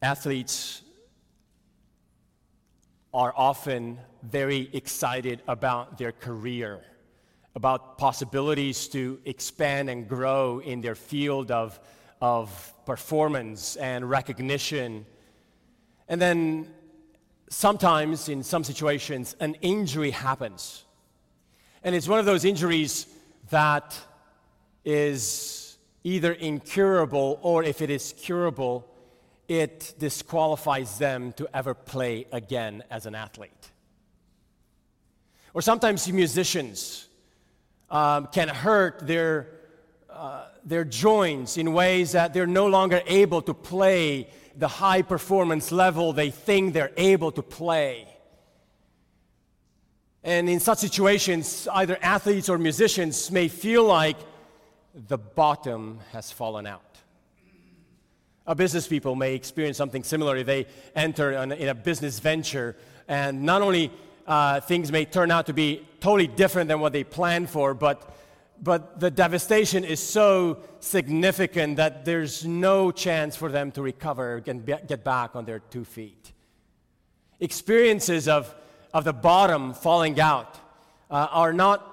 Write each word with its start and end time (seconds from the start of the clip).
Athletes 0.00 0.82
are 3.12 3.32
often 3.36 3.98
very 4.22 4.70
excited 4.72 5.42
about 5.48 5.98
their 5.98 6.12
career, 6.12 6.80
about 7.56 7.98
possibilities 7.98 8.86
to 8.88 9.18
expand 9.24 9.90
and 9.90 10.08
grow 10.08 10.60
in 10.60 10.80
their 10.80 10.94
field 10.94 11.50
of, 11.50 11.80
of 12.20 12.72
performance 12.86 13.74
and 13.76 14.08
recognition. 14.08 15.04
And 16.08 16.22
then 16.22 16.68
sometimes, 17.50 18.28
in 18.28 18.44
some 18.44 18.62
situations, 18.62 19.34
an 19.40 19.54
injury 19.62 20.12
happens. 20.12 20.84
And 21.82 21.94
it's 21.94 22.06
one 22.06 22.20
of 22.20 22.26
those 22.26 22.44
injuries 22.44 23.06
that 23.50 23.98
is 24.84 25.76
either 26.04 26.32
incurable 26.32 27.40
or 27.42 27.64
if 27.64 27.82
it 27.82 27.90
is 27.90 28.14
curable, 28.16 28.88
it 29.48 29.94
disqualifies 29.98 30.98
them 30.98 31.32
to 31.32 31.48
ever 31.54 31.74
play 31.74 32.26
again 32.32 32.84
as 32.90 33.06
an 33.06 33.14
athlete. 33.14 33.70
Or 35.54 35.62
sometimes 35.62 36.06
musicians 36.12 37.08
um, 37.90 38.28
can 38.30 38.48
hurt 38.48 39.06
their, 39.06 39.48
uh, 40.10 40.44
their 40.64 40.84
joints 40.84 41.56
in 41.56 41.72
ways 41.72 42.12
that 42.12 42.34
they're 42.34 42.46
no 42.46 42.66
longer 42.66 43.00
able 43.06 43.40
to 43.42 43.54
play 43.54 44.28
the 44.56 44.68
high 44.68 45.02
performance 45.02 45.72
level 45.72 46.12
they 46.12 46.30
think 46.30 46.74
they're 46.74 46.92
able 46.96 47.32
to 47.32 47.42
play. 47.42 48.06
And 50.22 50.50
in 50.50 50.60
such 50.60 50.78
situations, 50.78 51.66
either 51.72 51.96
athletes 52.02 52.48
or 52.48 52.58
musicians 52.58 53.30
may 53.30 53.48
feel 53.48 53.84
like 53.84 54.18
the 54.94 55.16
bottom 55.16 56.00
has 56.12 56.30
fallen 56.30 56.66
out. 56.66 56.87
Our 58.48 58.54
business 58.54 58.88
people 58.88 59.14
may 59.14 59.34
experience 59.34 59.76
something 59.76 60.02
similar. 60.02 60.42
They 60.42 60.66
enter 60.96 61.32
in 61.32 61.68
a 61.68 61.74
business 61.74 62.18
venture, 62.18 62.76
and 63.06 63.42
not 63.42 63.60
only 63.60 63.92
uh, 64.26 64.60
things 64.60 64.90
may 64.90 65.04
turn 65.04 65.30
out 65.30 65.44
to 65.46 65.52
be 65.52 65.86
totally 66.00 66.28
different 66.28 66.68
than 66.68 66.80
what 66.80 66.94
they 66.94 67.04
planned 67.04 67.50
for, 67.50 67.74
but, 67.74 68.10
but 68.62 69.00
the 69.00 69.10
devastation 69.10 69.84
is 69.84 70.00
so 70.00 70.60
significant 70.80 71.76
that 71.76 72.06
there's 72.06 72.46
no 72.46 72.90
chance 72.90 73.36
for 73.36 73.50
them 73.50 73.70
to 73.72 73.82
recover 73.82 74.42
and 74.46 74.64
get 74.64 75.04
back 75.04 75.36
on 75.36 75.44
their 75.44 75.58
two 75.58 75.84
feet. 75.84 76.32
Experiences 77.40 78.28
of, 78.28 78.54
of 78.94 79.04
the 79.04 79.12
bottom 79.12 79.74
falling 79.74 80.18
out 80.18 80.58
uh, 81.10 81.28
are 81.32 81.52
not 81.52 81.84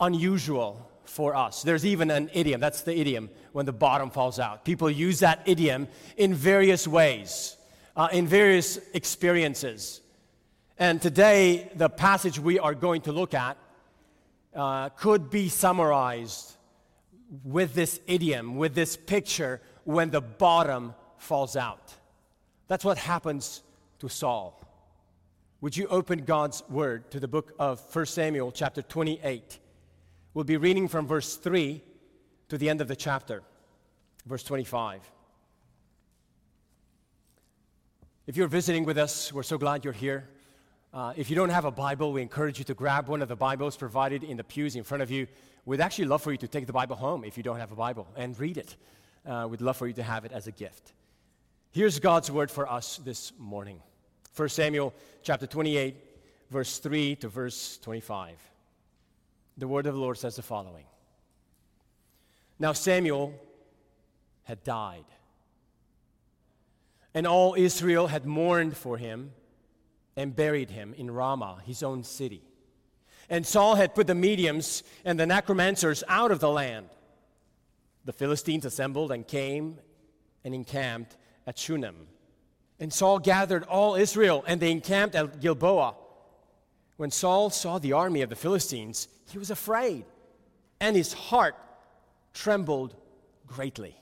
unusual 0.00 0.88
for 1.12 1.36
us. 1.36 1.62
There's 1.62 1.84
even 1.84 2.10
an 2.10 2.30
idiom, 2.32 2.60
that's 2.60 2.82
the 2.82 2.98
idiom, 2.98 3.28
when 3.52 3.66
the 3.66 3.72
bottom 3.72 4.10
falls 4.10 4.38
out. 4.38 4.64
People 4.64 4.90
use 4.90 5.20
that 5.20 5.42
idiom 5.44 5.88
in 6.16 6.34
various 6.34 6.88
ways, 6.88 7.56
uh, 7.94 8.08
in 8.12 8.26
various 8.26 8.78
experiences. 8.94 10.00
And 10.78 11.00
today, 11.00 11.70
the 11.74 11.90
passage 11.90 12.38
we 12.38 12.58
are 12.58 12.74
going 12.74 13.02
to 13.02 13.12
look 13.12 13.34
at 13.34 13.58
uh, 14.54 14.88
could 14.88 15.30
be 15.30 15.50
summarized 15.50 16.56
with 17.44 17.74
this 17.74 18.00
idiom, 18.06 18.56
with 18.56 18.74
this 18.74 18.96
picture, 18.96 19.60
when 19.84 20.10
the 20.10 20.20
bottom 20.20 20.94
falls 21.18 21.56
out. 21.56 21.94
That's 22.68 22.84
what 22.84 22.96
happens 22.96 23.62
to 23.98 24.08
Saul. 24.08 24.58
Would 25.60 25.76
you 25.76 25.86
open 25.88 26.24
God's 26.24 26.62
word 26.68 27.10
to 27.10 27.20
the 27.20 27.28
book 27.28 27.52
of 27.58 27.80
1 27.94 28.06
Samuel, 28.06 28.50
chapter 28.50 28.82
28? 28.82 29.60
We'll 30.34 30.44
be 30.44 30.56
reading 30.56 30.88
from 30.88 31.06
verse 31.06 31.36
3 31.36 31.82
to 32.48 32.56
the 32.56 32.70
end 32.70 32.80
of 32.80 32.88
the 32.88 32.96
chapter, 32.96 33.42
verse 34.24 34.42
25. 34.42 35.02
If 38.26 38.38
you're 38.38 38.48
visiting 38.48 38.86
with 38.86 38.96
us, 38.96 39.30
we're 39.30 39.42
so 39.42 39.58
glad 39.58 39.84
you're 39.84 39.92
here. 39.92 40.30
Uh, 40.94 41.12
if 41.18 41.28
you 41.28 41.36
don't 41.36 41.50
have 41.50 41.66
a 41.66 41.70
Bible, 41.70 42.14
we 42.14 42.22
encourage 42.22 42.58
you 42.58 42.64
to 42.64 42.72
grab 42.72 43.08
one 43.08 43.20
of 43.20 43.28
the 43.28 43.36
Bibles 43.36 43.76
provided 43.76 44.24
in 44.24 44.38
the 44.38 44.44
pews 44.44 44.74
in 44.74 44.84
front 44.84 45.02
of 45.02 45.10
you. 45.10 45.26
We'd 45.66 45.82
actually 45.82 46.06
love 46.06 46.22
for 46.22 46.32
you 46.32 46.38
to 46.38 46.48
take 46.48 46.66
the 46.66 46.72
Bible 46.72 46.96
home 46.96 47.24
if 47.24 47.36
you 47.36 47.42
don't 47.42 47.58
have 47.58 47.70
a 47.70 47.76
Bible 47.76 48.08
and 48.16 48.38
read 48.40 48.56
it. 48.56 48.76
Uh, 49.26 49.48
we'd 49.50 49.60
love 49.60 49.76
for 49.76 49.86
you 49.86 49.92
to 49.94 50.02
have 50.02 50.24
it 50.24 50.32
as 50.32 50.46
a 50.46 50.52
gift. 50.52 50.94
Here's 51.72 51.98
God's 51.98 52.30
word 52.30 52.50
for 52.50 52.70
us 52.70 52.96
this 53.04 53.32
morning 53.38 53.82
1 54.34 54.48
Samuel 54.48 54.94
chapter 55.22 55.46
28, 55.46 55.94
verse 56.50 56.78
3 56.78 57.16
to 57.16 57.28
verse 57.28 57.76
25 57.82 58.51
the 59.62 59.68
word 59.68 59.86
of 59.86 59.94
the 59.94 60.00
Lord 60.00 60.18
says 60.18 60.34
the 60.34 60.42
following 60.42 60.86
Now 62.58 62.72
Samuel 62.72 63.32
had 64.42 64.64
died, 64.64 65.04
and 67.14 67.28
all 67.28 67.54
Israel 67.56 68.08
had 68.08 68.26
mourned 68.26 68.76
for 68.76 68.98
him 68.98 69.30
and 70.16 70.34
buried 70.34 70.70
him 70.70 70.94
in 70.94 71.12
Ramah, 71.12 71.62
his 71.64 71.84
own 71.84 72.02
city. 72.02 72.42
And 73.30 73.46
Saul 73.46 73.76
had 73.76 73.94
put 73.94 74.08
the 74.08 74.16
mediums 74.16 74.82
and 75.04 75.18
the 75.18 75.26
necromancers 75.26 76.02
out 76.08 76.32
of 76.32 76.40
the 76.40 76.50
land. 76.50 76.88
The 78.04 78.12
Philistines 78.12 78.64
assembled 78.64 79.12
and 79.12 79.26
came 79.26 79.78
and 80.42 80.56
encamped 80.56 81.16
at 81.46 81.56
Shunem. 81.56 82.08
And 82.80 82.92
Saul 82.92 83.20
gathered 83.20 83.62
all 83.62 83.94
Israel, 83.94 84.42
and 84.44 84.60
they 84.60 84.72
encamped 84.72 85.14
at 85.14 85.40
Gilboa. 85.40 85.94
When 86.96 87.10
Saul 87.10 87.50
saw 87.50 87.78
the 87.78 87.92
army 87.92 88.22
of 88.22 88.30
the 88.30 88.36
Philistines, 88.36 89.08
he 89.30 89.38
was 89.38 89.50
afraid, 89.50 90.04
and 90.80 90.94
his 90.94 91.12
heart 91.12 91.56
trembled 92.34 92.94
greatly. 93.46 93.96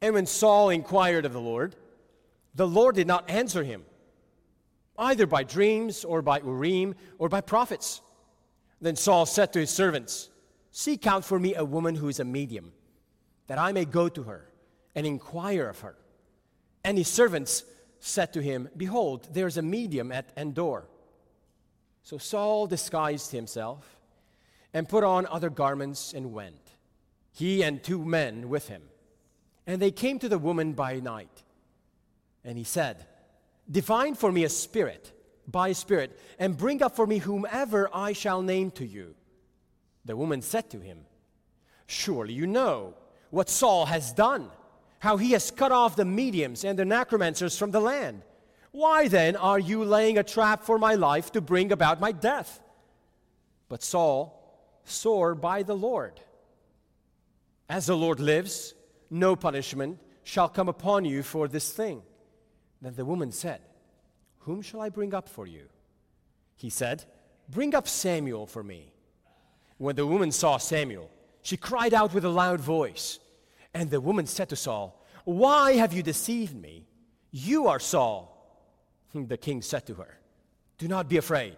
And 0.00 0.14
when 0.14 0.26
Saul 0.26 0.70
inquired 0.70 1.24
of 1.24 1.32
the 1.32 1.40
Lord, 1.40 1.76
the 2.54 2.66
Lord 2.66 2.96
did 2.96 3.06
not 3.06 3.30
answer 3.30 3.62
him, 3.62 3.84
either 4.98 5.26
by 5.26 5.42
dreams 5.42 6.04
or 6.04 6.22
by 6.22 6.40
Urim 6.40 6.94
or 7.18 7.28
by 7.28 7.40
prophets. 7.40 8.00
Then 8.80 8.96
Saul 8.96 9.26
said 9.26 9.52
to 9.52 9.60
his 9.60 9.70
servants, 9.70 10.28
Seek 10.70 11.06
out 11.06 11.24
for 11.24 11.38
me 11.38 11.54
a 11.54 11.64
woman 11.64 11.94
who 11.94 12.08
is 12.08 12.20
a 12.20 12.24
medium, 12.24 12.72
that 13.46 13.58
I 13.58 13.72
may 13.72 13.84
go 13.84 14.08
to 14.08 14.24
her 14.24 14.48
and 14.94 15.06
inquire 15.06 15.68
of 15.68 15.80
her. 15.80 15.96
And 16.84 16.98
his 16.98 17.08
servants 17.08 17.64
said 18.00 18.32
to 18.32 18.42
him, 18.42 18.68
Behold, 18.76 19.28
there 19.32 19.46
is 19.46 19.56
a 19.56 19.62
medium 19.62 20.10
at 20.10 20.32
Endor 20.36 20.86
so 22.02 22.18
Saul 22.18 22.66
disguised 22.66 23.30
himself 23.30 23.98
and 24.74 24.88
put 24.88 25.04
on 25.04 25.26
other 25.26 25.50
garments 25.50 26.12
and 26.12 26.32
went, 26.32 26.72
he 27.32 27.62
and 27.62 27.82
two 27.82 28.04
men 28.04 28.48
with 28.48 28.68
him. 28.68 28.82
And 29.66 29.80
they 29.80 29.90
came 29.90 30.18
to 30.18 30.28
the 30.28 30.38
woman 30.38 30.72
by 30.72 30.98
night. 30.98 31.42
And 32.44 32.58
he 32.58 32.64
said, 32.64 33.06
Divine 33.70 34.14
for 34.14 34.32
me 34.32 34.44
a 34.44 34.48
spirit, 34.48 35.12
by 35.46 35.68
a 35.68 35.74
spirit, 35.74 36.18
and 36.38 36.56
bring 36.56 36.82
up 36.82 36.96
for 36.96 37.06
me 37.06 37.18
whomever 37.18 37.88
I 37.94 38.12
shall 38.12 38.42
name 38.42 38.72
to 38.72 38.84
you. 38.84 39.14
The 40.04 40.16
woman 40.16 40.42
said 40.42 40.70
to 40.70 40.80
him, 40.80 41.06
Surely 41.86 42.34
you 42.34 42.46
know 42.46 42.94
what 43.30 43.48
Saul 43.48 43.86
has 43.86 44.12
done, 44.12 44.50
how 44.98 45.16
he 45.16 45.32
has 45.32 45.52
cut 45.52 45.70
off 45.70 45.94
the 45.94 46.04
mediums 46.04 46.64
and 46.64 46.76
the 46.76 46.84
necromancers 46.84 47.56
from 47.56 47.70
the 47.70 47.80
land 47.80 48.22
why 48.72 49.06
then 49.06 49.36
are 49.36 49.58
you 49.58 49.84
laying 49.84 50.18
a 50.18 50.22
trap 50.22 50.64
for 50.64 50.78
my 50.78 50.94
life 50.94 51.32
to 51.32 51.40
bring 51.40 51.72
about 51.72 52.00
my 52.00 52.10
death? 52.10 52.60
But 53.68 53.82
Saul 53.82 54.38
swore 54.84 55.34
by 55.34 55.62
the 55.62 55.76
Lord. 55.76 56.20
As 57.68 57.86
the 57.86 57.96
Lord 57.96 58.18
lives, 58.18 58.74
no 59.10 59.36
punishment 59.36 59.98
shall 60.24 60.48
come 60.48 60.68
upon 60.68 61.04
you 61.04 61.22
for 61.22 61.48
this 61.48 61.70
thing. 61.70 62.02
Then 62.80 62.94
the 62.94 63.04
woman 63.04 63.30
said, 63.30 63.60
Whom 64.40 64.62
shall 64.62 64.80
I 64.80 64.88
bring 64.88 65.14
up 65.14 65.28
for 65.28 65.46
you? 65.46 65.68
He 66.56 66.70
said, 66.70 67.04
Bring 67.48 67.74
up 67.74 67.86
Samuel 67.86 68.46
for 68.46 68.62
me. 68.62 68.92
When 69.76 69.96
the 69.96 70.06
woman 70.06 70.32
saw 70.32 70.56
Samuel, 70.56 71.10
she 71.42 71.56
cried 71.56 71.92
out 71.92 72.14
with 72.14 72.24
a 72.24 72.30
loud 72.30 72.60
voice. 72.60 73.18
And 73.74 73.90
the 73.90 74.00
woman 74.00 74.26
said 74.26 74.48
to 74.48 74.56
Saul, 74.56 75.04
Why 75.24 75.72
have 75.74 75.92
you 75.92 76.02
deceived 76.02 76.54
me? 76.54 76.86
You 77.30 77.68
are 77.68 77.80
Saul. 77.80 78.31
The 79.28 79.36
king 79.36 79.62
said 79.62 79.86
to 79.86 79.94
her, 79.94 80.18
Do 80.78 80.88
not 80.88 81.08
be 81.08 81.16
afraid. 81.16 81.56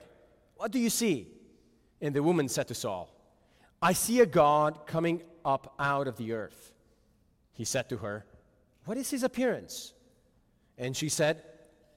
What 0.56 0.72
do 0.72 0.78
you 0.78 0.90
see? 0.90 1.28
And 2.00 2.14
the 2.14 2.22
woman 2.22 2.48
said 2.48 2.68
to 2.68 2.74
Saul, 2.74 3.10
I 3.80 3.92
see 3.92 4.20
a 4.20 4.26
God 4.26 4.86
coming 4.86 5.22
up 5.44 5.74
out 5.78 6.08
of 6.08 6.16
the 6.16 6.32
earth. 6.32 6.72
He 7.52 7.64
said 7.64 7.88
to 7.90 7.98
her, 7.98 8.24
What 8.84 8.96
is 8.96 9.10
his 9.10 9.22
appearance? 9.22 9.92
And 10.78 10.96
she 10.96 11.08
said, 11.08 11.42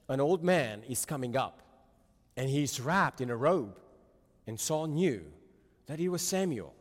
An 0.10 0.20
old 0.20 0.44
man 0.44 0.84
is 0.88 1.06
coming 1.06 1.36
up, 1.36 1.62
and 2.36 2.50
he 2.50 2.64
is 2.64 2.80
wrapped 2.80 3.22
in 3.22 3.30
a 3.30 3.36
robe. 3.36 3.80
And 4.46 4.60
Saul 4.60 4.88
knew 4.88 5.24
that 5.88 6.00
he 6.00 6.10
was 6.10 6.22
Samuel. 6.22 6.74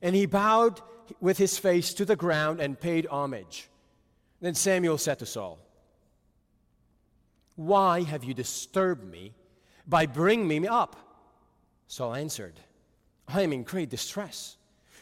And 0.00 0.14
he 0.14 0.26
bowed 0.26 0.80
with 1.20 1.38
his 1.38 1.58
face 1.58 1.92
to 1.94 2.04
the 2.04 2.16
ground 2.16 2.60
and 2.60 2.78
paid 2.78 3.06
homage. 3.06 3.68
Then 4.40 4.54
Samuel 4.54 4.98
said 4.98 5.18
to 5.18 5.26
Saul, 5.26 5.58
why 7.56 8.02
have 8.02 8.24
you 8.24 8.34
disturbed 8.34 9.04
me 9.04 9.34
by 9.86 10.06
bringing 10.06 10.48
me 10.48 10.66
up? 10.66 10.96
Saul 11.86 12.14
answered, 12.14 12.58
I 13.28 13.42
am 13.42 13.52
in 13.52 13.62
great 13.62 13.88
distress, 13.88 14.56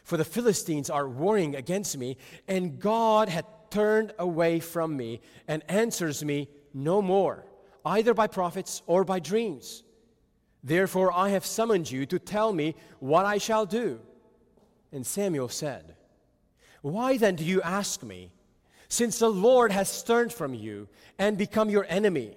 for 0.04 0.16
the 0.16 0.24
Philistines 0.24 0.90
are 0.90 1.08
warring 1.08 1.56
against 1.56 1.96
me, 1.96 2.16
and 2.46 2.78
God 2.78 3.28
had 3.28 3.46
turned 3.70 4.12
away 4.18 4.60
from 4.60 4.96
me 4.96 5.20
and 5.48 5.62
answers 5.68 6.24
me 6.24 6.48
no 6.74 7.00
more, 7.00 7.46
either 7.84 8.14
by 8.14 8.26
prophets 8.26 8.82
or 8.86 9.04
by 9.04 9.18
dreams. 9.18 9.82
Therefore, 10.62 11.12
I 11.12 11.30
have 11.30 11.44
summoned 11.44 11.90
you 11.90 12.06
to 12.06 12.18
tell 12.18 12.52
me 12.52 12.76
what 13.00 13.26
I 13.26 13.38
shall 13.38 13.66
do. 13.66 14.00
And 14.92 15.06
Samuel 15.06 15.48
said, 15.48 15.96
Why 16.82 17.16
then 17.16 17.36
do 17.36 17.44
you 17.44 17.62
ask 17.62 18.02
me, 18.02 18.32
since 18.88 19.18
the 19.18 19.30
Lord 19.30 19.72
has 19.72 20.02
turned 20.02 20.32
from 20.32 20.54
you 20.54 20.88
and 21.18 21.38
become 21.38 21.70
your 21.70 21.86
enemy? 21.88 22.36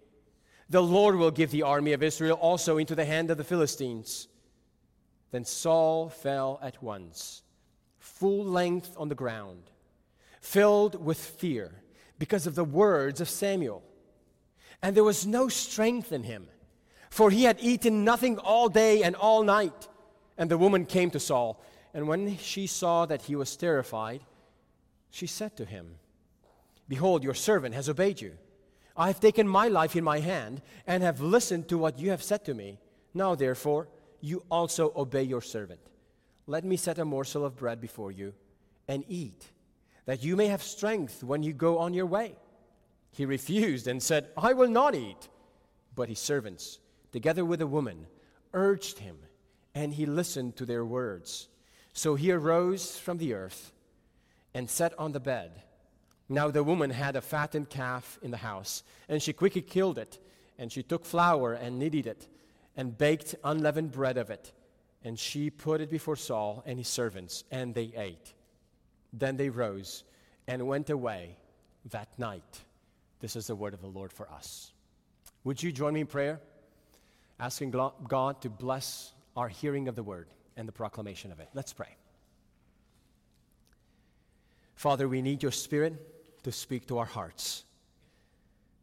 The 0.71 0.81
Lord 0.81 1.17
will 1.17 1.31
give 1.31 1.51
the 1.51 1.63
army 1.63 1.91
of 1.91 2.01
Israel 2.01 2.37
also 2.39 2.77
into 2.77 2.95
the 2.95 3.03
hand 3.03 3.29
of 3.29 3.37
the 3.37 3.43
Philistines. 3.43 4.29
Then 5.31 5.43
Saul 5.43 6.07
fell 6.07 6.61
at 6.63 6.81
once, 6.81 7.43
full 7.99 8.45
length 8.45 8.95
on 8.95 9.09
the 9.09 9.15
ground, 9.15 9.63
filled 10.39 11.03
with 11.03 11.17
fear 11.17 11.73
because 12.19 12.47
of 12.47 12.55
the 12.55 12.63
words 12.63 13.19
of 13.19 13.27
Samuel. 13.27 13.83
And 14.81 14.95
there 14.95 15.03
was 15.03 15.27
no 15.27 15.49
strength 15.49 16.13
in 16.13 16.23
him, 16.23 16.47
for 17.09 17.29
he 17.29 17.43
had 17.43 17.57
eaten 17.59 18.05
nothing 18.05 18.37
all 18.37 18.69
day 18.69 19.03
and 19.03 19.13
all 19.17 19.43
night. 19.43 19.89
And 20.37 20.49
the 20.49 20.57
woman 20.57 20.85
came 20.85 21.11
to 21.11 21.19
Saul, 21.19 21.61
and 21.93 22.07
when 22.07 22.37
she 22.37 22.65
saw 22.65 23.05
that 23.07 23.23
he 23.23 23.35
was 23.35 23.57
terrified, 23.57 24.21
she 25.09 25.27
said 25.27 25.57
to 25.57 25.65
him, 25.65 25.95
Behold, 26.87 27.25
your 27.25 27.33
servant 27.33 27.75
has 27.75 27.89
obeyed 27.89 28.21
you. 28.21 28.37
I 28.95 29.07
have 29.07 29.19
taken 29.19 29.47
my 29.47 29.67
life 29.67 29.95
in 29.95 30.03
my 30.03 30.19
hand 30.19 30.61
and 30.85 31.03
have 31.03 31.21
listened 31.21 31.69
to 31.69 31.77
what 31.77 31.99
you 31.99 32.09
have 32.09 32.23
said 32.23 32.45
to 32.45 32.53
me. 32.53 32.79
Now, 33.13 33.35
therefore, 33.35 33.87
you 34.19 34.43
also 34.49 34.91
obey 34.95 35.23
your 35.23 35.41
servant. 35.41 35.79
Let 36.47 36.63
me 36.63 36.77
set 36.77 36.99
a 36.99 37.05
morsel 37.05 37.45
of 37.45 37.55
bread 37.55 37.79
before 37.79 38.11
you 38.11 38.33
and 38.87 39.03
eat, 39.07 39.51
that 40.05 40.23
you 40.23 40.35
may 40.35 40.47
have 40.47 40.63
strength 40.63 41.23
when 41.23 41.43
you 41.43 41.53
go 41.53 41.77
on 41.79 41.93
your 41.93 42.05
way. 42.05 42.35
He 43.11 43.25
refused 43.25 43.87
and 43.87 44.01
said, 44.01 44.27
I 44.37 44.53
will 44.53 44.69
not 44.69 44.95
eat. 44.95 45.29
But 45.95 46.09
his 46.09 46.19
servants, 46.19 46.79
together 47.11 47.43
with 47.43 47.59
the 47.59 47.67
woman, 47.67 48.07
urged 48.53 48.99
him, 48.99 49.17
and 49.75 49.93
he 49.93 50.05
listened 50.05 50.55
to 50.57 50.65
their 50.65 50.85
words. 50.85 51.47
So 51.93 52.15
he 52.15 52.31
arose 52.31 52.97
from 52.97 53.17
the 53.17 53.33
earth 53.33 53.73
and 54.53 54.69
sat 54.69 54.97
on 54.97 55.11
the 55.11 55.19
bed. 55.19 55.63
Now 56.31 56.49
the 56.49 56.63
woman 56.63 56.91
had 56.91 57.17
a 57.17 57.21
fattened 57.21 57.69
calf 57.69 58.17
in 58.21 58.31
the 58.31 58.37
house, 58.37 58.83
and 59.09 59.21
she 59.21 59.33
quickly 59.33 59.61
killed 59.61 59.97
it, 59.97 60.17
and 60.57 60.71
she 60.71 60.81
took 60.81 61.03
flour 61.03 61.51
and 61.51 61.77
kneaded 61.77 62.07
it, 62.07 62.25
and 62.77 62.97
baked 62.97 63.35
unleavened 63.43 63.91
bread 63.91 64.17
of 64.17 64.29
it. 64.29 64.53
And 65.03 65.19
she 65.19 65.49
put 65.49 65.81
it 65.81 65.89
before 65.89 66.15
Saul 66.15 66.63
and 66.65 66.77
his 66.77 66.87
servants, 66.87 67.43
and 67.51 67.75
they 67.75 67.91
ate. 67.97 68.33
Then 69.11 69.35
they 69.35 69.49
rose 69.49 70.05
and 70.47 70.67
went 70.67 70.89
away 70.89 71.35
that 71.89 72.07
night. 72.17 72.61
This 73.19 73.35
is 73.35 73.47
the 73.47 73.55
word 73.55 73.73
of 73.73 73.81
the 73.81 73.87
Lord 73.87 74.13
for 74.13 74.31
us. 74.31 74.71
Would 75.43 75.61
you 75.61 75.73
join 75.73 75.93
me 75.95 75.99
in 75.99 76.07
prayer? 76.07 76.39
Asking 77.41 77.71
God 77.71 78.41
to 78.41 78.49
bless 78.49 79.11
our 79.35 79.49
hearing 79.49 79.89
of 79.89 79.95
the 79.97 80.03
word 80.03 80.29
and 80.55 80.65
the 80.65 80.71
proclamation 80.71 81.33
of 81.33 81.41
it. 81.41 81.49
Let's 81.53 81.73
pray. 81.73 81.97
Father, 84.75 85.09
we 85.09 85.21
need 85.21 85.43
your 85.43 85.51
spirit 85.51 86.07
to 86.43 86.51
speak 86.51 86.87
to 86.87 86.97
our 86.97 87.05
hearts. 87.05 87.63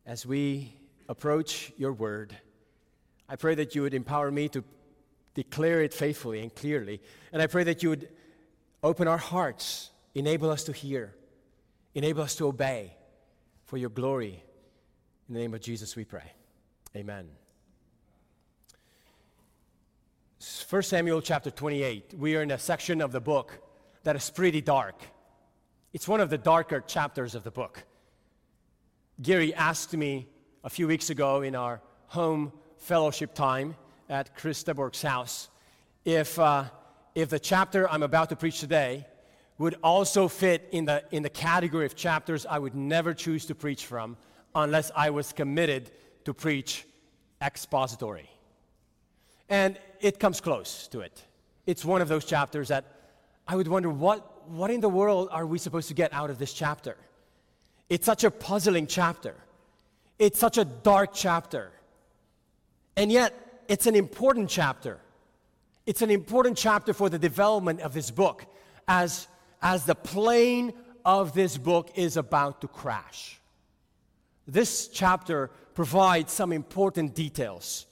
As 0.07 0.25
we 0.25 0.75
approach 1.09 1.73
your 1.77 1.93
word, 1.93 2.37
I 3.29 3.37
pray 3.37 3.55
that 3.57 3.75
you 3.75 3.83
would 3.83 3.95
empower 3.95 4.31
me 4.31 4.49
to 4.51 4.65
declare 5.35 5.83
it 5.83 5.93
faithfully 5.93 6.41
and 6.41 6.55
clearly. 6.55 7.01
And 7.33 7.43
I 7.43 7.47
pray 7.47 7.65
that 7.65 7.83
you 7.83 7.91
would 7.91 8.09
open 8.83 9.07
our 9.07 9.19
hearts, 9.19 9.91
enable 10.15 10.51
us 10.51 10.65
to 10.65 10.73
hear, 10.73 11.15
enable 11.95 12.23
us 12.23 12.37
to 12.37 12.47
obey 12.47 12.95
for 13.65 13.77
your 13.77 13.91
glory. 13.91 14.43
In 15.29 15.35
the 15.35 15.41
name 15.41 15.55
of 15.55 15.61
Jesus, 15.61 15.95
we 15.95 16.05
pray. 16.05 16.33
Amen. 16.97 17.29
1 20.71 20.83
Samuel 20.83 21.21
chapter 21.21 21.51
28. 21.51 22.15
We 22.17 22.37
are 22.37 22.43
in 22.43 22.51
a 22.51 22.59
section 22.59 23.01
of 23.01 23.13
the 23.13 23.21
book 23.21 23.59
that 24.05 24.17
is 24.17 24.31
pretty 24.31 24.61
dark. 24.61 25.03
It's 25.93 26.07
one 26.07 26.21
of 26.21 26.29
the 26.29 26.37
darker 26.37 26.81
chapters 26.81 27.35
of 27.35 27.45
the 27.45 27.51
book. 27.51 27.83
Gary 29.23 29.55
asked 29.55 29.97
me 29.97 30.29
a 30.63 30.69
few 30.69 30.87
weeks 30.87 31.09
ago 31.09 31.41
in 31.41 31.55
our 31.55 31.81
home 32.09 32.53
fellowship 32.77 33.35
time 33.35 33.75
at 34.11 34.37
Chris 34.37 34.63
Steborg's 34.63 35.01
house 35.01 35.49
if, 36.05 36.39
uh, 36.39 36.65
if 37.15 37.31
the 37.31 37.39
chapter 37.39 37.89
I'm 37.91 38.03
about 38.03 38.29
to 38.29 38.37
preach 38.37 38.61
today 38.61 39.07
would 39.57 39.77
also 39.83 40.29
fit 40.29 40.69
in 40.73 40.85
the, 40.85 41.05
in 41.11 41.23
the 41.23 41.31
category 41.31 41.87
of 41.87 41.97
chapters 41.97 42.45
I 42.45 42.59
would 42.59 42.75
never 42.75 43.15
choose 43.15 43.47
to 43.47 43.55
preach 43.55 43.87
from 43.87 44.19
unless 44.55 44.91
I 44.95 45.09
was 45.09 45.33
committed 45.33 45.91
to 46.27 46.35
preach 46.35 46.87
expository. 47.43 48.29
And 49.49 49.79
it 50.01 50.21
comes 50.21 50.41
close 50.41 50.87
to 50.89 51.01
it. 51.01 51.25
It's 51.67 51.85
one 51.85 52.03
of 52.03 52.09
those 52.09 52.27
chapters 52.27 52.69
that 52.69 52.85
I 53.47 53.57
would 53.57 53.69
wonder 53.69 53.89
what, 53.89 54.38
what 54.51 54.71
in 54.71 54.81
the 54.81 54.89
world 54.89 55.29
are 55.31 55.47
we 55.47 55.59
supposed 55.59 55.89
to 55.89 55.95
get 55.95 56.13
out 56.13 56.31
of 56.31 56.39
this 56.39 56.53
chapter? 56.53 56.97
It's 57.89 58.05
such 58.05 58.25
a 58.25 58.31
puzzling 58.31 58.87
chapter. 58.87 59.35
It's 60.19 60.39
such 60.39 60.59
a 60.59 60.65
dark 60.65 61.11
chapter. 61.15 61.71
And 62.97 63.13
yet, 63.13 63.33
it's 63.69 63.87
an 63.87 63.95
important 63.95 64.51
chapter. 64.51 64.99
It's 65.87 66.03
an 66.03 66.11
important 66.11 66.59
chapter 66.59 66.93
for 66.93 67.09
the 67.09 67.19
development 67.19 67.81
of 67.81 67.95
this 67.95 68.11
book 68.11 68.45
as, 68.87 69.29
as 69.63 69.85
the 69.85 69.95
plane 69.95 70.73
of 71.05 71.35
this 71.35 71.57
book 71.57 71.91
is 71.95 72.17
about 72.17 72.61
to 72.63 72.69
crash. 72.69 73.39
This 74.47 74.89
chapter 74.89 75.51
provides 75.75 76.33
some 76.33 76.53
important 76.53 77.15
details. 77.15 77.87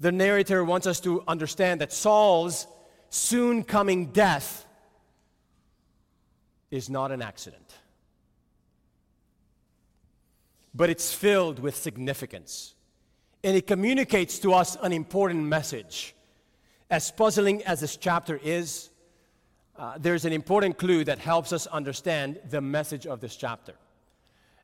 The 0.00 0.12
narrator 0.12 0.64
wants 0.64 0.86
us 0.86 1.00
to 1.00 1.22
understand 1.26 1.80
that 1.80 1.92
Saul's 1.92 2.66
soon 3.08 3.62
coming 3.62 4.06
death 4.06 4.61
is 6.72 6.90
not 6.90 7.12
an 7.12 7.22
accident, 7.22 7.74
but 10.74 10.90
it's 10.90 11.12
filled 11.14 11.60
with 11.60 11.76
significance. 11.76 12.74
And 13.44 13.56
it 13.56 13.66
communicates 13.66 14.38
to 14.40 14.54
us 14.54 14.76
an 14.82 14.92
important 14.92 15.44
message. 15.44 16.14
As 16.90 17.10
puzzling 17.10 17.62
as 17.64 17.80
this 17.80 17.96
chapter 17.96 18.40
is, 18.42 18.88
uh, 19.76 19.98
there's 19.98 20.24
an 20.24 20.32
important 20.32 20.78
clue 20.78 21.04
that 21.04 21.18
helps 21.18 21.52
us 21.52 21.66
understand 21.66 22.40
the 22.48 22.60
message 22.60 23.06
of 23.06 23.20
this 23.20 23.36
chapter. 23.36 23.74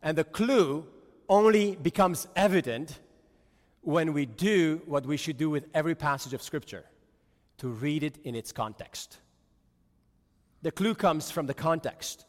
And 0.02 0.16
the 0.16 0.24
clue 0.24 0.86
only 1.28 1.76
becomes 1.76 2.26
evident 2.36 2.98
when 3.82 4.14
we 4.14 4.24
do 4.24 4.80
what 4.86 5.04
we 5.04 5.16
should 5.16 5.36
do 5.36 5.50
with 5.50 5.66
every 5.74 5.94
passage 5.94 6.32
of 6.32 6.42
Scripture 6.42 6.84
to 7.58 7.68
read 7.68 8.02
it 8.02 8.18
in 8.24 8.34
its 8.34 8.52
context. 8.52 9.18
The 10.62 10.72
clue 10.72 10.94
comes 10.94 11.30
from 11.30 11.46
the 11.46 11.54
context. 11.54 12.24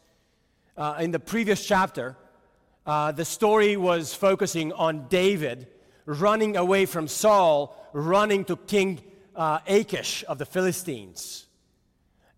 Uh, 0.76 0.96
in 1.00 1.10
the 1.10 1.18
previous 1.18 1.66
chapter, 1.66 2.16
uh, 2.86 3.12
the 3.12 3.24
story 3.24 3.76
was 3.76 4.14
focusing 4.14 4.72
on 4.72 5.08
David 5.08 5.66
running 6.06 6.56
away 6.56 6.86
from 6.86 7.08
Saul, 7.08 7.76
running 7.92 8.44
to 8.44 8.56
King 8.56 9.00
uh, 9.34 9.58
Achish 9.66 10.24
of 10.28 10.38
the 10.38 10.46
Philistines. 10.46 11.46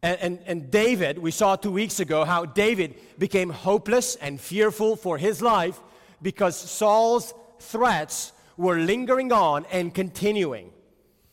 And, 0.03 0.19
and, 0.21 0.39
and 0.47 0.71
David, 0.71 1.19
we 1.19 1.31
saw 1.31 1.57
two 1.57 1.71
weeks 1.71 2.01
ago 2.01 2.25
how 2.25 2.45
David 2.45 2.95
became 3.19 3.51
hopeless 3.51 4.17
and 4.17 4.41
fearful 4.41 4.97
for 4.97 5.19
his 5.19 5.41
life 5.41 5.79
because 6.21 6.57
Saul's 6.57 7.35
threats 7.61 8.33
were 8.57 8.77
lingering 8.77 9.31
on 9.31 9.67
and 9.71 9.95
continuing. 9.95 10.73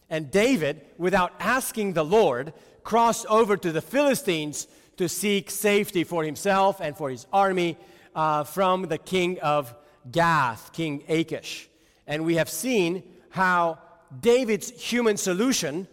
And 0.10 0.32
David, 0.32 0.82
without 0.98 1.34
asking 1.39 1.94
the 1.94 2.06
Lord, 2.06 2.54
crossed 2.84 3.25
over 3.28 3.56
to 3.58 3.72
the 3.72 3.82
Philistines 3.82 4.68
to 4.98 5.08
seek 5.08 5.50
safety 5.51 6.04
for 6.04 6.24
himself 6.24 6.82
and 6.82 6.98
for 6.98 7.10
his 7.10 7.28
army 7.32 7.78
uh, 8.16 8.44
from 8.44 8.84
the 8.84 8.98
king 8.98 9.39
of 9.39 9.74
Gath, 10.12 10.74
King 10.74 11.04
Achish. 11.08 11.70
And 12.08 12.25
we 12.25 12.36
have 12.36 12.50
seen 12.50 13.04
how 13.30 13.78
David's 14.20 14.72
human 14.72 15.18
solution 15.18 15.88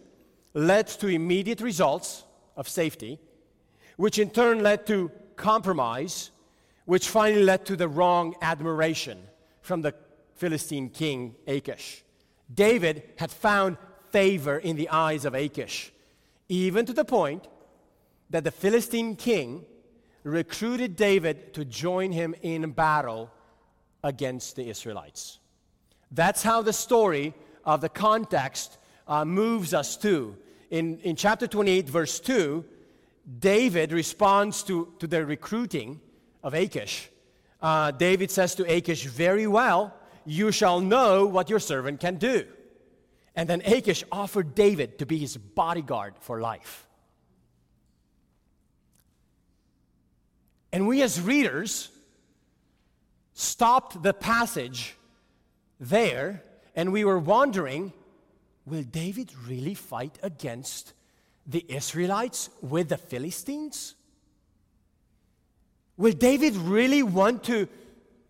led 0.53 0.87
to 0.87 1.07
immediate 1.07 1.61
results 1.61 2.23
of 2.55 2.67
safety, 2.67 3.19
which 3.95 4.17
in 4.17 4.31
turn 4.31 4.63
led 4.63 4.87
to 4.87 5.11
compromise, 5.35 6.31
which 6.85 7.07
finally 7.07 7.43
led 7.43 7.65
to 7.67 7.75
the 7.75 7.87
wrong 7.87 8.35
admiration 8.41 9.19
from 9.61 9.83
the 9.83 9.93
Philistine 10.35 10.89
king 10.89 11.35
Achish. 11.47 12.03
David 12.53 13.03
had 13.17 13.31
found 13.31 13.77
favor 14.11 14.57
in 14.57 14.75
the 14.75 14.89
eyes 14.89 15.25
of 15.25 15.33
Achish, 15.33 15.91
even 16.49 16.85
to 16.85 16.93
the 16.93 17.05
point 17.05 17.47
that 18.29 18.43
the 18.43 18.51
Philistine 18.51 19.15
king 19.15 19.65
recruited 20.23 20.95
David 20.95 21.53
to 21.53 21.63
join 21.63 22.11
him 22.11 22.35
in 22.41 22.71
battle 22.71 23.31
against 24.03 24.55
the 24.55 24.69
Israelites. 24.69 25.39
That's 26.11 26.43
how 26.43 26.61
the 26.61 26.73
story 26.73 27.33
of 27.65 27.81
the 27.81 27.89
context 27.89 28.77
uh, 29.07 29.25
moves 29.25 29.73
us 29.73 29.97
to. 29.97 30.35
In, 30.69 30.99
in 30.99 31.15
chapter 31.15 31.47
28, 31.47 31.87
verse 31.87 32.19
2, 32.19 32.63
David 33.39 33.91
responds 33.91 34.63
to, 34.63 34.93
to 34.99 35.07
the 35.07 35.25
recruiting 35.25 35.99
of 36.43 36.53
Achish. 36.53 37.09
Uh, 37.61 37.91
David 37.91 38.31
says 38.31 38.55
to 38.55 38.63
Achish, 38.71 39.05
Very 39.05 39.47
well, 39.47 39.93
you 40.25 40.51
shall 40.51 40.79
know 40.79 41.25
what 41.25 41.49
your 41.49 41.59
servant 41.59 41.99
can 41.99 42.15
do. 42.15 42.45
And 43.37 43.47
then 43.47 43.61
Achish 43.61 44.03
offered 44.11 44.55
David 44.55 44.97
to 44.97 45.05
be 45.05 45.19
his 45.19 45.37
bodyguard 45.37 46.15
for 46.19 46.41
life. 46.41 46.87
And 50.73 50.87
we 50.87 51.03
as 51.03 51.21
readers 51.21 51.89
stopped 53.35 54.01
the 54.01 54.13
passage 54.13 54.95
there 55.79 56.43
and 56.75 56.91
we 56.91 57.05
were 57.05 57.19
wondering 57.19 57.93
will 58.65 58.83
David 58.83 59.31
really 59.47 59.75
fight 59.75 60.17
against 60.23 60.93
the 61.45 61.63
Israelites 61.69 62.49
with 62.61 62.89
the 62.89 62.97
Philistines? 62.97 63.93
Will 65.95 66.11
David 66.11 66.55
really 66.55 67.03
want 67.03 67.43
to, 67.45 67.69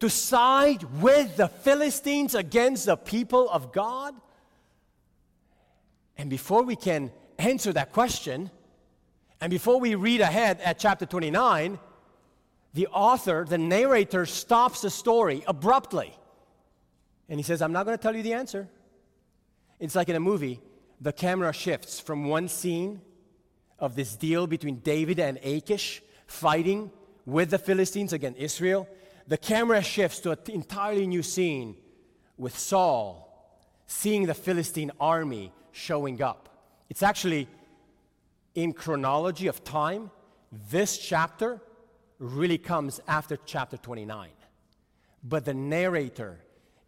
to 0.02 0.10
side 0.10 0.84
with 1.02 1.38
the 1.38 1.48
Philistines 1.48 2.36
against 2.36 2.86
the 2.86 2.98
people 2.98 3.50
of 3.50 3.72
God? 3.72 4.14
And 6.18 6.30
before 6.30 6.64
we 6.64 6.76
can 6.76 7.12
answer 7.38 7.72
that 7.74 7.92
question, 7.92 8.50
and 9.40 9.52
before 9.52 9.80
we 9.80 9.96
read 9.96 10.22
ahead 10.22 10.60
at 10.62 10.80
chapter 10.80 11.06
29, 11.06 11.80
the 12.74 12.88
author, 12.88 13.46
the 13.48 13.58
narrator, 13.58 14.26
stops 14.26 14.82
the 14.82 14.90
story 14.90 15.44
abruptly. 15.48 16.14
And 17.30 17.40
he 17.40 17.44
says, 17.44 17.62
I'm 17.62 17.72
not 17.72 17.86
going 17.86 17.98
to 17.98 18.02
tell 18.02 18.16
you 18.16 18.24
the 18.24 18.34
answer. 18.34 18.68
It's 19.80 19.96
like 19.96 20.10
in 20.10 20.16
a 20.16 20.20
movie, 20.20 20.60
the 21.00 21.14
camera 21.14 21.54
shifts 21.54 22.00
from 22.00 22.28
one 22.28 22.48
scene 22.48 23.02
of 23.80 23.96
this 23.96 24.16
deal 24.16 24.48
between 24.48 24.78
David 24.80 25.20
and 25.20 25.38
Achish 25.44 26.02
fighting 26.26 26.92
with 27.26 27.52
the 27.52 27.60
Philistines 27.60 28.14
against 28.14 28.40
Israel. 28.40 28.88
The 29.28 29.38
camera 29.38 29.84
shifts 29.84 30.20
to 30.22 30.32
an 30.32 30.40
entirely 30.48 31.06
new 31.06 31.22
scene 31.22 31.76
with 32.38 32.58
Saul 32.58 33.28
seeing 33.86 34.26
the 34.26 34.34
Philistine 34.34 34.92
army 35.00 35.52
showing 35.78 36.22
up. 36.22 36.50
It's 36.90 37.04
actually 37.04 37.48
in 38.56 38.74
chronology 38.74 39.48
of 39.48 39.64
time, 39.64 40.10
this 40.72 40.98
chapter 40.98 41.62
really 42.18 42.58
comes 42.58 43.00
after 43.08 43.38
chapter 43.46 43.78
29. 43.78 44.30
But 45.24 45.46
the 45.46 45.54
narrator 45.54 46.40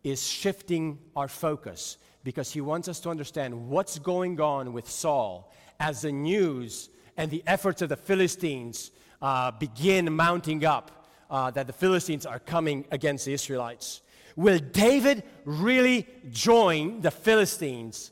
is 0.04 0.26
shifting 0.26 0.98
our 1.16 1.28
focus 1.28 1.98
because 2.24 2.52
he 2.52 2.62
wants 2.62 2.88
us 2.88 3.00
to 3.02 3.10
understand 3.10 3.70
what's 3.70 4.00
going 4.00 4.42
on 4.42 4.74
with 4.74 4.90
Saul 4.90 5.54
as 5.80 6.02
the 6.02 6.12
news 6.12 6.90
and 7.16 7.30
the 7.30 7.44
efforts 7.46 7.82
of 7.82 7.90
the 7.90 7.98
Philistines 7.98 8.92
uh, 9.22 9.52
begin 9.52 10.12
mounting 10.14 10.66
up, 10.66 11.06
uh, 11.30 11.52
that 11.52 11.68
the 11.68 11.74
Philistines 11.74 12.26
are 12.26 12.40
coming 12.40 12.86
against 12.92 13.26
the 13.26 13.34
Israelites. 13.34 14.02
Will 14.36 14.60
David 14.60 15.24
really 15.46 16.08
join 16.32 17.02
the 17.02 17.12
Philistines 17.12 18.12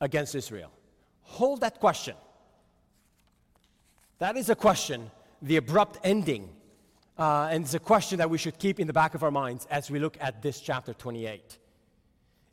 against 0.00 0.34
Israel? 0.34 0.70
Hold 1.22 1.60
that 1.60 1.78
question. 1.80 2.14
That 4.18 4.36
is 4.36 4.50
a 4.50 4.54
question, 4.54 5.10
the 5.40 5.56
abrupt 5.56 5.98
ending. 6.04 6.48
Uh, 7.18 7.48
and 7.50 7.64
it's 7.64 7.74
a 7.74 7.78
question 7.78 8.18
that 8.18 8.30
we 8.30 8.38
should 8.38 8.58
keep 8.58 8.80
in 8.80 8.86
the 8.86 8.92
back 8.92 9.14
of 9.14 9.22
our 9.22 9.30
minds 9.30 9.66
as 9.70 9.90
we 9.90 9.98
look 9.98 10.16
at 10.20 10.42
this 10.42 10.60
chapter 10.60 10.92
28. 10.94 11.58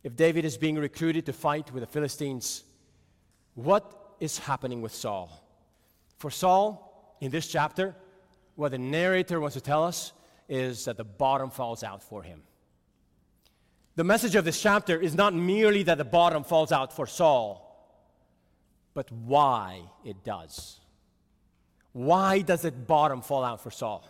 If 0.04 0.16
David 0.16 0.46
is 0.46 0.58
being 0.58 0.76
recruited 0.76 1.26
to 1.26 1.34
fight 1.34 1.72
with 1.74 1.82
the 1.82 1.88
Philistines, 1.88 2.64
what 3.56 4.16
is 4.20 4.38
happening 4.38 4.82
with 4.82 4.94
Saul? 4.94 5.30
For 6.18 6.32
Saul, 6.32 7.16
in 7.22 7.32
this 7.32 7.48
chapter, 7.48 7.96
what 8.56 8.72
the 8.72 8.78
narrator 8.78 9.40
wants 9.40 9.56
to 9.56 9.62
tell 9.62 9.84
us 9.84 10.14
is 10.48 10.86
that 10.86 10.98
the 10.98 11.04
bottom 11.04 11.50
falls 11.50 11.84
out 11.84 12.02
for 12.02 12.24
him. 12.24 12.42
The 13.98 14.04
message 14.04 14.36
of 14.36 14.46
this 14.46 14.62
chapter 14.62 15.02
is 15.02 15.16
not 15.16 15.34
merely 15.34 15.82
that 15.82 15.98
the 15.98 16.06
bottom 16.06 16.44
falls 16.44 16.72
out 16.72 16.94
for 16.94 17.08
Saul, 17.08 17.64
but 18.94 19.12
why 19.12 19.82
it 20.06 20.24
does. 20.24 20.80
Why 21.94 22.42
does 22.42 22.62
the 22.62 22.72
bottom 22.72 23.24
fall 23.24 23.44
out 23.44 23.64
for 23.64 23.72
Saul? 23.72 24.08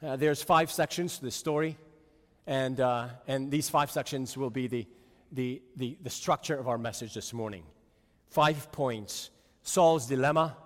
Uh, 0.00 0.14
there's 0.14 0.44
five 0.44 0.70
sections 0.70 1.18
to 1.18 1.24
this 1.24 1.34
story, 1.34 1.76
and, 2.46 2.78
uh, 2.78 3.08
and 3.26 3.50
these 3.50 3.68
five 3.68 3.90
sections 3.90 4.36
will 4.36 4.50
be 4.50 4.68
the, 4.68 4.86
the, 5.32 5.60
the, 5.74 5.98
the 6.00 6.10
structure 6.10 6.56
of 6.56 6.68
our 6.68 6.78
message 6.78 7.14
this 7.14 7.32
morning. 7.32 7.64
Five 8.30 8.70
points 8.70 9.30
Saul's 9.64 10.06
dilemma. 10.06 10.56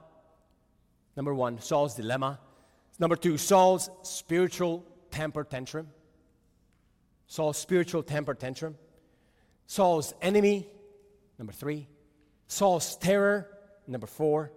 Number 1.17 1.35
one, 1.35 1.62
Saul's 1.62 1.95
dilemma. 1.95 2.41
Number 2.99 3.17
two, 3.17 3.38
Saul's 3.38 3.88
spiritual 4.03 4.85
temper 5.11 5.45
tantrum. 5.45 5.88
Saul's 7.26 7.56
spiritual 7.56 8.02
temper 8.02 8.35
tantrum, 8.35 8.76
Saul's 9.66 10.14
enemy, 10.23 10.68
number 11.38 11.52
three, 11.52 11.88
Saul's 12.47 12.97
terror, 12.97 13.49
number 13.87 14.06
four, 14.06 14.52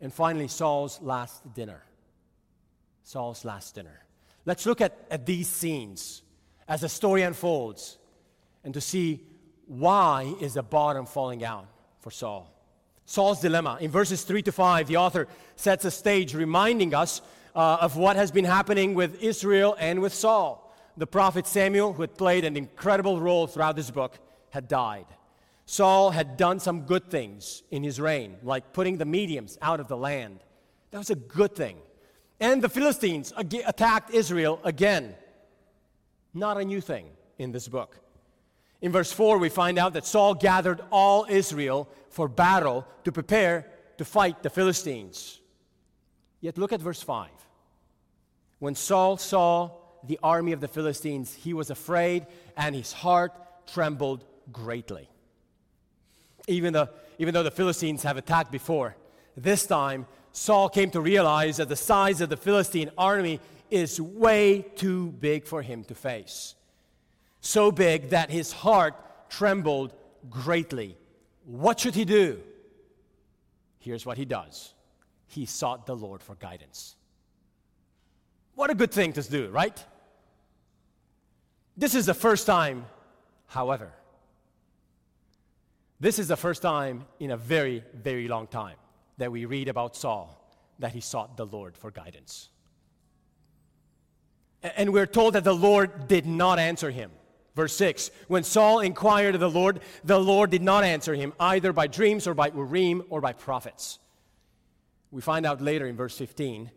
and 0.00 0.12
finally, 0.12 0.48
Saul's 0.48 1.00
last 1.02 1.54
dinner. 1.54 1.82
Saul's 3.02 3.44
last 3.44 3.74
dinner. 3.74 4.04
Let's 4.46 4.66
look 4.66 4.80
at, 4.80 4.96
at 5.10 5.26
these 5.26 5.48
scenes 5.48 6.22
as 6.66 6.80
the 6.80 6.88
story 6.88 7.22
unfolds 7.22 7.98
and 8.64 8.72
to 8.74 8.80
see 8.80 9.20
why 9.66 10.34
is 10.40 10.54
the 10.54 10.62
bottom 10.62 11.06
falling 11.06 11.44
out 11.44 11.66
for 12.00 12.10
Saul. 12.10 12.50
Saul's 13.06 13.40
dilemma. 13.40 13.78
In 13.80 13.90
verses 13.90 14.24
3 14.24 14.42
to 14.42 14.52
5, 14.52 14.88
the 14.88 14.96
author 14.96 15.28
sets 15.56 15.84
a 15.84 15.90
stage 15.90 16.34
reminding 16.34 16.94
us 16.94 17.20
uh, 17.54 17.78
of 17.80 17.96
what 17.96 18.16
has 18.16 18.30
been 18.30 18.46
happening 18.46 18.94
with 18.94 19.22
Israel 19.22 19.76
and 19.78 20.00
with 20.00 20.14
Saul 20.14 20.63
the 20.96 21.06
prophet 21.06 21.46
Samuel, 21.46 21.92
who 21.92 22.02
had 22.02 22.16
played 22.16 22.44
an 22.44 22.56
incredible 22.56 23.20
role 23.20 23.46
throughout 23.46 23.76
this 23.76 23.90
book, 23.90 24.18
had 24.50 24.68
died. 24.68 25.06
Saul 25.66 26.10
had 26.10 26.36
done 26.36 26.60
some 26.60 26.82
good 26.82 27.10
things 27.10 27.62
in 27.70 27.82
his 27.82 28.00
reign, 28.00 28.36
like 28.42 28.72
putting 28.72 28.98
the 28.98 29.04
mediums 29.04 29.58
out 29.62 29.80
of 29.80 29.88
the 29.88 29.96
land. 29.96 30.40
That 30.90 30.98
was 30.98 31.10
a 31.10 31.16
good 31.16 31.54
thing. 31.56 31.78
And 32.38 32.62
the 32.62 32.68
Philistines 32.68 33.32
attacked 33.36 34.10
Israel 34.12 34.60
again. 34.62 35.14
Not 36.34 36.60
a 36.60 36.64
new 36.64 36.80
thing 36.80 37.06
in 37.38 37.52
this 37.52 37.68
book. 37.68 37.98
In 38.82 38.92
verse 38.92 39.10
4, 39.10 39.38
we 39.38 39.48
find 39.48 39.78
out 39.78 39.94
that 39.94 40.04
Saul 40.04 40.34
gathered 40.34 40.80
all 40.90 41.26
Israel 41.28 41.88
for 42.10 42.28
battle 42.28 42.86
to 43.04 43.12
prepare 43.12 43.66
to 43.96 44.04
fight 44.04 44.42
the 44.42 44.50
Philistines. 44.50 45.40
Yet 46.40 46.58
look 46.58 46.72
at 46.72 46.80
verse 46.80 47.00
5. 47.00 47.30
When 48.58 48.74
Saul 48.74 49.16
saw 49.16 49.70
the 50.06 50.18
army 50.22 50.52
of 50.52 50.60
the 50.60 50.68
Philistines, 50.68 51.34
he 51.34 51.54
was 51.54 51.70
afraid 51.70 52.26
and 52.56 52.74
his 52.74 52.92
heart 52.92 53.32
trembled 53.66 54.24
greatly. 54.52 55.08
Even 56.46 56.72
though, 56.72 56.88
even 57.18 57.32
though 57.32 57.42
the 57.42 57.50
Philistines 57.50 58.02
have 58.02 58.16
attacked 58.16 58.52
before, 58.52 58.96
this 59.36 59.66
time 59.66 60.06
Saul 60.32 60.68
came 60.68 60.90
to 60.90 61.00
realize 61.00 61.56
that 61.58 61.68
the 61.68 61.76
size 61.76 62.20
of 62.20 62.28
the 62.28 62.36
Philistine 62.36 62.90
army 62.98 63.40
is 63.70 64.00
way 64.00 64.62
too 64.76 65.12
big 65.12 65.46
for 65.46 65.62
him 65.62 65.84
to 65.84 65.94
face. 65.94 66.54
So 67.40 67.70
big 67.70 68.10
that 68.10 68.30
his 68.30 68.52
heart 68.52 68.94
trembled 69.30 69.92
greatly. 70.28 70.96
What 71.44 71.80
should 71.80 71.94
he 71.94 72.04
do? 72.04 72.40
Here's 73.78 74.06
what 74.06 74.18
he 74.18 74.24
does 74.24 74.74
he 75.26 75.46
sought 75.46 75.86
the 75.86 75.96
Lord 75.96 76.22
for 76.22 76.36
guidance. 76.36 76.96
What 78.54 78.70
a 78.70 78.74
good 78.74 78.92
thing 78.92 79.12
to 79.14 79.22
do, 79.22 79.48
right? 79.48 79.84
This 81.76 81.94
is 81.94 82.06
the 82.06 82.14
first 82.14 82.46
time, 82.46 82.86
however, 83.46 83.92
this 86.00 86.18
is 86.18 86.28
the 86.28 86.36
first 86.36 86.62
time 86.62 87.04
in 87.18 87.30
a 87.30 87.36
very, 87.36 87.82
very 87.94 88.28
long 88.28 88.46
time 88.46 88.76
that 89.18 89.32
we 89.32 89.44
read 89.44 89.68
about 89.68 89.96
Saul 89.96 90.40
that 90.78 90.92
he 90.92 91.00
sought 91.00 91.36
the 91.36 91.46
Lord 91.46 91.76
for 91.76 91.90
guidance. 91.90 92.48
And 94.62 94.92
we're 94.92 95.06
told 95.06 95.34
that 95.34 95.44
the 95.44 95.54
Lord 95.54 96.08
did 96.08 96.26
not 96.26 96.58
answer 96.58 96.90
him. 96.90 97.10
Verse 97.54 97.74
6 97.76 98.10
When 98.28 98.42
Saul 98.42 98.80
inquired 98.80 99.34
of 99.34 99.40
the 99.40 99.50
Lord, 99.50 99.80
the 100.04 100.18
Lord 100.18 100.50
did 100.50 100.62
not 100.62 100.84
answer 100.84 101.14
him, 101.14 101.32
either 101.38 101.72
by 101.72 101.86
dreams 101.86 102.26
or 102.26 102.34
by 102.34 102.48
Urim 102.48 103.02
or 103.10 103.20
by 103.20 103.32
prophets. 103.32 103.98
We 105.10 105.22
find 105.22 105.46
out 105.46 105.60
later 105.60 105.86
in 105.86 105.96
verse 105.96 106.16
15 106.18 106.70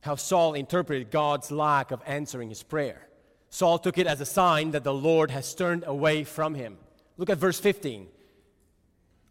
how 0.00 0.16
Saul 0.16 0.54
interpreted 0.54 1.10
God's 1.10 1.50
lack 1.50 1.90
of 1.90 2.02
answering 2.06 2.48
his 2.50 2.62
prayer. 2.62 3.08
Saul 3.54 3.78
took 3.78 3.98
it 3.98 4.08
as 4.08 4.20
a 4.20 4.26
sign 4.26 4.72
that 4.72 4.82
the 4.82 4.92
Lord 4.92 5.30
has 5.30 5.54
turned 5.54 5.84
away 5.86 6.24
from 6.24 6.56
him. 6.56 6.76
Look 7.16 7.30
at 7.30 7.38
verse 7.38 7.60
15. 7.60 8.08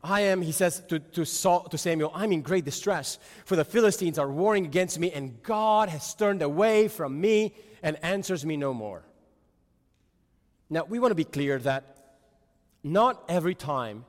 I 0.02 0.22
am, 0.22 0.42
he 0.42 0.54
says 0.54 0.82
to, 0.88 1.00
to, 1.00 1.26
Saul, 1.26 1.66
to 1.66 1.78
Samuel, 1.78 2.10
I'm 2.16 2.32
in 2.32 2.42
great 2.42 2.64
distress, 2.64 3.20
for 3.44 3.58
the 3.58 3.66
Philistines 3.66 4.18
are 4.18 4.32
warring 4.32 4.64
against 4.64 4.98
me, 4.98 5.12
and 5.12 5.44
God 5.44 5.90
has 5.90 6.16
turned 6.16 6.42
away 6.42 6.88
from 6.88 7.20
me 7.20 7.54
and 7.82 8.02
answers 8.02 8.46
me 8.46 8.56
no 8.56 8.74
more. 8.74 9.04
Now, 10.70 10.86
we 10.86 11.00
want 11.00 11.12
to 11.12 11.16
be 11.16 11.26
clear 11.26 11.60
that 11.60 11.84
not 12.82 13.26
every 13.28 13.56
time 13.56 14.06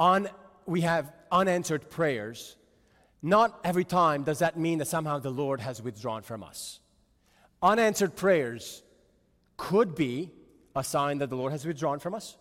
on, 0.00 0.28
we 0.66 0.80
have 0.80 1.12
unanswered 1.30 1.90
prayers, 1.90 2.56
not 3.22 3.56
every 3.62 3.84
time 3.84 4.24
does 4.24 4.40
that 4.40 4.58
mean 4.58 4.78
that 4.78 4.88
somehow 4.88 5.20
the 5.20 5.30
Lord 5.30 5.60
has 5.60 5.80
withdrawn 5.80 6.22
from 6.22 6.42
us. 6.42 6.80
Unanswered 7.64 8.14
prayers 8.14 8.82
could 9.56 9.94
be 9.94 10.30
a 10.76 10.84
sign 10.84 11.16
that 11.18 11.30
the 11.30 11.36
Lord 11.36 11.50
has 11.50 11.64
withdrawn 11.64 11.98
from 11.98 12.14
us, 12.14 12.36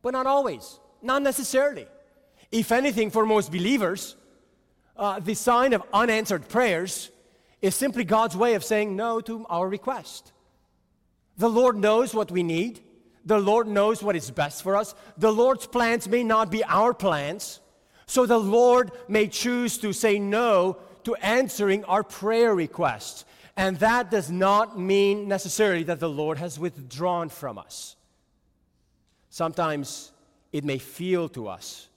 but 0.00 0.12
not 0.14 0.26
always, 0.26 0.80
not 1.02 1.20
necessarily. 1.20 1.86
If 2.50 2.72
anything, 2.72 3.10
for 3.10 3.26
most 3.26 3.52
believers, 3.52 4.16
uh, 4.96 5.20
the 5.20 5.34
sign 5.34 5.74
of 5.74 5.82
unanswered 5.92 6.48
prayers 6.48 7.10
is 7.60 7.74
simply 7.74 8.04
God's 8.04 8.34
way 8.34 8.54
of 8.54 8.64
saying 8.64 8.96
no 8.96 9.20
to 9.20 9.44
our 9.50 9.68
request. 9.68 10.32
The 11.36 11.50
Lord 11.50 11.76
knows 11.76 12.14
what 12.14 12.30
we 12.30 12.42
need. 12.42 12.80
The 13.26 13.38
Lord 13.38 13.68
knows 13.68 14.02
what 14.02 14.16
is 14.16 14.30
best 14.30 14.62
for 14.62 14.74
us. 14.74 14.94
The 15.18 15.32
Lord's 15.32 15.66
plans 15.66 16.08
may 16.08 16.24
not 16.24 16.50
be 16.50 16.64
our 16.64 16.94
plans. 16.94 17.60
So 18.06 18.24
the 18.24 18.40
Lord 18.40 18.90
may 19.06 19.28
choose 19.28 19.76
to 19.78 19.92
say 19.92 20.18
no 20.18 20.78
to 21.04 21.14
answering 21.16 21.84
our 21.84 22.02
prayer 22.02 22.54
requests. 22.54 23.26
And 23.56 23.78
that 23.78 24.10
does 24.10 24.30
not 24.30 24.78
mean 24.78 25.28
necessarily 25.28 25.82
that 25.84 26.00
the 26.00 26.08
Lord 26.08 26.38
has 26.38 26.58
withdrawn 26.58 27.28
from 27.28 27.58
us. 27.58 27.96
Sometimes 29.28 30.12
it 30.52 30.64
may 30.64 30.78
feel 30.78 31.28
to 31.30 31.48
us 31.48 31.88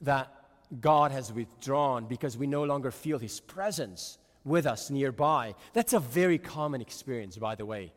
that 0.00 0.32
God 0.80 1.10
has 1.10 1.32
withdrawn 1.32 2.06
because 2.06 2.36
we 2.36 2.46
no 2.46 2.64
longer 2.64 2.90
feel 2.90 3.18
His 3.18 3.40
presence 3.40 4.18
with 4.44 4.66
us 4.66 4.90
nearby. 4.90 5.54
That's 5.72 5.92
a 5.92 6.00
very 6.00 6.38
common 6.38 6.80
experience, 6.80 7.36
by 7.36 7.56
the 7.56 7.66
way, 7.66 7.92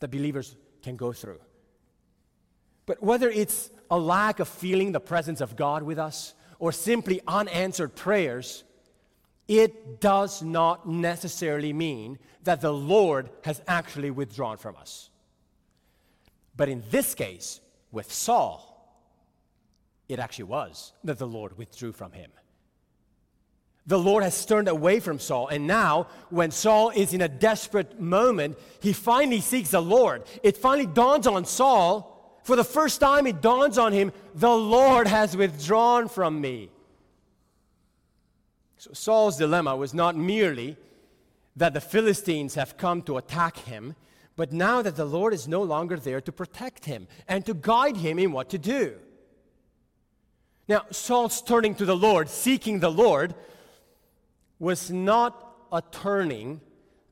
that 0.00 0.10
believers 0.10 0.54
can 0.82 0.96
go 0.96 1.12
through. 1.12 1.40
But 2.86 3.02
whether 3.02 3.28
it's 3.28 3.70
a 3.90 3.98
lack 3.98 4.40
of 4.40 4.48
feeling 4.48 4.92
the 4.92 5.00
presence 5.00 5.40
of 5.40 5.56
God 5.56 5.82
with 5.82 5.98
us 5.98 6.34
or 6.58 6.72
simply 6.72 7.20
unanswered 7.26 7.94
prayers, 7.94 8.64
it 9.48 10.00
does 10.00 10.42
not 10.42 10.86
necessarily 10.86 11.72
mean 11.72 12.18
that 12.44 12.60
the 12.60 12.72
Lord 12.72 13.30
has 13.44 13.62
actually 13.66 14.10
withdrawn 14.10 14.58
from 14.58 14.76
us. 14.76 15.08
But 16.54 16.68
in 16.68 16.84
this 16.90 17.14
case, 17.14 17.60
with 17.90 18.12
Saul, 18.12 18.64
it 20.08 20.18
actually 20.18 20.44
was 20.44 20.92
that 21.04 21.18
the 21.18 21.26
Lord 21.26 21.56
withdrew 21.56 21.92
from 21.92 22.12
him. 22.12 22.30
The 23.86 23.98
Lord 23.98 24.22
has 24.22 24.44
turned 24.44 24.68
away 24.68 25.00
from 25.00 25.18
Saul, 25.18 25.48
and 25.48 25.66
now, 25.66 26.08
when 26.28 26.50
Saul 26.50 26.90
is 26.90 27.14
in 27.14 27.22
a 27.22 27.28
desperate 27.28 27.98
moment, 27.98 28.58
he 28.80 28.92
finally 28.92 29.40
seeks 29.40 29.70
the 29.70 29.80
Lord. 29.80 30.24
It 30.42 30.58
finally 30.58 30.86
dawns 30.86 31.26
on 31.26 31.46
Saul, 31.46 32.38
for 32.44 32.54
the 32.54 32.64
first 32.64 33.00
time, 33.00 33.26
it 33.26 33.40
dawns 33.40 33.78
on 33.78 33.94
him, 33.94 34.12
the 34.34 34.54
Lord 34.54 35.06
has 35.06 35.34
withdrawn 35.34 36.08
from 36.08 36.38
me. 36.38 36.70
So 38.78 38.92
Saul's 38.92 39.36
dilemma 39.36 39.76
was 39.76 39.92
not 39.92 40.16
merely 40.16 40.76
that 41.56 41.74
the 41.74 41.80
Philistines 41.80 42.54
have 42.54 42.76
come 42.76 43.02
to 43.02 43.16
attack 43.16 43.58
him, 43.58 43.96
but 44.36 44.52
now 44.52 44.82
that 44.82 44.94
the 44.94 45.04
Lord 45.04 45.34
is 45.34 45.48
no 45.48 45.62
longer 45.62 45.96
there 45.96 46.20
to 46.20 46.30
protect 46.30 46.84
him 46.84 47.08
and 47.26 47.44
to 47.44 47.54
guide 47.54 47.96
him 47.96 48.20
in 48.20 48.30
what 48.30 48.48
to 48.50 48.58
do. 48.58 48.94
Now, 50.68 50.84
Saul's 50.92 51.42
turning 51.42 51.74
to 51.76 51.84
the 51.84 51.96
Lord, 51.96 52.28
seeking 52.28 52.78
the 52.78 52.90
Lord, 52.90 53.34
was 54.60 54.90
not 54.90 55.56
a 55.72 55.82
turning 55.82 56.60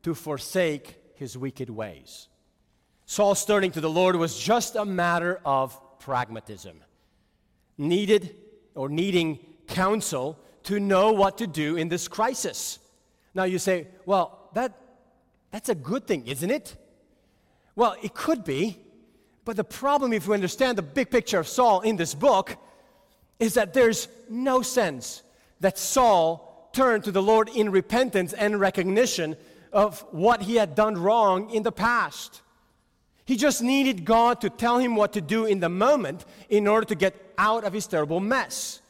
to 0.05 0.14
forsake 0.14 0.94
his 1.14 1.37
wicked 1.37 1.68
ways. 1.68 2.29
Saul's 3.07 3.44
turning 3.44 3.72
to 3.72 3.81
the 3.81 3.90
Lord 3.90 4.14
was 4.14 4.38
just 4.38 4.76
a 4.76 4.85
matter 4.85 5.40
of 5.44 5.81
pragmatism, 5.98 6.81
needed 7.76 8.37
or 8.74 8.88
needing 8.88 9.40
counsel 9.66 10.38
to 10.66 10.81
know 10.81 11.12
what 11.12 11.38
to 11.38 11.46
do 11.46 11.76
in 11.76 11.88
this 11.88 12.09
crisis. 12.09 12.79
Now 13.35 13.44
you 13.44 13.59
say, 13.59 13.87
well, 14.05 14.50
that, 14.55 14.72
that's 15.50 15.68
a 15.68 15.74
good 15.74 16.07
thing, 16.07 16.26
isn't 16.26 16.50
it? 16.50 16.76
Well, 17.76 17.96
it 18.02 18.14
could 18.14 18.44
be, 18.44 18.79
but 19.44 19.57
the 19.57 19.64
problem, 19.64 20.12
if 20.12 20.26
you 20.26 20.35
understand 20.35 20.76
the 20.76 20.83
big 20.83 21.11
picture 21.11 21.38
of 21.38 21.46
Saul 21.46 21.83
in 21.83 21.96
this 21.96 22.14
book, 22.14 22.57
is 23.38 23.55
that 23.55 23.74
there's 23.74 24.09
no 24.29 24.62
sense 24.62 25.22
that 25.61 25.79
Saul 25.79 26.68
turned 26.72 27.05
to 27.05 27.12
the 27.12 27.22
Lord 27.22 27.48
in 27.50 27.70
repentance 27.70 28.33
and 28.33 28.59
recognition 28.59 29.37
of 29.72 30.00
what 30.11 30.42
he 30.42 30.57
had 30.57 30.74
done 30.74 30.96
wrong 30.96 31.50
in 31.50 31.62
the 31.62 31.72
past. 31.72 32.42
He 33.24 33.37
just 33.37 33.62
needed 33.62 34.05
God 34.05 34.40
to 34.40 34.50
tell 34.50 34.79
him 34.79 34.96
what 34.96 35.12
to 35.12 35.20
do 35.20 35.46
in 35.46 35.61
the 35.61 35.68
moment 35.68 36.24
in 36.48 36.66
order 36.66 36.87
to 36.87 36.94
get 36.94 37.14
out 37.38 37.64
of 37.64 37.72
his 37.72 37.87
terrible 37.87 38.20
mess. 38.20 38.81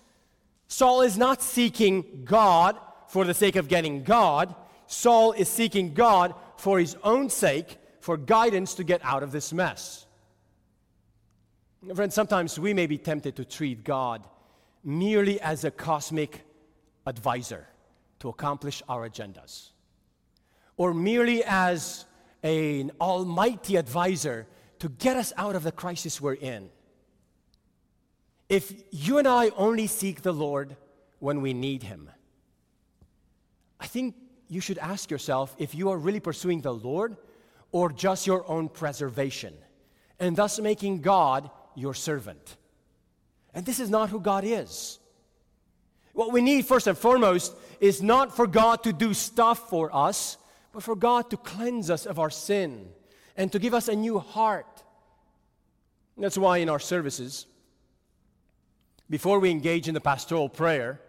Saul 0.68 1.02
is 1.02 1.16
not 1.16 1.42
seeking 1.42 2.22
God 2.24 2.78
for 3.08 3.24
the 3.24 3.34
sake 3.34 3.56
of 3.56 3.68
getting 3.68 4.02
God. 4.02 4.54
Saul 4.86 5.32
is 5.32 5.48
seeking 5.48 5.94
God 5.94 6.34
for 6.56 6.78
his 6.78 6.96
own 7.04 7.30
sake, 7.30 7.78
for 8.00 8.16
guidance 8.16 8.74
to 8.74 8.84
get 8.84 9.00
out 9.04 9.22
of 9.22 9.32
this 9.32 9.52
mess. 9.52 10.06
Friends, 11.94 12.14
sometimes 12.14 12.58
we 12.58 12.74
may 12.74 12.86
be 12.86 12.98
tempted 12.98 13.36
to 13.36 13.44
treat 13.44 13.84
God 13.84 14.26
merely 14.82 15.40
as 15.40 15.64
a 15.64 15.70
cosmic 15.70 16.42
advisor 17.06 17.66
to 18.20 18.28
accomplish 18.28 18.82
our 18.88 19.08
agendas, 19.08 19.70
or 20.76 20.94
merely 20.94 21.44
as 21.44 22.06
an 22.42 22.90
almighty 23.00 23.76
advisor 23.76 24.46
to 24.78 24.88
get 24.88 25.16
us 25.16 25.32
out 25.36 25.56
of 25.56 25.62
the 25.62 25.72
crisis 25.72 26.20
we're 26.20 26.34
in. 26.34 26.70
If 28.48 28.72
you 28.90 29.18
and 29.18 29.26
I 29.26 29.50
only 29.56 29.86
seek 29.86 30.22
the 30.22 30.32
Lord 30.32 30.76
when 31.18 31.42
we 31.42 31.52
need 31.52 31.82
Him, 31.82 32.10
I 33.80 33.86
think 33.86 34.14
you 34.48 34.60
should 34.60 34.78
ask 34.78 35.10
yourself 35.10 35.54
if 35.58 35.74
you 35.74 35.90
are 35.90 35.98
really 35.98 36.20
pursuing 36.20 36.60
the 36.60 36.72
Lord 36.74 37.16
or 37.72 37.90
just 37.90 38.26
your 38.26 38.48
own 38.48 38.68
preservation, 38.68 39.54
and 40.20 40.36
thus 40.36 40.60
making 40.60 41.00
God 41.02 41.50
your 41.74 41.94
servant. 41.94 42.56
And 43.52 43.66
this 43.66 43.80
is 43.80 43.90
not 43.90 44.10
who 44.10 44.20
God 44.20 44.44
is. 44.44 44.98
What 46.12 46.32
we 46.32 46.40
need, 46.40 46.64
first 46.66 46.86
and 46.86 46.96
foremost, 46.96 47.54
is 47.80 48.02
not 48.02 48.34
for 48.34 48.46
God 48.46 48.82
to 48.84 48.92
do 48.92 49.12
stuff 49.12 49.68
for 49.68 49.94
us, 49.94 50.38
but 50.72 50.82
for 50.82 50.96
God 50.96 51.30
to 51.30 51.36
cleanse 51.36 51.90
us 51.90 52.06
of 52.06 52.18
our 52.18 52.30
sin 52.30 52.88
and 53.36 53.52
to 53.52 53.58
give 53.58 53.74
us 53.74 53.88
a 53.88 53.96
new 53.96 54.18
heart. 54.18 54.82
that's 56.16 56.38
why 56.38 56.58
in 56.58 56.70
our 56.70 56.78
services, 56.78 57.46
before 59.08 59.38
we 59.38 59.50
engage 59.50 59.88
in 59.88 59.94
the 59.94 60.00
pastoral 60.00 60.48
prayer, 60.48 61.00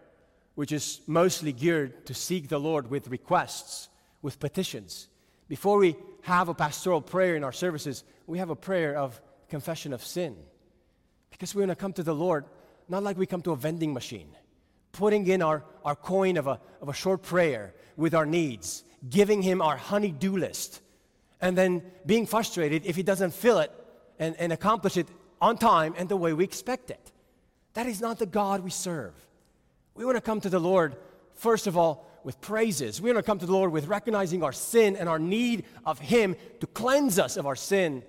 which 0.56 0.72
is 0.72 1.02
mostly 1.08 1.52
geared 1.52 2.06
to 2.08 2.14
seek 2.14 2.50
the 2.50 2.60
Lord 2.60 2.90
with 2.90 3.08
requests, 3.08 3.90
with 4.22 4.40
petitions, 4.40 5.08
before 5.48 5.78
we 5.78 5.96
have 6.24 6.50
a 6.50 6.54
pastoral 6.54 7.02
prayer 7.02 7.36
in 7.36 7.44
our 7.44 7.52
services, 7.52 8.04
we 8.26 8.40
have 8.40 8.50
a 8.50 8.56
prayer 8.56 8.98
of 8.98 9.22
confession 9.50 9.94
of 9.94 10.04
sin. 10.04 10.36
Because 11.32 11.56
we're 11.56 11.62
going 11.62 11.70
to 11.70 11.76
come 11.76 11.94
to 11.94 12.04
the 12.04 12.16
Lord 12.16 12.46
not 12.90 13.04
like 13.04 13.18
we 13.18 13.26
come 13.26 13.42
to 13.42 13.52
a 13.52 13.56
vending 13.56 13.94
machine, 13.94 14.30
putting 14.92 15.28
in 15.28 15.42
our, 15.42 15.64
our 15.84 15.96
coin 15.96 16.38
of 16.38 16.48
a, 16.48 16.60
of 16.82 16.90
a 16.90 16.94
short 16.94 17.22
prayer 17.22 17.74
with 17.96 18.14
our 18.14 18.26
needs, 18.26 18.84
giving 19.10 19.42
Him 19.42 19.62
our 19.62 19.78
honey-do 19.78 20.38
list, 20.38 20.82
and 21.42 21.58
then 21.58 21.84
being 22.06 22.26
frustrated 22.26 22.86
if 22.86 22.96
He 22.96 23.04
doesn't 23.04 23.34
fill 23.34 23.60
it 23.60 23.72
and, 24.20 24.36
and 24.38 24.54
accomplish 24.54 24.98
it 24.98 25.08
on 25.42 25.58
time 25.58 25.94
and 25.98 26.10
the 26.10 26.18
way 26.18 26.34
we 26.34 26.44
expect 26.44 26.90
it. 26.90 27.12
That 27.78 27.86
is 27.86 28.02
not 28.02 28.18
the 28.18 28.26
God 28.26 28.64
we 28.64 28.72
serve. 28.72 29.14
We 29.94 30.04
want 30.04 30.18
to 30.18 30.22
come 30.22 30.42
to 30.42 30.50
the 30.50 30.58
Lord, 30.58 30.96
first 31.36 31.68
of 31.68 31.78
all, 31.78 32.10
with 32.24 32.42
praises. 32.42 33.00
We 33.00 33.12
want 33.14 33.24
to 33.24 33.30
come 33.30 33.38
to 33.38 33.46
the 33.46 33.54
Lord 33.54 33.72
with 33.72 33.86
recognizing 33.86 34.42
our 34.42 34.52
sin 34.52 34.96
and 34.96 35.08
our 35.08 35.20
need 35.20 35.64
of 35.86 36.00
Him 36.00 36.36
to 36.60 36.66
cleanse 36.66 37.20
us 37.20 37.38
of 37.38 37.46
our 37.46 37.56
sin. 37.56 38.02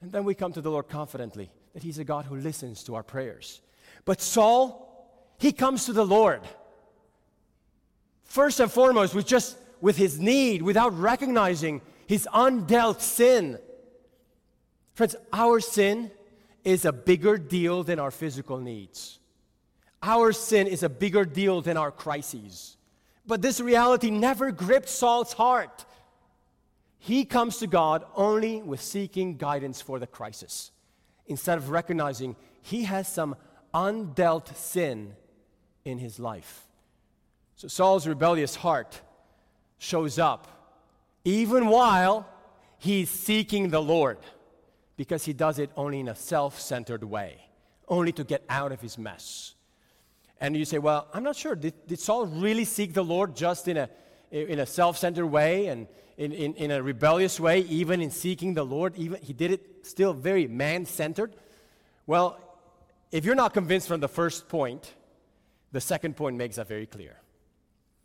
And 0.00 0.12
then 0.12 0.22
we 0.22 0.36
come 0.36 0.52
to 0.52 0.60
the 0.60 0.70
Lord 0.70 0.88
confidently 0.88 1.50
that 1.72 1.82
He's 1.82 1.98
a 1.98 2.04
God 2.04 2.24
who 2.24 2.36
listens 2.36 2.84
to 2.84 2.94
our 2.94 3.02
prayers. 3.02 3.60
But 4.04 4.20
Saul, 4.20 5.34
he 5.40 5.50
comes 5.50 5.86
to 5.86 5.92
the 5.92 6.06
Lord. 6.06 6.42
First 8.22 8.60
and 8.60 8.70
foremost, 8.70 9.12
with 9.12 9.26
just 9.26 9.58
with 9.80 9.96
his 9.96 10.20
need, 10.20 10.62
without 10.62 10.96
recognizing 10.96 11.80
his 12.06 12.28
undealt 12.32 13.00
sin. 13.00 13.58
Friends, 14.94 15.16
our 15.32 15.58
sin 15.58 16.12
is 16.64 16.84
a 16.84 16.92
bigger 16.92 17.38
deal 17.38 17.82
than 17.82 17.98
our 17.98 18.10
physical 18.10 18.58
needs. 18.58 19.18
Our 20.02 20.32
sin 20.32 20.66
is 20.66 20.82
a 20.82 20.88
bigger 20.88 21.24
deal 21.24 21.60
than 21.60 21.76
our 21.76 21.90
crises. 21.90 22.76
But 23.26 23.42
this 23.42 23.60
reality 23.60 24.10
never 24.10 24.50
gripped 24.50 24.88
Saul's 24.88 25.32
heart. 25.32 25.84
He 26.98 27.24
comes 27.24 27.58
to 27.58 27.66
God 27.66 28.04
only 28.14 28.62
with 28.62 28.80
seeking 28.80 29.36
guidance 29.36 29.80
for 29.80 29.98
the 29.98 30.06
crisis, 30.06 30.70
instead 31.26 31.58
of 31.58 31.70
recognizing 31.70 32.36
he 32.62 32.84
has 32.84 33.08
some 33.08 33.36
undealt 33.72 34.54
sin 34.54 35.14
in 35.84 35.98
his 35.98 36.18
life. 36.18 36.66
So 37.56 37.68
Saul's 37.68 38.06
rebellious 38.06 38.54
heart 38.54 39.00
shows 39.78 40.18
up 40.18 40.48
even 41.24 41.68
while 41.68 42.28
he's 42.78 43.10
seeking 43.10 43.68
the 43.68 43.82
Lord 43.82 44.18
because 45.00 45.24
he 45.24 45.32
does 45.32 45.58
it 45.58 45.70
only 45.78 45.98
in 46.00 46.08
a 46.08 46.14
self 46.14 46.60
centered 46.60 47.02
way, 47.02 47.40
only 47.88 48.12
to 48.12 48.22
get 48.22 48.44
out 48.50 48.70
of 48.70 48.82
his 48.82 48.98
mess. 48.98 49.54
And 50.38 50.54
you 50.54 50.66
say, 50.66 50.76
well, 50.76 51.08
I'm 51.14 51.22
not 51.22 51.36
sure. 51.36 51.54
Did, 51.54 51.72
did 51.86 51.98
Saul 51.98 52.26
really 52.26 52.66
seek 52.66 52.92
the 52.92 53.02
Lord 53.02 53.34
just 53.34 53.66
in 53.66 53.78
a, 53.78 53.88
in 54.30 54.58
a 54.58 54.66
self 54.66 54.98
centered 54.98 55.26
way 55.26 55.68
and 55.68 55.86
in, 56.18 56.32
in, 56.32 56.52
in 56.52 56.70
a 56.70 56.82
rebellious 56.82 57.40
way, 57.40 57.60
even 57.60 58.02
in 58.02 58.10
seeking 58.10 58.52
the 58.52 58.62
Lord? 58.62 58.94
Even, 58.98 59.22
he 59.22 59.32
did 59.32 59.52
it 59.52 59.86
still 59.86 60.12
very 60.12 60.46
man 60.46 60.84
centered. 60.84 61.34
Well, 62.06 62.38
if 63.10 63.24
you're 63.24 63.34
not 63.34 63.54
convinced 63.54 63.88
from 63.88 64.00
the 64.00 64.08
first 64.08 64.50
point, 64.50 64.92
the 65.72 65.80
second 65.80 66.14
point 66.14 66.36
makes 66.36 66.56
that 66.56 66.68
very 66.68 66.84
clear. 66.84 67.16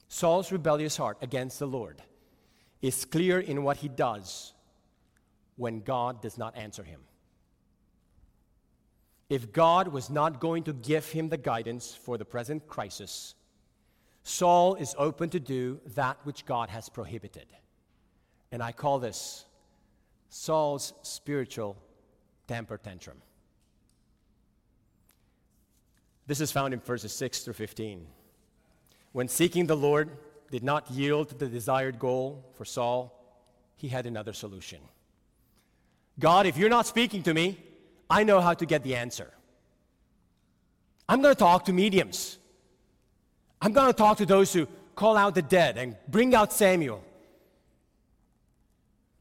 Saul's 0.08 0.50
rebellious 0.50 0.96
heart 0.96 1.18
against 1.22 1.60
the 1.60 1.68
Lord 1.68 2.02
is 2.82 3.04
clear 3.04 3.42
in 3.42 3.64
what 3.64 3.76
he 3.76 3.90
does 3.90 4.54
when 5.56 5.82
God 5.82 6.22
does 6.22 6.38
not 6.38 6.58
answer 6.58 6.84
him. 6.84 7.02
If 9.30 9.52
God 9.52 9.88
was 9.88 10.10
not 10.10 10.40
going 10.40 10.64
to 10.64 10.74
give 10.74 11.10
him 11.10 11.30
the 11.30 11.38
guidance 11.38 11.96
for 11.96 12.18
the 12.18 12.26
present 12.26 12.68
crisis, 12.68 13.34
Saul 14.24 14.76
is 14.76 14.96
open 14.98 15.30
to 15.32 15.40
do 15.40 15.80
that 15.96 16.18
which 16.24 16.46
God 16.46 16.70
has 16.70 16.90
prohibited. 16.90 17.48
And 18.52 18.62
I 18.62 18.72
call 18.72 19.00
this 19.00 19.46
Saul's 20.30 20.94
spiritual 21.02 21.78
temper 22.48 22.78
tantrum. 22.78 23.18
This 26.28 26.42
is 26.42 26.52
found 26.52 26.74
in 26.74 26.80
verses 26.80 27.14
6 27.14 27.44
through 27.44 27.54
15. 27.54 28.08
When 29.12 29.28
seeking 29.28 29.68
the 29.68 29.78
Lord 29.78 30.10
did 30.52 30.64
not 30.64 30.90
yield 30.92 31.30
to 31.30 31.36
the 31.36 31.48
desired 31.48 32.00
goal 32.00 32.46
for 32.54 32.66
Saul, 32.66 33.12
he 33.76 33.88
had 33.88 34.06
another 34.06 34.34
solution. 34.34 34.80
God, 36.20 36.46
if 36.46 36.58
you're 36.58 36.70
not 36.70 36.88
speaking 36.88 37.24
to 37.24 37.34
me, 37.34 37.58
I 38.10 38.24
know 38.24 38.40
how 38.40 38.54
to 38.54 38.66
get 38.66 38.84
the 38.84 38.96
answer. 38.96 39.32
I'm 41.08 41.22
going 41.22 41.34
to 41.34 41.40
talk 41.40 41.66
to 41.66 41.74
mediums. 41.74 42.38
I'm 43.62 43.74
going 43.74 43.88
to 43.88 43.94
talk 43.94 44.18
to 44.18 44.26
those 44.26 44.54
who 44.54 44.68
call 44.96 45.18
out 45.18 45.36
the 45.36 45.42
dead 45.42 45.78
and 45.78 45.98
bring 46.08 46.34
out 46.34 46.54
Samuel. 46.54 47.04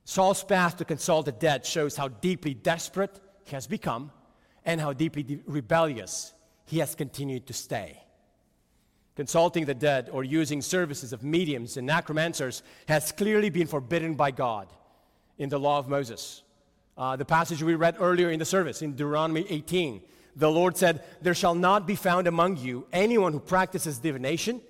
Saul's 0.05 0.45
path 0.45 0.77
to 0.77 0.85
consult 0.85 1.27
the 1.27 1.33
dead 1.33 1.67
shows 1.67 1.97
how 1.97 2.09
deeply 2.09 2.55
desperate 2.55 3.21
he 3.45 3.53
has 3.55 3.67
become 3.67 4.13
and 4.65 4.81
how 4.81 4.93
deeply 4.93 5.23
de- 5.23 5.41
rebellious 5.47 6.33
he 6.67 6.79
has 6.79 6.95
continued 6.95 7.47
to 7.47 7.53
stay. 7.53 8.01
Consulting 9.17 9.65
the 9.65 9.75
dead 9.75 10.09
or 10.13 10.25
using 10.25 10.61
services 10.61 11.13
of 11.13 11.23
mediums 11.23 11.77
and 11.77 11.87
necromancers 11.87 12.63
has 12.87 13.13
clearly 13.13 13.51
been 13.51 13.67
forbidden 13.67 14.15
by 14.15 14.31
God 14.31 14.69
in 15.39 15.49
the 15.49 15.59
law 15.59 15.79
of 15.79 15.89
Moses. 15.89 16.44
Uh, 16.97 17.17
the 17.17 17.25
passage 17.25 17.63
we 17.63 17.75
read 17.75 17.97
earlier 17.99 18.31
in 18.31 18.39
the 18.39 18.45
service 18.45 18.81
in 18.81 18.93
Deuteronomy 18.93 19.45
18, 19.49 20.01
the 20.37 20.51
Lord 20.51 20.77
said, 20.77 21.03
There 21.23 21.35
shall 21.35 21.55
not 21.55 21.87
be 21.87 21.97
found 21.97 22.27
among 22.27 22.57
you 22.59 22.87
anyone 22.93 23.33
who 23.33 23.41
practices 23.41 23.99
divination, 23.99 24.61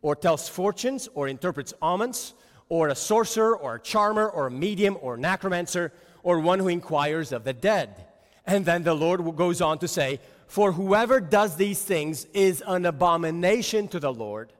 or 0.00 0.16
tells 0.16 0.48
fortunes, 0.48 1.08
or 1.14 1.28
interprets 1.28 1.74
omens, 1.82 2.34
or 2.68 2.88
a 2.88 2.94
sorcerer, 2.94 3.56
or 3.56 3.76
a 3.76 3.80
charmer, 3.80 4.28
or 4.28 4.46
a 4.46 4.50
medium, 4.50 4.96
or 5.00 5.14
a 5.14 5.18
necromancer, 5.18 5.92
or 6.22 6.40
one 6.40 6.58
who 6.58 6.68
inquires 6.68 7.32
of 7.32 7.44
the 7.44 7.52
dead. 7.52 8.06
And 8.46 8.64
then 8.64 8.82
the 8.82 8.94
Lord 8.94 9.36
goes 9.36 9.60
on 9.60 9.78
to 9.80 9.88
say, 9.88 10.20
For 10.46 10.72
whoever 10.72 11.20
does 11.20 11.56
these 11.56 11.82
things 11.82 12.24
is 12.32 12.62
an 12.66 12.86
abomination 12.86 13.88
to 13.88 14.00
the 14.00 14.12
Lord. 14.12 14.52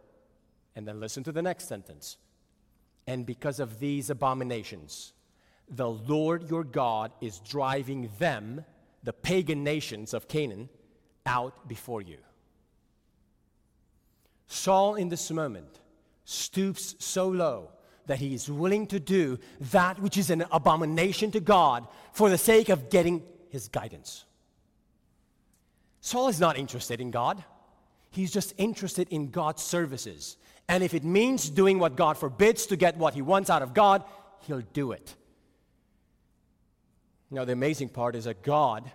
And 0.77 0.87
then 0.87 1.01
listen 1.01 1.25
to 1.25 1.33
the 1.33 1.42
next 1.42 1.68
sentence. 1.68 2.18
And 3.07 3.25
because 3.25 3.61
of 3.61 3.81
these 3.81 4.11
abominations, 4.11 5.14
the 5.70 5.90
Lord 5.90 6.50
your 6.50 6.64
God 6.64 7.12
is 7.20 7.40
driving 7.40 8.11
them, 8.18 8.64
the 9.02 9.12
pagan 9.12 9.64
nations 9.64 10.14
of 10.14 10.28
Canaan, 10.28 10.68
out 11.26 11.68
before 11.68 12.02
you. 12.02 12.18
Saul, 14.46 14.94
in 14.94 15.09
this 15.09 15.31
moment, 15.31 15.81
stoops 16.24 16.94
so 16.98 17.28
low 17.28 17.70
that 18.07 18.18
he 18.18 18.35
is 18.35 18.50
willing 18.50 18.87
to 18.87 18.98
do 18.98 19.38
that 19.61 20.00
which 20.00 20.16
is 20.16 20.31
an 20.31 20.44
abomination 20.50 21.31
to 21.31 21.40
God 21.40 21.87
for 22.12 22.31
the 22.31 22.38
sake 22.38 22.70
of 22.70 22.90
getting 22.90 23.22
his 23.50 23.68
guidance. 23.68 24.24
Saul 26.00 26.28
is 26.28 26.40
not 26.40 26.59
interested 26.59 27.00
in 27.00 27.11
God, 27.11 27.44
he's 28.11 28.33
just 28.33 28.54
interested 28.57 29.09
in 29.11 29.31
God's 29.31 29.62
services. 29.62 30.37
And 30.70 30.83
if 30.83 30.92
it 30.92 31.04
means 31.04 31.48
doing 31.48 31.78
what 31.78 31.96
God 31.96 32.18
forbids 32.18 32.66
to 32.66 32.76
get 32.76 32.96
what 32.96 33.14
he 33.14 33.22
wants 33.22 33.48
out 33.48 33.62
of 33.62 33.72
God, 33.72 34.04
he'll 34.40 34.62
do 34.72 34.92
it. 34.92 35.14
Now, 37.31 37.45
the 37.45 37.53
amazing 37.53 37.91
part 37.91 38.17
is 38.17 38.25
that 38.25 38.43
God 38.43 38.91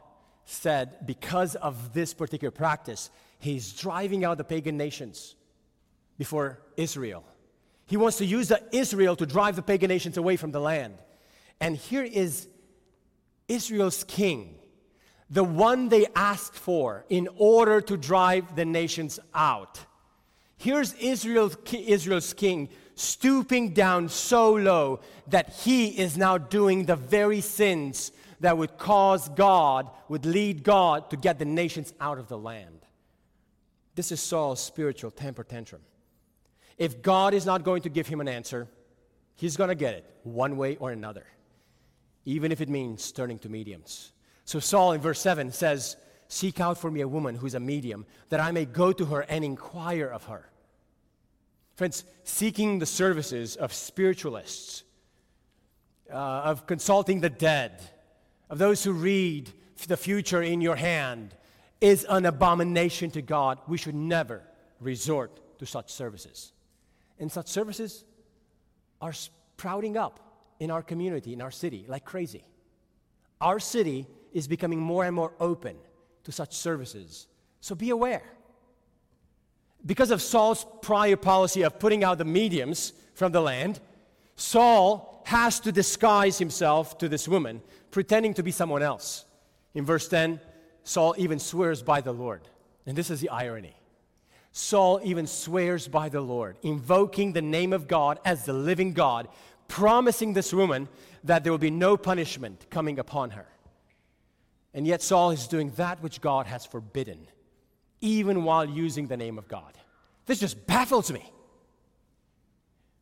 said, 0.45 1.05
because 1.05 1.55
of 1.55 1.93
this 1.93 2.13
particular 2.13 2.51
practice, 2.51 3.09
He's 3.39 3.73
driving 3.73 4.25
out 4.25 4.37
the 4.37 4.43
pagan 4.43 4.77
nations 4.77 5.35
before 6.17 6.59
Israel. 6.77 7.23
He 7.85 7.97
wants 7.97 8.17
to 8.17 8.25
use 8.25 8.51
Israel 8.71 9.15
to 9.17 9.25
drive 9.25 9.55
the 9.55 9.61
pagan 9.61 9.89
nations 9.89 10.17
away 10.17 10.37
from 10.37 10.51
the 10.51 10.59
land. 10.59 10.95
And 11.59 11.75
here 11.75 12.03
is 12.03 12.47
Israel's 13.47 14.03
king, 14.05 14.55
the 15.29 15.43
one 15.43 15.89
they 15.89 16.07
asked 16.15 16.55
for 16.55 17.05
in 17.09 17.27
order 17.37 17.81
to 17.81 17.97
drive 17.97 18.55
the 18.55 18.65
nations 18.65 19.19
out. 19.33 19.79
Here's 20.57 20.93
Israel's, 20.93 21.57
Israel's 21.71 22.33
king 22.33 22.69
stooping 22.95 23.73
down 23.73 24.07
so 24.07 24.53
low 24.53 25.01
that 25.27 25.49
he 25.63 25.87
is 25.87 26.17
now 26.17 26.37
doing 26.37 26.85
the 26.85 26.95
very 26.95 27.41
sins 27.41 28.11
that 28.43 28.57
would 28.57 28.77
cause 28.77 29.29
God, 29.29 29.89
would 30.09 30.25
lead 30.25 30.63
God 30.63 31.09
to 31.11 31.15
get 31.15 31.39
the 31.39 31.45
nations 31.45 31.93
out 32.01 32.19
of 32.19 32.27
the 32.27 32.37
land. 32.37 32.85
This 33.95 34.11
is 34.11 34.19
Saul's 34.19 34.61
spiritual 34.61 35.11
temper 35.11 35.45
tantrum. 35.45 35.81
If 36.77 37.01
God 37.01 37.33
is 37.33 37.45
not 37.45 37.63
going 37.63 37.83
to 37.83 37.89
give 37.89 38.05
him 38.05 38.19
an 38.19 38.27
answer, 38.27 38.67
he's 39.35 39.55
going 39.55 39.69
to 39.69 39.75
get 39.75 39.93
it 39.93 40.05
one 40.23 40.57
way 40.57 40.75
or 40.75 40.91
another, 40.91 41.25
even 42.25 42.51
if 42.51 42.59
it 42.59 42.67
means 42.67 43.13
turning 43.13 43.39
to 43.39 43.49
mediums. 43.49 44.11
So, 44.43 44.59
Saul 44.59 44.91
in 44.91 44.99
verse 44.99 45.21
7 45.21 45.53
says, 45.53 45.95
Seek 46.27 46.59
out 46.59 46.77
for 46.77 46.91
me 46.91 46.99
a 46.99 47.07
woman 47.07 47.35
who's 47.35 47.53
a 47.53 47.61
medium, 47.61 48.05
that 48.27 48.41
I 48.41 48.51
may 48.51 48.65
go 48.65 48.91
to 48.91 49.05
her 49.05 49.21
and 49.21 49.45
inquire 49.45 50.07
of 50.07 50.25
her. 50.25 50.49
Friends, 51.75 52.03
seeking 52.25 52.79
the 52.79 52.85
services 52.85 53.55
of 53.55 53.71
spiritualists, 53.71 54.83
uh, 56.11 56.17
of 56.17 56.67
consulting 56.67 57.21
the 57.21 57.29
dead, 57.29 57.79
of 58.49 58.57
those 58.57 58.83
who 58.83 58.93
read 58.93 59.51
the 59.87 59.97
future 59.97 60.41
in 60.41 60.61
your 60.61 60.75
hand 60.75 61.35
is 61.81 62.05
an 62.09 62.25
abomination 62.25 63.11
to 63.11 63.21
God. 63.21 63.59
We 63.67 63.77
should 63.77 63.95
never 63.95 64.41
resort 64.79 65.39
to 65.59 65.65
such 65.65 65.91
services. 65.91 66.51
And 67.19 67.31
such 67.31 67.47
services 67.47 68.03
are 69.01 69.13
sprouting 69.13 69.97
up 69.97 70.19
in 70.59 70.71
our 70.71 70.81
community, 70.81 71.33
in 71.33 71.41
our 71.41 71.51
city, 71.51 71.85
like 71.87 72.05
crazy. 72.05 72.45
Our 73.41 73.59
city 73.59 74.07
is 74.31 74.47
becoming 74.47 74.79
more 74.79 75.03
and 75.03 75.15
more 75.15 75.33
open 75.39 75.75
to 76.23 76.31
such 76.31 76.55
services. 76.55 77.27
So 77.59 77.75
be 77.75 77.89
aware. 77.89 78.23
Because 79.85 80.11
of 80.11 80.21
Saul's 80.21 80.65
prior 80.81 81.17
policy 81.17 81.63
of 81.63 81.77
putting 81.79 82.03
out 82.03 82.17
the 82.17 82.25
mediums 82.25 82.93
from 83.13 83.33
the 83.33 83.41
land, 83.41 83.81
Saul 84.35 85.12
has 85.25 85.59
to 85.61 85.71
disguise 85.71 86.37
himself 86.37 86.97
to 86.99 87.09
this 87.09 87.27
woman 87.27 87.61
pretending 87.91 88.33
to 88.35 88.43
be 88.43 88.51
someone 88.51 88.83
else. 88.83 89.25
In 89.73 89.85
verse 89.85 90.07
10, 90.07 90.39
Saul 90.83 91.15
even 91.17 91.39
swears 91.39 91.81
by 91.81 92.01
the 92.01 92.11
Lord. 92.11 92.41
And 92.85 92.97
this 92.97 93.09
is 93.09 93.21
the 93.21 93.29
irony. 93.29 93.75
Saul 94.51 94.99
even 95.03 95.25
swears 95.25 95.87
by 95.87 96.09
the 96.09 96.21
Lord, 96.21 96.57
invoking 96.61 97.33
the 97.33 97.41
name 97.41 97.73
of 97.73 97.87
God 97.87 98.19
as 98.23 98.45
the 98.45 98.53
living 98.53 98.93
God, 98.93 99.27
promising 99.67 100.33
this 100.33 100.53
woman 100.53 100.87
that 101.23 101.43
there 101.43 101.51
will 101.51 101.57
be 101.57 101.71
no 101.71 101.97
punishment 101.97 102.67
coming 102.69 102.99
upon 102.99 103.31
her. 103.31 103.47
And 104.73 104.85
yet, 104.85 105.01
Saul 105.01 105.31
is 105.31 105.47
doing 105.47 105.71
that 105.71 106.01
which 106.03 106.21
God 106.21 106.45
has 106.45 106.65
forbidden, 106.65 107.27
even 108.01 108.43
while 108.43 108.65
using 108.65 109.07
the 109.07 109.17
name 109.17 109.37
of 109.37 109.47
God. 109.47 109.77
This 110.25 110.39
just 110.39 110.67
baffles 110.67 111.11
me. 111.11 111.32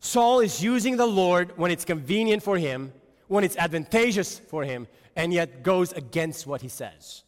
Saul 0.01 0.41
is 0.41 0.61
using 0.61 0.97
the 0.97 1.05
Lord 1.05 1.57
when 1.57 1.71
it's 1.71 1.85
convenient 1.85 2.43
for 2.43 2.57
him 2.57 2.91
when 3.31 3.45
it's 3.45 3.55
advantageous 3.55 4.39
for 4.39 4.65
him, 4.65 4.89
and 5.15 5.33
yet 5.33 5.63
goes 5.63 5.93
against 5.93 6.45
what 6.45 6.61
he 6.61 6.67
says. 6.67 7.23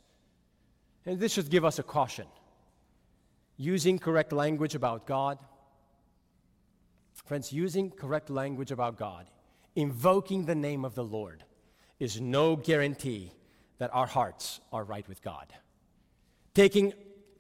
And 1.06 1.18
this 1.18 1.32
should 1.32 1.50
give 1.50 1.64
us 1.64 1.80
a 1.80 1.84
caution. 1.84 2.28
Using 3.56 3.98
correct 3.98 4.34
language 4.34 4.76
about 4.76 5.08
God, 5.08 5.40
Friends, 7.24 7.54
using 7.54 7.90
correct 7.90 8.30
language 8.30 8.72
about 8.72 8.98
God, 8.98 9.28
invoking 9.78 10.44
the 10.44 10.56
name 10.56 10.84
of 10.84 10.94
the 10.94 11.06
Lord, 11.06 11.46
is 11.98 12.20
no 12.20 12.58
guarantee 12.58 13.32
that 13.78 13.90
our 13.94 14.08
hearts 14.08 14.60
are 14.74 14.84
right 14.84 15.08
with 15.08 15.22
God. 15.22 15.54
Taking 16.54 16.92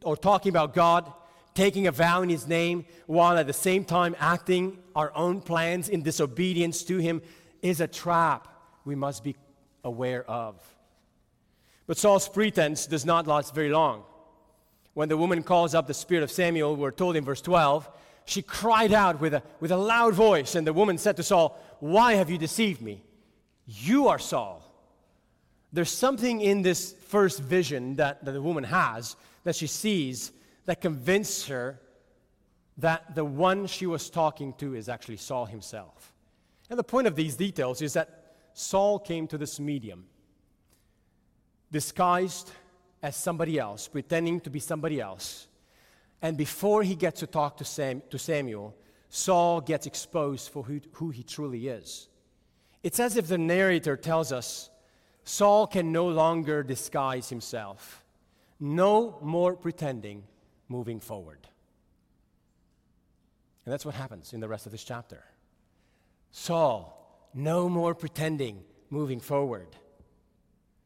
or 0.04 0.16
talking 0.16 0.52
about 0.52 0.74
God, 0.74 1.12
taking 1.54 1.88
a 1.88 1.92
vow 1.92 2.22
in 2.22 2.30
His 2.30 2.48
name, 2.48 2.86
while 3.06 3.38
at 3.38 3.48
the 3.48 3.54
same 3.54 3.86
time 3.86 4.16
acting 4.20 4.78
our 4.96 5.12
own 5.16 5.42
plans 5.42 5.90
in 5.90 6.04
disobedience 6.04 6.84
to 6.84 6.98
Him, 6.98 7.22
is 7.62 7.82
a 7.82 7.88
trap 7.88 8.48
we 8.86 8.96
must 8.96 9.24
be 9.24 9.36
aware 9.84 10.24
of. 10.30 10.56
But 11.88 11.98
Saul's 11.98 12.30
pretense 12.30 12.86
does 12.88 13.06
not 13.06 13.28
last 13.28 13.54
very 13.54 13.70
long. 13.70 14.04
When 14.94 15.10
the 15.10 15.18
woman 15.18 15.44
calls 15.44 15.74
up 15.74 15.88
the 15.88 15.94
spirit 15.94 16.24
of 16.24 16.32
Samuel, 16.32 16.76
we're 16.76 16.92
told 16.92 17.16
in 17.16 17.26
verse 17.26 17.42
12, 17.42 17.90
she 18.26 18.42
cried 18.42 18.94
out 18.94 19.20
with 19.20 19.34
a, 19.34 19.44
with 19.60 19.72
a 19.72 19.78
loud 19.78 20.14
voice, 20.14 20.56
and 20.56 20.66
the 20.66 20.74
woman 20.74 20.98
said 20.98 21.18
to 21.18 21.24
Saul, 21.24 21.60
Why 21.80 22.14
have 22.14 22.30
you 22.30 22.38
deceived 22.38 22.82
me? 22.82 23.04
You 23.66 24.08
are 24.08 24.20
Saul. 24.20 24.62
There's 25.74 25.92
something 25.92 26.40
in 26.40 26.62
this 26.62 26.94
first 27.08 27.40
vision 27.40 27.96
that, 27.96 28.24
that 28.24 28.32
the 28.32 28.42
woman 28.42 28.64
has, 28.64 29.16
that 29.44 29.56
she 29.56 29.68
sees, 29.68 30.32
that 30.66 30.82
convinces 30.82 31.48
her 31.48 31.80
that 32.78 33.16
the 33.16 33.26
one 33.26 33.68
she 33.68 33.86
was 33.86 34.10
talking 34.10 34.54
to 34.54 34.76
is 34.76 34.90
actually 34.90 35.18
Saul 35.18 35.46
himself. 35.46 36.14
And 36.70 36.80
the 36.80 36.84
point 36.84 37.08
of 37.08 37.16
these 37.16 37.36
details 37.36 37.82
is 37.82 37.94
that 37.94 38.36
Saul 38.54 39.00
came 39.00 39.28
to 39.28 39.38
this 39.38 39.60
medium 39.60 40.06
disguised 41.72 42.52
as 43.02 43.16
somebody 43.16 43.60
else, 43.60 43.88
pretending 43.88 44.40
to 44.40 44.50
be 44.50 44.60
somebody 44.60 45.02
else. 45.02 45.48
And 46.22 46.38
before 46.38 46.84
he 46.84 46.96
gets 46.96 47.20
to 47.20 47.28
talk 47.28 47.58
to, 47.58 47.66
Sam, 47.66 48.02
to 48.12 48.18
Samuel, 48.18 48.76
Saul 49.10 49.60
gets 49.60 49.86
exposed 49.86 50.50
for 50.50 50.64
who, 50.64 50.80
who 50.94 51.10
he 51.10 51.24
truly 51.24 51.68
is. 51.68 52.08
It's 52.82 53.00
as 53.00 53.18
if 53.18 53.28
the 53.28 53.38
narrator 53.38 53.98
tells 53.98 54.32
us 54.32 54.70
Saul 55.26 55.68
can 55.68 55.92
no 55.92 56.08
longer 56.08 56.64
disguise 56.64 57.30
himself. 57.30 58.06
No 58.60 59.18
more 59.22 59.56
pretending 59.56 60.24
moving 60.68 61.00
forward. 61.00 61.48
And 63.66 63.72
that's 63.72 63.86
what 63.86 63.96
happens 63.96 64.34
in 64.34 64.40
the 64.40 64.48
rest 64.48 64.66
of 64.66 64.72
this 64.72 64.84
chapter. 64.84 65.24
Saul, 66.32 67.30
no 67.34 67.70
more 67.70 67.96
pretending 67.96 68.64
moving 68.90 69.20
forward. 69.20 69.68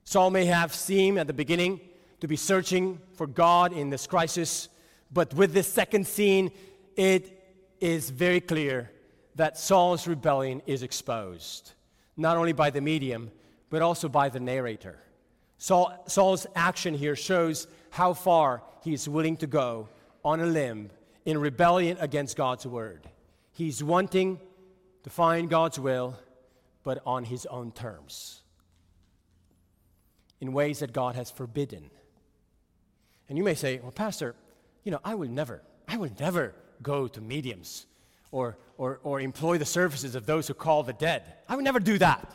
Saul 0.04 0.30
may 0.30 0.46
have 0.46 0.74
seemed 0.74 1.18
at 1.18 1.28
the 1.28 1.34
beginning 1.34 1.80
to 2.22 2.28
be 2.28 2.36
searching 2.36 3.00
for 3.14 3.28
God 3.28 3.74
in 3.74 3.90
this 3.90 4.08
crisis, 4.08 4.70
but 5.12 5.34
with 5.34 5.54
this 5.54 5.68
second 5.68 6.08
scene, 6.08 6.52
it 6.96 7.34
is 7.80 8.10
very 8.10 8.42
clear 8.42 8.92
that 9.36 9.58
Saul's 9.58 10.08
rebellion 10.08 10.62
is 10.66 10.84
exposed, 10.84 11.74
not 12.16 12.38
only 12.38 12.54
by 12.54 12.70
the 12.70 12.82
medium, 12.82 13.32
but 13.70 13.82
also 13.82 14.10
by 14.10 14.30
the 14.30 14.40
narrator. 14.40 14.98
Saul, 15.58 16.04
Saul's 16.08 16.48
action 16.56 16.94
here 16.94 17.16
shows 17.16 17.68
how 17.90 18.14
far 18.14 18.64
he 18.84 18.94
is 18.94 19.08
willing 19.08 19.38
to 19.38 19.48
go 19.48 19.90
on 20.24 20.40
a 20.40 20.46
limb 20.46 20.90
in 21.26 21.38
rebellion 21.38 21.98
against 22.00 22.38
God's 22.38 22.66
word. 22.66 23.08
He's 23.54 23.84
wanting 23.84 24.40
to 25.04 25.10
find 25.10 25.50
God's 25.50 25.80
will, 25.80 26.18
but 26.84 27.02
on 27.06 27.24
his 27.24 27.46
own 27.48 27.72
terms, 27.72 28.42
in 30.40 30.54
ways 30.54 30.80
that 30.80 30.94
God 30.94 31.16
has 31.16 31.32
forbidden. 31.32 31.90
And 33.30 33.38
you 33.38 33.44
may 33.44 33.56
say, 33.56 33.80
well, 33.82 33.92
Pastor, 33.92 34.36
you 34.84 34.92
know, 34.92 35.00
I 35.04 35.16
will 35.16 35.30
never, 35.30 35.62
I 35.88 35.98
will 35.98 36.12
never 36.20 36.54
go 36.82 37.08
to 37.08 37.22
mediums 37.22 37.86
or, 38.32 38.58
or, 38.78 39.00
or 39.04 39.20
employ 39.20 39.58
the 39.58 39.66
services 39.66 40.16
of 40.16 40.26
those 40.26 40.48
who 40.48 40.54
call 40.54 40.84
the 40.84 40.94
dead. 40.94 41.24
I 41.50 41.56
would 41.56 41.66
never 41.66 41.80
do 41.80 41.98
that. 41.98 42.32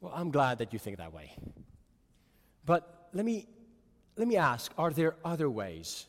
Well, 0.00 0.12
I'm 0.14 0.30
glad 0.30 0.58
that 0.58 0.72
you 0.72 0.78
think 0.78 0.98
that 0.98 1.12
way. 1.12 1.32
But 2.64 3.08
let 3.12 3.24
me, 3.24 3.46
let 4.18 4.26
me 4.26 4.36
ask 4.36 4.72
are 4.76 4.90
there 4.90 5.14
other 5.24 5.48
ways? 5.48 6.06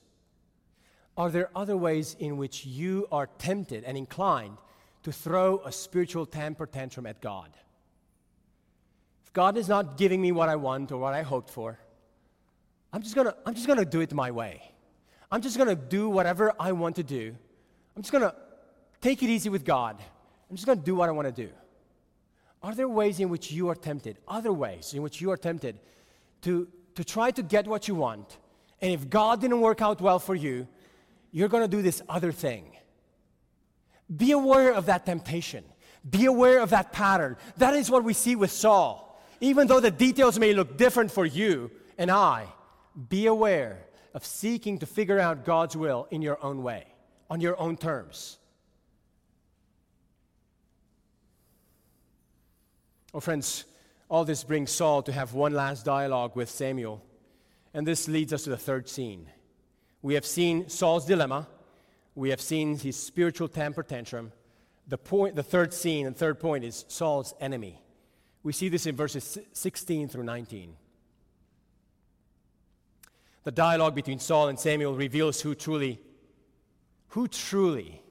Are 1.16 1.30
there 1.30 1.50
other 1.56 1.78
ways 1.78 2.16
in 2.20 2.38
which 2.38 2.66
you 2.66 3.08
are 3.12 3.28
tempted 3.38 3.84
and 3.84 3.98
inclined 3.98 4.58
to 5.04 5.12
throw 5.12 5.60
a 5.64 5.72
spiritual 5.72 6.26
temper 6.26 6.66
tantrum 6.66 7.06
at 7.06 7.22
God? 7.22 7.50
If 9.26 9.34
God 9.34 9.58
is 9.58 9.70
not 9.70 9.98
giving 9.98 10.22
me 10.22 10.32
what 10.32 10.50
I 10.50 10.56
want 10.56 10.92
or 10.92 10.98
what 10.98 11.14
I 11.14 11.22
hoped 11.22 11.50
for, 11.52 11.78
I'm 12.92 13.04
just 13.04 13.16
gonna, 13.16 13.36
I'm 13.46 13.54
just 13.54 13.68
gonna 13.68 13.86
do 13.86 14.02
it 14.02 14.12
my 14.14 14.32
way. 14.32 14.62
I'm 15.32 15.42
just 15.42 15.58
gonna 15.58 15.76
do 15.76 16.10
whatever 16.10 16.54
I 16.60 16.72
want 16.72 16.96
to 16.96 17.04
do. 17.04 17.36
I'm 17.96 18.02
just 18.02 18.12
gonna 18.12 18.34
take 19.02 19.22
it 19.22 19.30
easy 19.30 19.50
with 19.50 19.64
God. 19.64 19.98
I'm 20.50 20.56
just 20.56 20.66
gonna 20.66 20.82
do 20.82 20.96
what 20.96 21.10
I 21.10 21.12
wanna 21.12 21.32
do. 21.32 21.50
Are 22.64 22.74
there 22.74 22.88
ways 22.88 23.20
in 23.20 23.30
which 23.30 23.52
you 23.52 23.70
are 23.70 23.76
tempted, 23.76 24.18
other 24.28 24.52
ways 24.52 24.94
in 24.94 25.04
which 25.04 25.22
you 25.22 25.32
are 25.32 25.38
tempted 25.38 25.78
to, 26.42 26.68
to 27.00 27.06
try 27.06 27.32
to 27.32 27.42
get 27.42 27.66
what 27.66 27.88
you 27.88 27.96
want? 27.96 28.38
And 28.82 28.92
if 28.92 29.10
God 29.10 29.40
didn't 29.40 29.62
work 29.62 29.82
out 29.82 30.02
well 30.02 30.20
for 30.20 30.36
you, 30.36 30.68
you're 31.32 31.48
going 31.48 31.64
to 31.64 31.70
do 31.70 31.82
this 31.82 32.02
other 32.10 32.34
thing. 32.34 32.76
Be 34.14 34.34
aware 34.34 34.74
of 34.74 34.88
that 34.88 35.06
temptation. 35.06 35.64
Be 36.10 36.26
aware 36.26 36.60
of 36.60 36.72
that 36.72 36.92
pattern. 36.92 37.38
That 37.56 37.74
is 37.74 37.90
what 37.90 38.04
we 38.04 38.12
see 38.12 38.36
with 38.36 38.52
Saul. 38.52 39.24
Even 39.40 39.68
though 39.68 39.80
the 39.80 39.92
details 39.92 40.38
may 40.38 40.54
look 40.54 40.76
different 40.76 41.10
for 41.10 41.26
you 41.26 41.72
and 41.98 42.12
I, 42.12 42.48
be 43.08 43.28
aware 43.28 43.86
of 44.14 44.26
seeking 44.26 44.80
to 44.80 44.86
figure 44.86 45.20
out 45.20 45.46
God's 45.46 45.78
will 45.78 46.06
in 46.12 46.22
your 46.22 46.44
own 46.44 46.64
way, 46.64 46.86
on 47.30 47.40
your 47.40 47.58
own 47.58 47.78
terms. 47.78 48.40
Oh, 53.14 53.22
friends, 53.22 53.64
all 54.10 54.26
this 54.26 54.44
brings 54.44 54.72
Saul 54.72 55.04
to 55.04 55.12
have 55.12 55.34
one 55.34 55.54
last 55.54 55.86
dialogue 55.86 56.36
with 56.36 56.50
Samuel. 56.50 57.06
And 57.74 57.86
this 57.86 58.08
leads 58.08 58.34
us 58.34 58.44
to 58.44 58.50
the 58.50 58.58
third 58.58 58.90
scene. 58.90 59.28
We 60.02 60.16
have 60.16 60.26
seen 60.26 60.68
Saul's 60.70 61.06
dilemma, 61.06 61.48
we 62.16 62.32
have 62.32 62.42
seen 62.42 62.78
his 62.78 63.02
spiritual 63.02 63.48
temper 63.48 63.84
tantrum. 63.84 64.32
The, 64.88 64.98
point, 64.98 65.36
the 65.36 65.44
third 65.44 65.74
scene 65.74 66.08
and 66.08 66.18
third 66.18 66.40
point 66.40 66.64
is 66.64 66.86
Saul's 66.88 67.36
enemy. 67.40 67.80
We 68.42 68.54
see 68.54 68.70
this 68.70 68.88
in 68.88 68.96
verses 68.96 69.38
16 69.54 70.10
through 70.10 70.24
19. 70.24 70.76
The 73.44 73.52
dialogue 73.52 73.94
between 73.94 74.20
Saul 74.20 74.48
and 74.48 74.60
Samuel 74.60 74.96
reveals 74.96 75.42
who 75.42 75.54
truly, 75.54 76.00
who 77.10 77.28
truly 77.28 78.02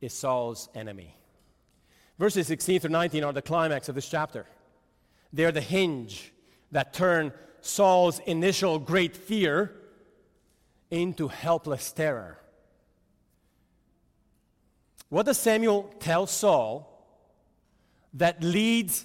is 0.00 0.14
Saul's 0.14 0.68
enemy. 0.74 1.16
Verses 2.18 2.46
16 2.46 2.80
through 2.80 2.90
19 2.90 3.24
are 3.24 3.32
the 3.32 3.42
climax 3.42 3.88
of 3.88 3.94
this 3.94 4.08
chapter. 4.08 4.46
They're 5.32 5.52
the 5.52 5.60
hinge 5.60 6.32
that 6.72 6.92
turn 6.92 7.32
Saul's 7.60 8.18
initial 8.20 8.78
great 8.78 9.16
fear 9.16 9.74
into 10.90 11.28
helpless 11.28 11.92
terror. 11.92 12.38
What 15.08 15.26
does 15.26 15.38
Samuel 15.38 15.92
tell 15.98 16.26
Saul 16.26 16.86
that 18.14 18.42
leads 18.42 19.04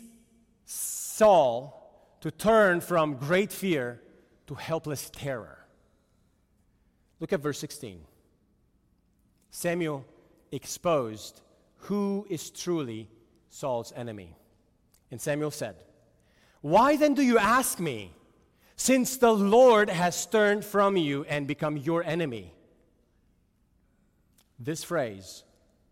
Saul 0.65 2.17
to 2.21 2.31
turn 2.31 2.81
from 2.81 3.15
great 3.15 3.51
fear 3.51 4.01
to 4.47 4.55
helpless 4.55 5.09
terror? 5.09 5.59
Look 7.19 7.33
at 7.33 7.39
verse 7.39 7.59
16. 7.59 8.01
Samuel 9.49 10.05
exposed 10.51 11.41
who 11.77 12.25
is 12.29 12.49
truly 12.49 13.09
Saul's 13.49 13.93
enemy. 13.95 14.35
And 15.11 15.21
Samuel 15.21 15.51
said, 15.51 15.75
Why 16.65 16.95
then 16.95 17.13
do 17.13 17.21
you 17.21 17.37
ask 17.37 17.79
me, 17.79 18.11
since 18.75 19.17
the 19.17 19.31
Lord 19.31 19.87
has 19.87 20.25
turned 20.25 20.65
from 20.65 20.97
you 20.97 21.23
and 21.25 21.45
become 21.45 21.77
your 21.77 22.03
enemy? 22.03 22.55
This 24.57 24.83
phrase 24.83 25.43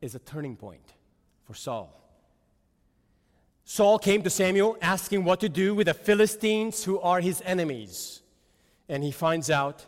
is 0.02 0.16
a 0.16 0.20
turning 0.20 0.56
point 0.56 0.94
for 1.44 1.54
Saul. 1.54 1.94
Saul 3.64 4.00
came 4.00 4.24
to 4.24 4.32
Samuel 4.32 4.76
asking 4.82 5.24
what 5.24 5.42
to 5.42 5.48
do 5.48 5.76
with 5.76 5.86
the 5.86 5.94
Philistines 5.94 6.84
who 6.84 7.00
are 7.02 7.22
his 7.22 7.44
enemies. 7.46 8.24
And 8.90 9.04
he 9.04 9.12
finds 9.12 9.52
out 9.52 9.86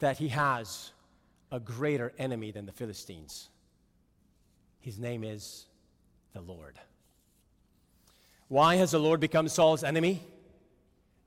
that 0.00 0.18
he 0.18 0.28
has 0.28 0.92
a 1.50 1.58
greater 1.58 2.12
enemy 2.18 2.50
than 2.50 2.66
the 2.66 2.72
Philistines. 2.72 3.48
His 4.78 4.98
name 4.98 5.24
is 5.24 5.64
the 6.34 6.42
Lord. 6.42 6.78
Why 8.48 8.76
has 8.76 8.90
the 8.92 8.98
Lord 8.98 9.20
become 9.20 9.48
Saul's 9.48 9.84
enemy? 9.84 10.22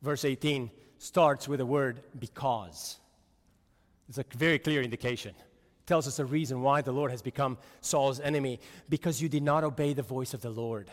Verse 0.01 0.25
18 0.25 0.71
starts 0.97 1.47
with 1.47 1.59
the 1.59 1.65
word 1.65 2.01
because. 2.17 2.97
It's 4.09 4.17
a 4.17 4.25
very 4.35 4.59
clear 4.59 4.81
indication. 4.81 5.31
It 5.31 5.87
tells 5.87 6.07
us 6.07 6.17
the 6.17 6.25
reason 6.25 6.61
why 6.61 6.81
the 6.81 6.91
Lord 6.91 7.11
has 7.11 7.21
become 7.21 7.57
Saul's 7.81 8.19
enemy 8.19 8.59
because 8.89 9.21
you 9.21 9.29
did 9.29 9.43
not 9.43 9.63
obey 9.63 9.93
the 9.93 10.01
voice 10.01 10.33
of 10.33 10.41
the 10.41 10.49
Lord 10.49 10.89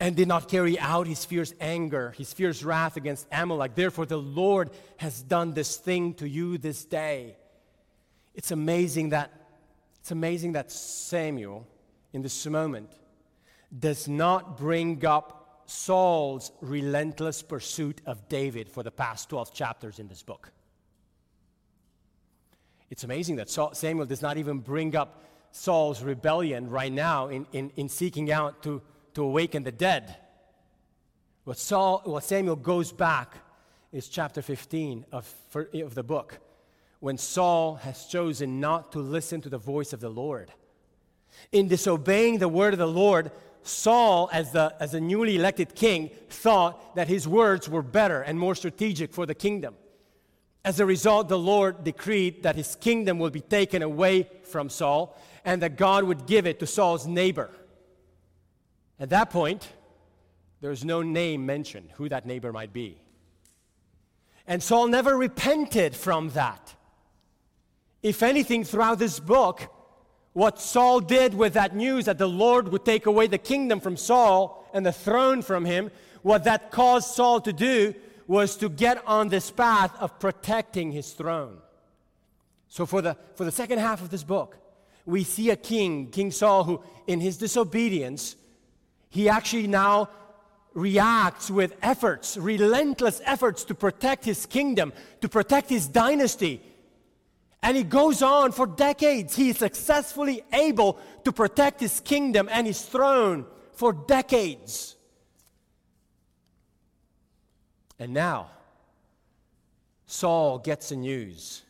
and 0.00 0.14
did 0.14 0.28
not 0.28 0.48
carry 0.48 0.78
out 0.78 1.06
his 1.06 1.24
fierce 1.24 1.52
anger, 1.60 2.14
his 2.16 2.32
fierce 2.32 2.62
wrath 2.62 2.96
against 2.96 3.26
Amalek. 3.32 3.74
Therefore, 3.74 4.06
the 4.06 4.18
Lord 4.18 4.70
has 4.98 5.22
done 5.22 5.54
this 5.54 5.76
thing 5.76 6.14
to 6.14 6.28
you 6.28 6.56
this 6.58 6.84
day. 6.84 7.36
It's 8.34 8.50
amazing 8.50 9.10
that 9.10 9.32
It's 10.00 10.12
amazing 10.12 10.52
that 10.52 10.70
Samuel, 10.72 11.66
in 12.12 12.22
this 12.22 12.46
moment, 12.46 12.90
does 13.76 14.08
not 14.08 14.56
bring 14.56 15.04
up 15.04 15.62
Saul's 15.66 16.50
relentless 16.60 17.42
pursuit 17.42 18.00
of 18.06 18.28
David 18.28 18.70
for 18.70 18.82
the 18.82 18.90
past 18.90 19.28
12 19.28 19.52
chapters 19.52 19.98
in 19.98 20.08
this 20.08 20.22
book. 20.22 20.50
It's 22.90 23.04
amazing 23.04 23.36
that 23.36 23.50
Samuel 23.50 24.06
does 24.06 24.22
not 24.22 24.38
even 24.38 24.60
bring 24.60 24.96
up 24.96 25.22
Saul's 25.50 26.02
rebellion 26.02 26.70
right 26.70 26.92
now 26.92 27.28
in, 27.28 27.46
in, 27.52 27.70
in 27.76 27.88
seeking 27.88 28.32
out 28.32 28.62
to, 28.62 28.80
to 29.14 29.22
awaken 29.22 29.62
the 29.62 29.72
dead. 29.72 30.16
What, 31.44 31.58
Saul, 31.58 32.02
what 32.04 32.24
Samuel 32.24 32.56
goes 32.56 32.92
back 32.92 33.34
is 33.92 34.08
chapter 34.08 34.42
15 34.42 35.06
of, 35.12 35.32
of 35.74 35.94
the 35.94 36.02
book, 36.02 36.38
when 37.00 37.18
Saul 37.18 37.76
has 37.76 38.06
chosen 38.06 38.60
not 38.60 38.92
to 38.92 39.00
listen 39.00 39.40
to 39.42 39.48
the 39.48 39.58
voice 39.58 39.92
of 39.92 40.00
the 40.00 40.08
Lord. 40.08 40.50
In 41.52 41.68
disobeying 41.68 42.38
the 42.38 42.48
word 42.48 42.72
of 42.72 42.78
the 42.78 42.86
Lord, 42.86 43.30
Saul, 43.62 44.30
as 44.32 44.52
the, 44.52 44.74
as 44.80 44.94
a 44.94 45.00
newly 45.00 45.36
elected 45.36 45.74
king, 45.74 46.10
thought 46.28 46.94
that 46.96 47.08
his 47.08 47.26
words 47.28 47.68
were 47.68 47.82
better 47.82 48.22
and 48.22 48.38
more 48.38 48.54
strategic 48.54 49.12
for 49.12 49.26
the 49.26 49.34
kingdom. 49.34 49.74
As 50.64 50.80
a 50.80 50.86
result, 50.86 51.28
the 51.28 51.38
Lord 51.38 51.84
decreed 51.84 52.42
that 52.42 52.56
his 52.56 52.76
kingdom 52.76 53.18
will 53.18 53.30
be 53.30 53.40
taken 53.40 53.82
away 53.82 54.28
from 54.44 54.68
Saul 54.68 55.16
and 55.44 55.62
that 55.62 55.76
God 55.76 56.04
would 56.04 56.26
give 56.26 56.46
it 56.46 56.60
to 56.60 56.66
Saul's 56.66 57.06
neighbor. 57.06 57.50
At 59.00 59.10
that 59.10 59.30
point, 59.30 59.68
there's 60.60 60.84
no 60.84 61.02
name 61.02 61.46
mentioned 61.46 61.90
who 61.94 62.08
that 62.08 62.26
neighbor 62.26 62.52
might 62.52 62.72
be. 62.72 62.98
And 64.46 64.62
Saul 64.62 64.88
never 64.88 65.16
repented 65.16 65.94
from 65.94 66.30
that. 66.30 66.74
If 68.02 68.22
anything, 68.22 68.64
throughout 68.64 68.98
this 68.98 69.20
book, 69.20 69.62
what 70.38 70.60
Saul 70.60 71.00
did 71.00 71.34
with 71.34 71.54
that 71.54 71.74
news 71.74 72.04
that 72.04 72.16
the 72.16 72.28
Lord 72.28 72.68
would 72.68 72.84
take 72.84 73.06
away 73.06 73.26
the 73.26 73.38
kingdom 73.38 73.80
from 73.80 73.96
Saul 73.96 74.64
and 74.72 74.86
the 74.86 74.92
throne 74.92 75.42
from 75.42 75.64
him, 75.64 75.90
what 76.22 76.44
that 76.44 76.70
caused 76.70 77.12
Saul 77.12 77.40
to 77.40 77.52
do 77.52 77.92
was 78.28 78.54
to 78.58 78.68
get 78.68 79.04
on 79.04 79.30
this 79.30 79.50
path 79.50 79.92
of 79.98 80.20
protecting 80.20 80.92
his 80.92 81.12
throne. 81.12 81.58
So, 82.68 82.86
for 82.86 83.02
the, 83.02 83.16
for 83.34 83.44
the 83.44 83.50
second 83.50 83.80
half 83.80 84.00
of 84.00 84.10
this 84.10 84.22
book, 84.22 84.56
we 85.04 85.24
see 85.24 85.50
a 85.50 85.56
king, 85.56 86.08
King 86.12 86.30
Saul, 86.30 86.62
who, 86.62 86.84
in 87.08 87.18
his 87.18 87.36
disobedience, 87.36 88.36
he 89.08 89.28
actually 89.28 89.66
now 89.66 90.08
reacts 90.72 91.50
with 91.50 91.74
efforts, 91.82 92.36
relentless 92.36 93.20
efforts 93.24 93.64
to 93.64 93.74
protect 93.74 94.24
his 94.24 94.46
kingdom, 94.46 94.92
to 95.20 95.28
protect 95.28 95.68
his 95.68 95.88
dynasty, 95.88 96.62
and 97.62 97.76
he 97.76 97.82
goes 97.82 98.22
on 98.22 98.52
for 98.52 98.66
decades. 98.66 99.34
He 99.34 99.50
is 99.50 99.58
successfully 99.58 100.42
able 100.52 100.98
to 101.24 101.32
protect 101.32 101.80
his 101.80 102.00
kingdom 102.00 102.48
and 102.50 102.66
his 102.66 102.82
throne 102.82 103.46
for 103.72 103.92
decades. 103.92 104.96
And 107.98 108.14
now, 108.14 108.50
Saul 110.06 110.58
gets 110.58 110.90
the 110.90 110.96
news 110.96 111.62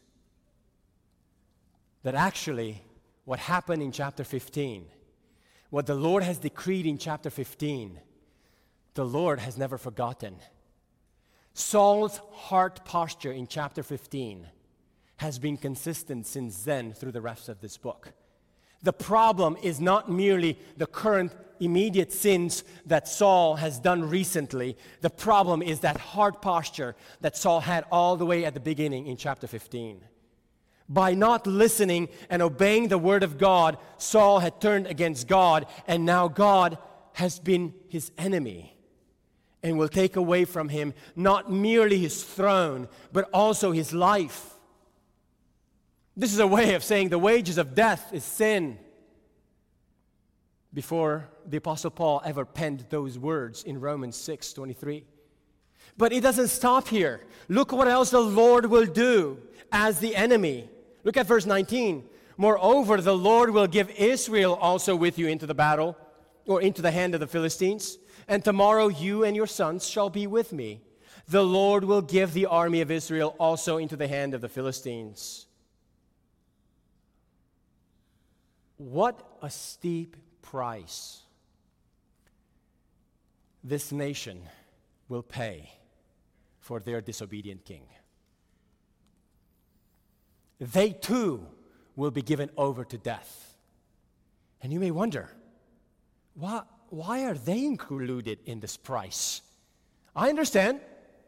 that 2.02 2.14
actually 2.14 2.82
what 3.24 3.38
happened 3.38 3.82
in 3.82 3.90
chapter 3.90 4.24
15, 4.24 4.86
what 5.70 5.86
the 5.86 5.94
Lord 5.94 6.22
has 6.22 6.38
decreed 6.38 6.86
in 6.86 6.98
chapter 6.98 7.30
15, 7.30 7.98
the 8.94 9.04
Lord 9.04 9.40
has 9.40 9.56
never 9.56 9.78
forgotten. 9.78 10.36
Saul's 11.54 12.20
heart 12.32 12.84
posture 12.84 13.32
in 13.32 13.46
chapter 13.46 13.82
15 13.82 14.46
has 15.18 15.38
been 15.38 15.56
consistent 15.56 16.26
since 16.26 16.62
then 16.62 16.92
through 16.92 17.12
the 17.12 17.20
rest 17.20 17.48
of 17.48 17.60
this 17.60 17.76
book. 17.76 18.12
The 18.82 18.92
problem 18.92 19.56
is 19.62 19.80
not 19.80 20.10
merely 20.10 20.58
the 20.76 20.86
current 20.86 21.32
immediate 21.60 22.12
sins 22.12 22.62
that 22.86 23.08
Saul 23.08 23.56
has 23.56 23.80
done 23.80 24.08
recently. 24.08 24.76
The 25.00 25.10
problem 25.10 25.62
is 25.62 25.80
that 25.80 25.98
hard 25.98 26.40
posture 26.40 26.94
that 27.20 27.36
Saul 27.36 27.60
had 27.60 27.84
all 27.90 28.16
the 28.16 28.26
way 28.26 28.44
at 28.44 28.54
the 28.54 28.60
beginning 28.60 29.08
in 29.08 29.16
chapter 29.16 29.46
15. 29.46 30.00
By 30.88 31.14
not 31.14 31.46
listening 31.46 32.08
and 32.30 32.40
obeying 32.40 32.88
the 32.88 32.96
word 32.96 33.22
of 33.24 33.36
God, 33.36 33.76
Saul 33.98 34.38
had 34.38 34.60
turned 34.60 34.86
against 34.86 35.26
God, 35.26 35.66
and 35.86 36.06
now 36.06 36.28
God 36.28 36.78
has 37.14 37.40
been 37.40 37.74
his 37.88 38.12
enemy 38.16 38.76
and 39.62 39.76
will 39.76 39.88
take 39.88 40.14
away 40.14 40.44
from 40.44 40.68
him 40.68 40.94
not 41.16 41.52
merely 41.52 41.98
his 41.98 42.22
throne, 42.22 42.88
but 43.12 43.28
also 43.34 43.72
his 43.72 43.92
life. 43.92 44.57
This 46.18 46.32
is 46.32 46.40
a 46.40 46.46
way 46.48 46.74
of 46.74 46.82
saying 46.82 47.10
the 47.10 47.18
wages 47.18 47.58
of 47.58 47.76
death 47.76 48.12
is 48.12 48.24
sin. 48.24 48.76
Before 50.74 51.28
the 51.46 51.58
Apostle 51.58 51.92
Paul 51.92 52.20
ever 52.24 52.44
penned 52.44 52.86
those 52.90 53.16
words 53.16 53.62
in 53.62 53.80
Romans 53.80 54.16
6 54.16 54.52
23. 54.52 55.04
But 55.96 56.12
it 56.12 56.20
doesn't 56.20 56.48
stop 56.48 56.88
here. 56.88 57.20
Look 57.48 57.70
what 57.70 57.86
else 57.86 58.10
the 58.10 58.18
Lord 58.18 58.66
will 58.66 58.84
do 58.84 59.38
as 59.70 60.00
the 60.00 60.16
enemy. 60.16 60.68
Look 61.04 61.16
at 61.16 61.28
verse 61.28 61.46
19. 61.46 62.04
Moreover, 62.36 63.00
the 63.00 63.16
Lord 63.16 63.50
will 63.50 63.68
give 63.68 63.88
Israel 63.90 64.54
also 64.54 64.96
with 64.96 65.20
you 65.20 65.28
into 65.28 65.46
the 65.46 65.54
battle, 65.54 65.96
or 66.46 66.60
into 66.60 66.82
the 66.82 66.90
hand 66.90 67.14
of 67.14 67.20
the 67.20 67.28
Philistines. 67.28 67.96
And 68.26 68.44
tomorrow 68.44 68.88
you 68.88 69.22
and 69.22 69.36
your 69.36 69.46
sons 69.46 69.88
shall 69.88 70.10
be 70.10 70.26
with 70.26 70.52
me. 70.52 70.80
The 71.28 71.44
Lord 71.44 71.84
will 71.84 72.02
give 72.02 72.32
the 72.32 72.46
army 72.46 72.80
of 72.80 72.90
Israel 72.90 73.36
also 73.38 73.76
into 73.76 73.96
the 73.96 74.08
hand 74.08 74.34
of 74.34 74.40
the 74.40 74.48
Philistines. 74.48 75.47
What 78.78 79.20
a 79.42 79.50
steep 79.50 80.16
price 80.40 81.22
this 83.64 83.92
nation 83.92 84.40
will 85.08 85.22
pay 85.22 85.70
for 86.60 86.80
their 86.80 87.00
disobedient 87.00 87.64
king. 87.64 87.82
They 90.60 90.90
too 90.90 91.46
will 91.96 92.10
be 92.10 92.22
given 92.22 92.50
over 92.56 92.84
to 92.84 92.96
death. 92.96 93.56
And 94.62 94.72
you 94.72 94.80
may 94.80 94.90
wonder, 94.90 95.28
why, 96.34 96.62
why 96.88 97.24
are 97.24 97.34
they 97.34 97.64
included 97.64 98.38
in 98.44 98.60
this 98.60 98.76
price? 98.76 99.42
I 100.14 100.28
understand 100.28 100.80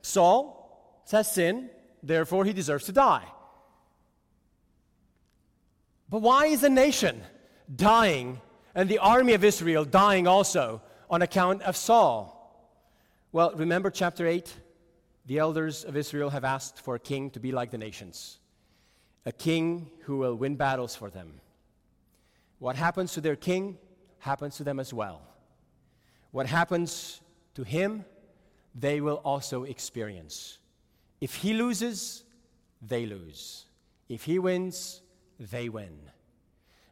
Saul 0.03 1.03
has 1.11 1.33
sinned, 1.33 1.71
therefore 2.03 2.45
he 2.45 2.53
deserves 2.53 2.85
to 2.85 2.93
die. 2.93 3.27
But 6.09 6.23
why 6.23 6.47
is 6.47 6.63
a 6.65 6.69
nation 6.69 7.23
dying 7.75 8.41
and 8.75 8.89
the 8.89 8.99
army 8.99 9.35
of 9.35 9.45
Israel 9.45 9.85
dying 9.85 10.27
also 10.27 10.83
on 11.09 11.23
account 11.23 11.63
of 11.63 11.77
Saul. 11.77 12.37
Well, 13.33 13.53
remember 13.55 13.91
chapter 13.91 14.27
8? 14.27 14.55
The 15.27 15.39
elders 15.39 15.85
of 15.85 15.97
Israel 15.97 16.31
have 16.31 16.45
asked 16.45 16.81
for 16.81 16.95
a 16.95 16.99
king 16.99 17.31
to 17.31 17.41
be 17.41 17.53
like 17.53 17.71
the 17.71 17.79
nations, 17.79 18.39
a 19.25 19.33
king 19.33 19.91
who 20.03 20.19
will 20.19 20.35
win 20.35 20.57
battles 20.57 20.97
for 20.97 21.11
them. 21.11 21.41
What 22.59 22.77
happens 22.77 23.13
to 23.15 23.21
their 23.21 23.37
king 23.37 23.79
happens 24.19 24.57
to 24.57 24.65
them 24.65 24.81
as 24.81 24.93
well. 24.93 25.23
What 26.31 26.47
happens 26.47 27.21
to 27.55 27.63
him, 27.63 28.05
they 28.75 29.01
will 29.01 29.21
also 29.25 29.65
experience. 29.65 30.59
If 31.21 31.35
he 31.37 31.55
loses, 31.55 32.25
they 32.83 33.07
lose. 33.07 33.67
If 34.09 34.25
he 34.25 34.39
wins, 34.39 35.03
they 35.39 35.69
win. 35.69 35.99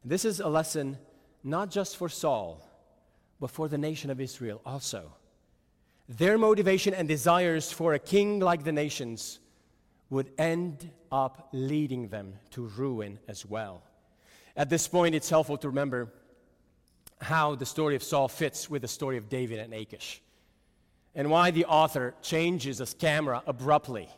This 0.05 0.25
is 0.25 0.41
a 0.41 0.49
lesson 0.49 0.99
not 1.43 1.71
just 1.71 1.97
for 1.97 2.09
Saul, 2.09 2.65
but 3.41 3.51
for 3.51 3.69
the 3.69 3.79
nation 3.79 4.11
of 4.11 4.21
Israel 4.21 4.61
also. 4.65 5.13
Their 6.09 6.39
motivation 6.39 6.95
and 6.95 7.07
desires 7.07 7.71
for 7.71 7.95
a 7.95 7.99
king 7.99 8.41
like 8.41 8.65
the 8.65 8.73
nations 8.73 9.39
would 10.11 10.31
end 10.39 10.91
up 11.13 11.49
leading 11.53 12.09
them 12.09 12.35
to 12.51 12.67
ruin 12.69 13.19
as 13.29 13.45
well. 13.45 13.83
At 14.57 14.71
this 14.71 14.89
point, 14.89 15.15
it's 15.15 15.29
helpful 15.29 15.59
to 15.59 15.69
remember 15.69 16.13
how 17.21 17.55
the 17.55 17.67
story 17.67 17.95
of 17.95 18.03
Saul 18.03 18.29
fits 18.29 18.71
with 18.71 18.83
the 18.83 18.89
story 18.89 19.17
of 19.17 19.29
David 19.29 19.59
and 19.59 19.75
Achish, 19.75 20.23
and 21.15 21.31
why 21.31 21.51
the 21.51 21.65
author 21.67 22.15
changes 22.23 22.79
his 22.79 22.95
camera 22.95 23.43
abruptly 23.47 24.09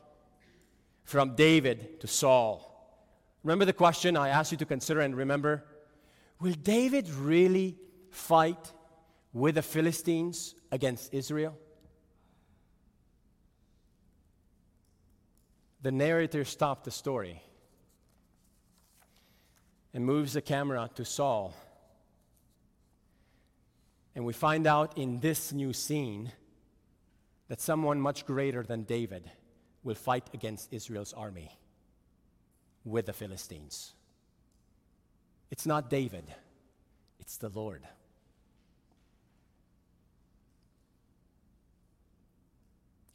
from 1.04 1.34
David 1.34 2.00
to 2.00 2.07
Saul. 2.07 2.66
Remember 3.42 3.64
the 3.64 3.72
question 3.72 4.16
I 4.16 4.28
asked 4.28 4.52
you 4.52 4.59
to 4.59 4.66
consider 4.66 5.00
and 5.00 5.16
remember? 5.16 5.64
Will 6.41 6.55
David 6.55 7.09
really 7.11 7.76
fight 8.11 8.72
with 9.32 9.57
the 9.57 9.62
Philistines 9.62 10.55
against 10.72 11.12
Israel? 11.12 11.57
The 15.82 15.93
narrator 15.93 16.45
stopped 16.45 16.84
the 16.84 16.91
story 16.91 17.43
and 19.93 20.05
moves 20.05 20.32
the 20.32 20.41
camera 20.41 20.91
to 20.95 21.05
Saul. 21.05 21.55
And 24.14 24.24
we 24.24 24.32
find 24.32 24.66
out 24.66 24.97
in 24.97 25.20
this 25.20 25.53
new 25.53 25.72
scene 25.72 26.32
that 27.49 27.61
someone 27.61 28.01
much 28.01 28.26
greater 28.26 28.62
than 28.62 28.84
David 28.84 29.30
will 29.82 29.95
fight 29.95 30.28
against 30.34 30.72
Israel's 30.72 31.12
army 31.12 31.51
with 32.84 33.07
the 33.07 33.12
Philistines. 33.12 33.95
It's 35.51 35.66
not 35.66 35.90
David, 35.90 36.24
it's 37.18 37.36
the 37.36 37.48
Lord. 37.48 37.82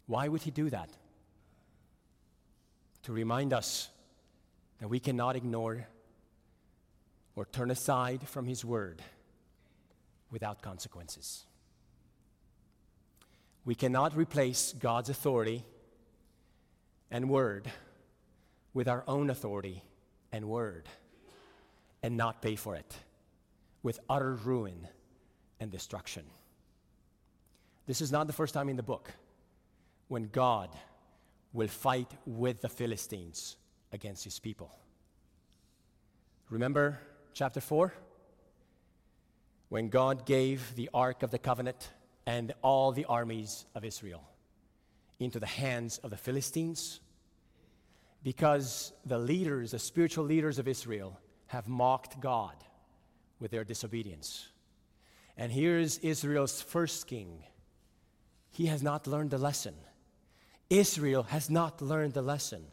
Why 0.07 0.27
would 0.27 0.43
he 0.43 0.51
do 0.51 0.69
that? 0.69 0.89
To 3.03 3.13
remind 3.13 3.53
us 3.53 3.89
that 4.79 4.87
we 4.87 4.99
cannot 4.99 5.35
ignore 5.35 5.87
or 7.35 7.45
turn 7.45 7.71
aside 7.71 8.27
from 8.27 8.45
his 8.45 8.63
word 8.63 9.01
without 10.29 10.61
consequences. 10.61 11.45
We 13.63 13.75
cannot 13.75 14.15
replace 14.15 14.73
God's 14.73 15.09
authority 15.09 15.63
and 17.09 17.29
word 17.29 17.71
with 18.73 18.87
our 18.87 19.03
own 19.07 19.29
authority 19.29 19.83
and 20.31 20.45
word 20.49 20.87
and 22.05 22.15
not 22.17 22.39
pay 22.39 22.55
for 22.55 22.75
it 22.75 22.95
with 23.81 23.99
utter 24.07 24.35
ruin 24.35 24.87
and 25.59 25.71
destruction. 25.71 26.23
This 27.87 27.99
is 27.99 28.11
not 28.11 28.27
the 28.27 28.33
first 28.33 28.53
time 28.53 28.69
in 28.69 28.75
the 28.75 28.83
book 28.83 29.11
when 30.07 30.29
God 30.31 30.69
will 31.51 31.67
fight 31.67 32.11
with 32.27 32.61
the 32.61 32.69
Philistines 32.69 33.57
against 33.91 34.23
his 34.23 34.37
people. 34.37 34.69
Remember 36.51 36.99
chapter 37.33 37.59
4? 37.59 37.91
When 39.69 39.89
God 39.89 40.27
gave 40.27 40.75
the 40.75 40.91
Ark 40.93 41.23
of 41.23 41.31
the 41.31 41.39
Covenant 41.39 41.89
and 42.27 42.53
all 42.61 42.91
the 42.91 43.05
armies 43.05 43.65
of 43.73 43.83
Israel 43.83 44.23
into 45.19 45.39
the 45.39 45.47
hands 45.47 45.97
of 46.03 46.11
the 46.11 46.17
Philistines 46.17 46.99
because 48.21 48.93
the 49.07 49.17
leaders, 49.17 49.71
the 49.71 49.79
spiritual 49.79 50.25
leaders 50.25 50.59
of 50.59 50.67
Israel, 50.67 51.19
have 51.47 51.67
mocked 51.67 52.19
God 52.19 52.55
with 53.39 53.51
their 53.51 53.63
disobedience. 53.63 54.47
And 55.37 55.51
here's 55.51 55.97
Israel's 55.99 56.61
first 56.61 57.07
king. 57.07 57.43
He 58.51 58.67
has 58.67 58.81
not 58.81 59.07
learned 59.07 59.31
the 59.31 59.37
lesson. 59.37 59.75
Israel 60.69 61.23
has 61.23 61.49
not 61.49 61.81
learned 61.81 62.13
the 62.13 62.21
lesson. 62.21 62.65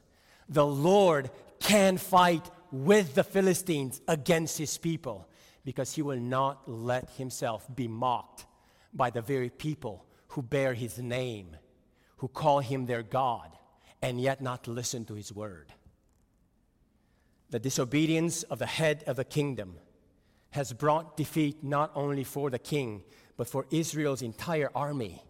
The 0.48 0.66
Lord 0.66 1.30
can 1.60 1.98
fight 1.98 2.48
with 2.70 3.14
the 3.14 3.24
Philistines 3.24 4.00
against 4.08 4.58
his 4.58 4.78
people 4.78 5.28
because 5.64 5.92
he 5.92 6.02
will 6.02 6.18
not 6.18 6.68
let 6.68 7.10
himself 7.10 7.66
be 7.74 7.88
mocked 7.88 8.46
by 8.92 9.10
the 9.10 9.22
very 9.22 9.50
people 9.50 10.04
who 10.28 10.42
bear 10.42 10.74
his 10.74 10.98
name, 10.98 11.56
who 12.16 12.28
call 12.28 12.60
him 12.60 12.86
their 12.86 13.02
God, 13.02 13.50
and 14.00 14.20
yet 14.20 14.40
not 14.40 14.66
listen 14.66 15.04
to 15.04 15.14
his 15.14 15.32
word. 15.32 15.72
The 17.52 17.60
disobedience 17.60 18.42
of 18.42 18.58
the 18.58 18.66
head 18.66 19.04
of 19.06 19.14
the 19.14 19.24
kingdom 19.24 19.76
has 20.50 20.72
brought 20.72 21.16
defeat 21.16 21.62
not 21.62 21.92
only 21.94 22.24
for 22.24 22.50
the 22.50 22.58
king, 22.58 23.04
but 23.36 23.46
for 23.46 23.66
Israel's 23.70 24.22
entire 24.22 24.70
army, 24.74 25.22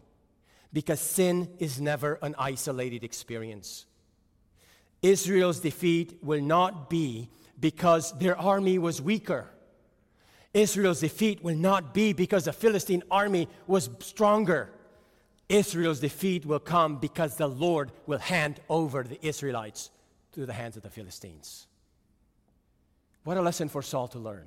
because 0.73 1.01
sin 1.01 1.51
is 1.59 1.81
never 1.81 2.19
an 2.23 2.35
isolated 2.39 3.05
experience. 3.05 3.85
Israel's 5.03 5.61
defeat 5.61 6.19
will 6.23 6.41
not 6.41 6.89
be 6.89 7.29
because 7.61 8.17
their 8.19 8.39
army 8.39 8.79
was 8.79 9.03
weaker 9.03 9.53
Israel's 10.55 11.01
defeat 11.01 11.43
will 11.43 11.57
not 11.57 11.95
be 11.95 12.13
because 12.13 12.45
the 12.45 12.53
Philistine 12.53 13.03
army 13.11 13.49
was 13.67 13.89
stronger. 14.01 14.71
Israel's 15.49 16.01
defeat 16.01 16.45
will 16.45 16.61
come 16.61 16.97
because 16.97 17.37
the 17.37 17.49
Lord 17.49 17.91
will 18.07 18.19
hand 18.19 18.61
over 18.69 19.03
the 19.03 19.25
Israelites 19.27 19.91
to 20.33 20.47
the 20.47 20.53
hands 20.53 20.77
of 20.77 20.83
the 20.83 20.91
Philistines. 20.91 21.67
What 23.25 23.37
a 23.37 23.43
lesson 23.43 23.69
for 23.69 23.83
Saul 23.83 24.09
to 24.09 24.19
learn. 24.19 24.47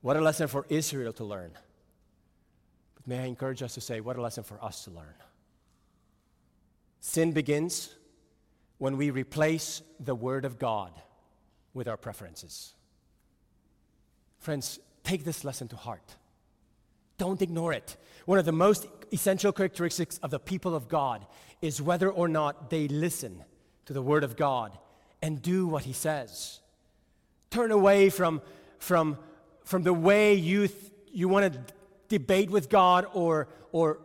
What 0.00 0.16
a 0.16 0.20
lesson 0.20 0.48
for 0.48 0.66
Israel 0.68 1.12
to 1.14 1.24
learn. 1.24 1.52
But 2.94 3.06
may 3.06 3.18
I 3.20 3.26
encourage 3.26 3.62
us 3.62 3.74
to 3.74 3.80
say, 3.80 4.00
what 4.00 4.16
a 4.16 4.22
lesson 4.22 4.42
for 4.42 4.62
us 4.62 4.84
to 4.84 4.90
learn. 4.90 5.14
Sin 7.00 7.32
begins 7.32 7.94
when 8.78 8.96
we 8.96 9.10
replace 9.10 9.82
the 10.00 10.14
Word 10.14 10.44
of 10.44 10.58
God 10.58 10.92
with 11.74 11.88
our 11.88 11.96
preferences. 11.96 12.74
Friends, 14.38 14.80
take 15.04 15.24
this 15.24 15.44
lesson 15.44 15.68
to 15.68 15.76
heart. 15.76 16.16
Don't 17.18 17.42
ignore 17.42 17.72
it. 17.72 17.96
One 18.24 18.38
of 18.38 18.44
the 18.44 18.52
most 18.52 18.86
essential 19.12 19.52
characteristics 19.52 20.18
of 20.18 20.30
the 20.30 20.40
people 20.40 20.74
of 20.74 20.88
God 20.88 21.26
is 21.60 21.82
whether 21.82 22.10
or 22.10 22.28
not 22.28 22.70
they 22.70 22.88
listen 22.88 23.44
to 23.84 23.92
the 23.92 24.02
Word 24.02 24.24
of 24.24 24.36
God 24.36 24.76
and 25.20 25.40
do 25.40 25.66
what 25.66 25.84
He 25.84 25.92
says. 25.92 26.61
Turn 27.52 27.70
away 27.70 28.08
from, 28.08 28.40
from, 28.78 29.18
from 29.62 29.82
the 29.82 29.92
way 29.92 30.32
you, 30.32 30.68
th- 30.68 30.92
you 31.12 31.28
want 31.28 31.52
to 31.52 31.60
debate 32.08 32.48
with 32.48 32.70
God 32.70 33.06
or, 33.12 33.46
or, 33.72 34.00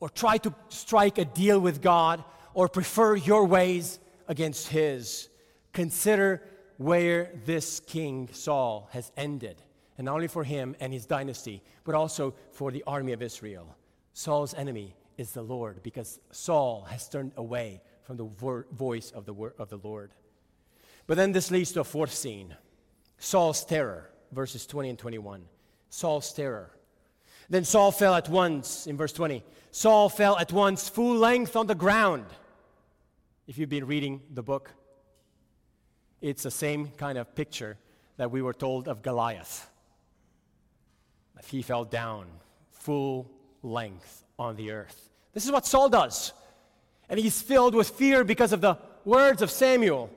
or 0.00 0.08
try 0.08 0.38
to 0.38 0.52
strike 0.68 1.18
a 1.18 1.24
deal 1.24 1.60
with 1.60 1.80
God 1.80 2.24
or 2.54 2.68
prefer 2.68 3.14
your 3.14 3.44
ways 3.44 4.00
against 4.26 4.66
His. 4.66 5.28
Consider 5.72 6.42
where 6.78 7.30
this 7.44 7.78
king 7.78 8.28
Saul 8.32 8.88
has 8.90 9.12
ended, 9.16 9.62
and 9.96 10.06
not 10.06 10.14
only 10.14 10.26
for 10.26 10.42
him 10.42 10.74
and 10.80 10.92
his 10.92 11.06
dynasty, 11.06 11.62
but 11.84 11.94
also 11.94 12.34
for 12.50 12.72
the 12.72 12.82
army 12.86 13.12
of 13.12 13.22
Israel. 13.22 13.76
Saul's 14.14 14.54
enemy 14.54 14.96
is 15.16 15.30
the 15.30 15.42
Lord 15.42 15.82
because 15.84 16.18
Saul 16.32 16.86
has 16.90 17.08
turned 17.08 17.32
away 17.36 17.80
from 18.02 18.16
the 18.16 18.24
vo- 18.24 18.64
voice 18.72 19.12
of 19.12 19.26
the, 19.26 19.32
wor- 19.32 19.54
of 19.58 19.68
the 19.68 19.76
Lord. 19.76 20.10
But 21.08 21.16
then 21.16 21.32
this 21.32 21.50
leads 21.50 21.72
to 21.72 21.80
a 21.80 21.84
fourth 21.84 22.14
scene 22.14 22.54
Saul's 23.18 23.64
terror, 23.64 24.08
verses 24.30 24.64
20 24.64 24.90
and 24.90 24.98
21. 24.98 25.42
Saul's 25.90 26.32
terror. 26.32 26.70
Then 27.50 27.64
Saul 27.64 27.90
fell 27.90 28.14
at 28.14 28.28
once, 28.28 28.86
in 28.86 28.96
verse 28.96 29.12
20. 29.12 29.42
Saul 29.72 30.08
fell 30.08 30.38
at 30.38 30.52
once, 30.52 30.88
full 30.88 31.16
length 31.16 31.56
on 31.56 31.66
the 31.66 31.74
ground. 31.74 32.26
If 33.48 33.58
you've 33.58 33.70
been 33.70 33.86
reading 33.86 34.20
the 34.32 34.42
book, 34.42 34.70
it's 36.20 36.42
the 36.42 36.50
same 36.50 36.88
kind 36.98 37.16
of 37.16 37.34
picture 37.34 37.78
that 38.18 38.30
we 38.30 38.42
were 38.42 38.52
told 38.52 38.86
of 38.86 39.02
Goliath. 39.02 39.68
He 41.46 41.62
fell 41.62 41.86
down 41.86 42.26
full 42.70 43.30
length 43.62 44.24
on 44.38 44.56
the 44.56 44.72
earth. 44.72 45.08
This 45.32 45.46
is 45.46 45.50
what 45.50 45.64
Saul 45.64 45.88
does. 45.88 46.34
And 47.08 47.18
he's 47.18 47.40
filled 47.40 47.74
with 47.74 47.88
fear 47.88 48.24
because 48.24 48.52
of 48.52 48.60
the 48.60 48.76
words 49.06 49.40
of 49.40 49.50
Samuel. 49.50 50.10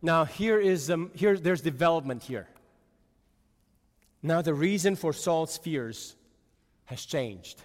Now, 0.00 0.24
here 0.24 0.58
is 0.58 0.90
um, 0.90 1.10
here, 1.14 1.36
there's 1.36 1.60
development 1.60 2.22
here. 2.22 2.48
Now, 4.22 4.42
the 4.42 4.54
reason 4.54 4.96
for 4.96 5.12
Saul's 5.12 5.56
fears 5.58 6.14
has 6.86 7.04
changed. 7.04 7.62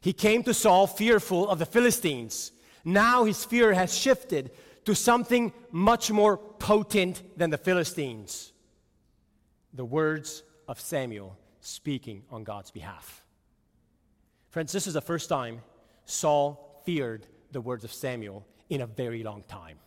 He 0.00 0.12
came 0.12 0.42
to 0.44 0.54
Saul 0.54 0.86
fearful 0.86 1.48
of 1.48 1.58
the 1.58 1.66
Philistines. 1.66 2.52
Now 2.84 3.24
his 3.24 3.44
fear 3.44 3.72
has 3.72 3.96
shifted 3.96 4.50
to 4.84 4.94
something 4.94 5.52
much 5.70 6.10
more 6.10 6.36
potent 6.36 7.22
than 7.36 7.50
the 7.50 7.58
Philistines 7.58 8.52
the 9.74 9.84
words 9.84 10.42
of 10.66 10.80
Samuel 10.80 11.36
speaking 11.60 12.22
on 12.30 12.42
God's 12.42 12.70
behalf. 12.70 13.22
Friends, 14.50 14.72
this 14.72 14.86
is 14.86 14.94
the 14.94 15.00
first 15.00 15.28
time 15.28 15.60
Saul 16.06 16.82
feared 16.84 17.26
the 17.52 17.60
words 17.60 17.84
of 17.84 17.92
Samuel 17.92 18.46
in 18.70 18.80
a 18.80 18.86
very 18.86 19.22
long 19.22 19.44
time. 19.46 19.78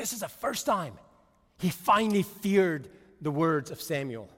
This 0.00 0.14
is 0.14 0.20
the 0.20 0.28
first 0.28 0.64
time 0.64 0.94
he 1.58 1.68
finally 1.68 2.22
feared 2.22 2.88
the 3.20 3.30
words 3.30 3.70
of 3.70 3.82
Samuel. 3.82 4.30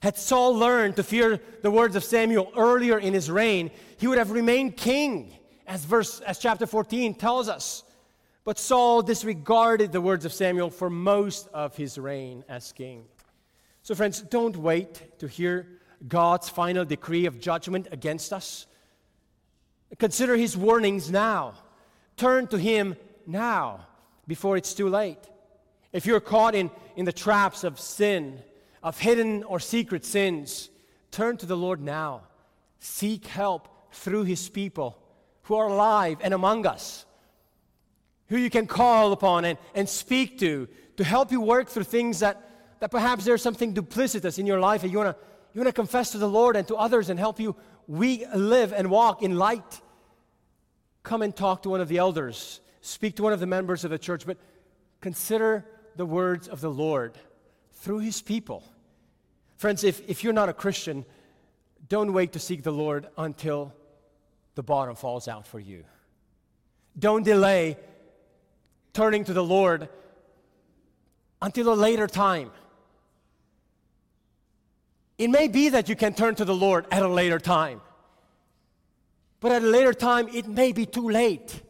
Had 0.00 0.16
Saul 0.16 0.56
learned 0.56 0.96
to 0.96 1.02
fear 1.02 1.38
the 1.60 1.70
words 1.70 1.96
of 1.96 2.02
Samuel 2.02 2.50
earlier 2.56 2.98
in 2.98 3.12
his 3.12 3.30
reign, 3.30 3.70
he 3.98 4.06
would 4.06 4.16
have 4.16 4.30
remained 4.30 4.78
king, 4.78 5.34
as 5.66 5.84
verse 5.84 6.20
as 6.20 6.38
chapter 6.38 6.66
14 6.66 7.12
tells 7.12 7.50
us. 7.50 7.84
But 8.44 8.58
Saul 8.58 9.02
disregarded 9.02 9.92
the 9.92 10.00
words 10.00 10.24
of 10.24 10.32
Samuel 10.32 10.70
for 10.70 10.88
most 10.88 11.46
of 11.48 11.76
his 11.76 11.98
reign 11.98 12.42
as 12.48 12.72
king. 12.72 13.04
So, 13.82 13.94
friends, 13.94 14.22
don't 14.22 14.56
wait 14.56 15.18
to 15.18 15.28
hear 15.28 15.68
God's 16.08 16.48
final 16.48 16.86
decree 16.86 17.26
of 17.26 17.38
judgment 17.38 17.88
against 17.92 18.32
us. 18.32 18.66
Consider 19.98 20.36
his 20.36 20.56
warnings 20.56 21.10
now. 21.10 21.52
Turn 22.16 22.46
to 22.46 22.56
him 22.56 22.96
now 23.26 23.88
before 24.26 24.56
it's 24.56 24.74
too 24.74 24.88
late. 24.88 25.18
If 25.92 26.06
you're 26.06 26.20
caught 26.20 26.54
in, 26.54 26.70
in 26.96 27.04
the 27.04 27.12
traps 27.12 27.64
of 27.64 27.80
sin, 27.80 28.42
of 28.82 28.98
hidden 28.98 29.44
or 29.44 29.60
secret 29.60 30.04
sins, 30.04 30.70
turn 31.10 31.36
to 31.38 31.46
the 31.46 31.56
Lord 31.56 31.80
now. 31.80 32.22
Seek 32.78 33.26
help 33.26 33.68
through 33.92 34.24
his 34.24 34.48
people 34.48 34.98
who 35.42 35.54
are 35.54 35.68
alive 35.68 36.18
and 36.20 36.34
among 36.34 36.66
us 36.66 37.06
who 38.28 38.36
you 38.36 38.50
can 38.50 38.66
call 38.66 39.12
upon 39.12 39.44
and, 39.44 39.58
and 39.74 39.88
speak 39.88 40.38
to 40.40 40.68
to 40.96 41.04
help 41.04 41.30
you 41.30 41.40
work 41.40 41.68
through 41.68 41.84
things 41.84 42.20
that, 42.20 42.50
that 42.80 42.90
perhaps 42.90 43.24
there's 43.24 43.42
something 43.42 43.74
duplicitous 43.74 44.38
in 44.38 44.46
your 44.46 44.60
life 44.60 44.82
and 44.82 44.92
you 44.92 44.98
want 44.98 45.16
to 45.16 45.26
you 45.54 45.60
want 45.60 45.68
to 45.68 45.72
confess 45.72 46.10
to 46.10 46.18
the 46.18 46.28
Lord 46.28 46.54
and 46.54 46.68
to 46.68 46.76
others 46.76 47.08
and 47.08 47.18
help 47.18 47.40
you 47.40 47.56
we 47.86 48.26
live 48.34 48.74
and 48.74 48.90
walk 48.90 49.22
in 49.22 49.38
light. 49.38 49.80
Come 51.02 51.22
and 51.22 51.34
talk 51.34 51.62
to 51.62 51.70
one 51.70 51.80
of 51.80 51.88
the 51.88 51.96
elders, 51.96 52.60
speak 52.86 53.16
to 53.16 53.22
one 53.22 53.32
of 53.32 53.40
the 53.40 53.46
members 53.46 53.84
of 53.84 53.90
the 53.90 53.98
church, 53.98 54.26
but 54.26 54.38
consider 55.00 55.64
the 55.96 56.06
words 56.06 56.48
of 56.48 56.60
the 56.60 56.70
Lord 56.70 57.18
through 57.72 57.98
his 57.98 58.22
people. 58.22 58.62
Friends, 59.56 59.84
if, 59.84 60.08
if 60.08 60.22
you're 60.22 60.32
not 60.32 60.48
a 60.48 60.52
Christian, 60.52 61.04
don't 61.88 62.12
wait 62.12 62.32
to 62.32 62.38
seek 62.38 62.62
the 62.62 62.72
Lord 62.72 63.06
until 63.16 63.72
the 64.54 64.62
bottom 64.62 64.94
falls 64.94 65.28
out 65.28 65.46
for 65.46 65.58
you. 65.60 65.84
Don't 66.98 67.22
delay 67.22 67.76
turning 68.92 69.24
to 69.24 69.32
the 69.32 69.44
Lord 69.44 69.88
until 71.42 71.72
a 71.72 71.74
later 71.74 72.06
time. 72.06 72.50
It 75.18 75.28
may 75.28 75.48
be 75.48 75.70
that 75.70 75.88
you 75.88 75.96
can 75.96 76.14
turn 76.14 76.34
to 76.36 76.44
the 76.44 76.54
Lord 76.54 76.86
at 76.90 77.02
a 77.02 77.08
later 77.08 77.38
time, 77.38 77.80
but 79.40 79.52
at 79.52 79.62
a 79.62 79.66
later 79.66 79.94
time, 79.94 80.28
it 80.28 80.46
may 80.46 80.72
be 80.72 80.86
too 80.86 81.08
late, 81.08 81.62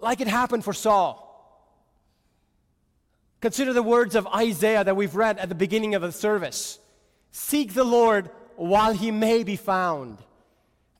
like 0.00 0.20
it 0.20 0.28
happened 0.28 0.64
for 0.64 0.72
Saul. 0.72 1.26
Consider 3.40 3.72
the 3.72 3.82
words 3.82 4.14
of 4.14 4.26
Isaiah 4.26 4.84
that 4.84 4.96
we've 4.96 5.14
read 5.14 5.38
at 5.38 5.48
the 5.48 5.54
beginning 5.54 5.94
of 5.94 6.02
the 6.02 6.12
service 6.12 6.78
Seek 7.32 7.74
the 7.74 7.84
Lord 7.84 8.30
while 8.56 8.92
he 8.92 9.10
may 9.10 9.44
be 9.44 9.56
found, 9.56 10.18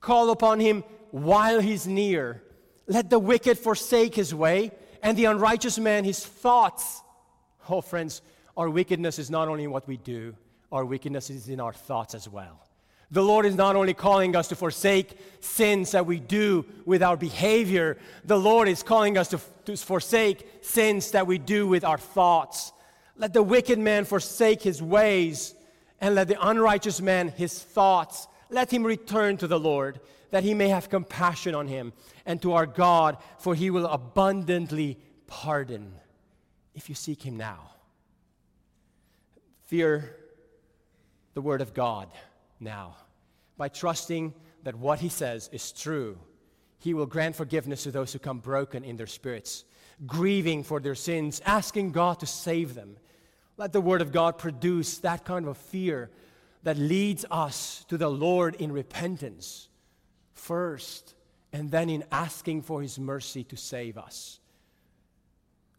call 0.01 0.31
upon 0.31 0.61
him 0.61 0.85
while 1.11 1.61
he's 1.61 1.87
near. 1.87 2.43
Let 2.87 3.11
the 3.11 3.19
wicked 3.19 3.59
forsake 3.59 4.15
his 4.15 4.35
way, 4.35 4.73
and 5.03 5.17
the 5.17 5.27
unrighteous 5.27 5.79
man 5.79 6.05
his 6.05 6.25
thoughts. 6.25 7.03
Oh, 7.69 7.81
friends, 7.81 8.23
our 8.57 8.71
wickedness 8.71 9.19
is 9.19 9.31
not 9.31 9.49
only 9.49 9.65
in 9.65 9.71
what 9.71 9.87
we 9.87 9.97
do, 9.97 10.35
our 10.73 10.85
wickedness 10.85 11.31
is 11.31 11.49
in 11.49 11.61
our 11.61 11.73
thoughts 11.73 12.15
as 12.15 12.29
well. 12.29 12.67
The 13.11 13.23
Lord 13.23 13.45
is 13.45 13.57
not 13.57 13.75
only 13.75 13.93
calling 13.93 14.37
us 14.37 14.49
to 14.49 14.57
forsake 14.57 15.19
sins 15.41 15.91
that 15.93 16.07
we 16.07 16.21
do 16.21 16.65
with 16.85 17.03
our 17.03 17.17
behavior, 17.17 17.99
the 18.25 18.39
Lord 18.39 18.69
is 18.69 18.85
calling 18.85 19.19
us 19.19 19.29
to, 19.29 19.41
to 19.65 19.77
forsake 19.77 20.47
sins 20.63 21.11
that 21.11 21.27
we 21.27 21.39
do 21.39 21.67
with 21.67 21.85
our 21.85 21.99
thoughts. 21.99 22.73
Let 23.17 23.33
the 23.33 23.43
wicked 23.43 23.81
man 23.81 24.05
forsake 24.05 24.63
his 24.63 24.81
ways, 24.81 25.55
and 26.01 26.15
let 26.15 26.29
the 26.29 26.49
unrighteous 26.49 27.01
man 27.01 27.29
his 27.31 27.61
thoughts. 27.61 28.29
Let 28.49 28.73
him 28.73 28.85
return 28.85 29.37
to 29.39 29.49
the 29.49 29.59
Lord, 29.59 30.01
that 30.31 30.45
he 30.45 30.55
may 30.55 30.69
have 30.69 30.89
compassion 30.89 31.55
on 31.55 31.67
him, 31.67 31.93
and 32.25 32.41
to 32.43 32.53
our 32.53 32.67
God, 32.67 33.17
for 33.39 33.57
he 33.57 33.71
will 33.71 33.87
abundantly 33.87 34.99
pardon 35.27 35.95
if 36.77 36.89
you 36.89 36.95
seek 36.95 37.23
him 37.23 37.37
now. 37.37 37.73
Fear 39.65 40.17
the 41.35 41.41
word 41.41 41.61
of 41.61 41.75
God 41.75 42.09
now. 42.61 42.97
By 43.57 43.69
trusting 43.69 44.35
that 44.63 44.77
what 44.77 45.01
he 45.01 45.09
says 45.09 45.49
is 45.53 45.73
true, 45.73 46.19
he 46.79 46.95
will 46.95 47.07
grant 47.07 47.37
forgiveness 47.37 47.83
to 47.83 47.91
those 47.91 48.13
who 48.13 48.19
come 48.19 48.39
broken 48.39 48.85
in 48.85 48.97
their 48.97 49.07
spirits, 49.07 49.65
grieving 50.07 50.63
for 50.63 50.81
their 50.81 50.95
sins, 50.95 51.43
asking 51.45 51.93
God 51.93 52.21
to 52.21 52.27
save 52.27 52.75
them. 52.75 52.97
Let 53.57 53.73
the 53.73 53.81
word 53.81 54.01
of 54.01 54.13
God 54.13 54.39
produce 54.39 54.99
that 54.99 55.25
kind 55.25 55.47
of 55.47 55.59
fear 55.59 56.11
that 56.63 56.79
leads 56.79 57.25
us 57.31 57.85
to 57.89 57.99
the 57.99 58.11
Lord 58.11 58.55
in 58.55 58.73
repentance 58.73 59.69
first, 60.33 61.15
and 61.53 61.71
then 61.71 61.91
in 61.91 62.05
asking 62.11 62.63
for 62.63 62.81
his 62.81 62.99
mercy 62.99 63.45
to 63.45 63.57
save 63.57 63.99
us. 63.99 64.41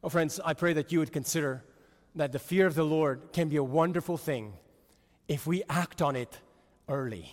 Oh, 0.04 0.10
friends, 0.10 0.40
I 0.44 0.54
pray 0.54 0.74
that 0.74 0.92
you 0.92 1.00
would 1.00 1.12
consider 1.12 1.64
that 2.16 2.32
the 2.32 2.40
fear 2.40 2.68
of 2.68 2.76
the 2.76 2.84
Lord 2.84 3.22
can 3.34 3.50
be 3.50 3.56
a 3.56 3.64
wonderful 3.64 4.18
thing 4.18 4.54
if 5.28 5.48
we 5.48 5.64
act 5.70 6.02
on 6.02 6.16
it 6.16 6.40
early 6.92 7.32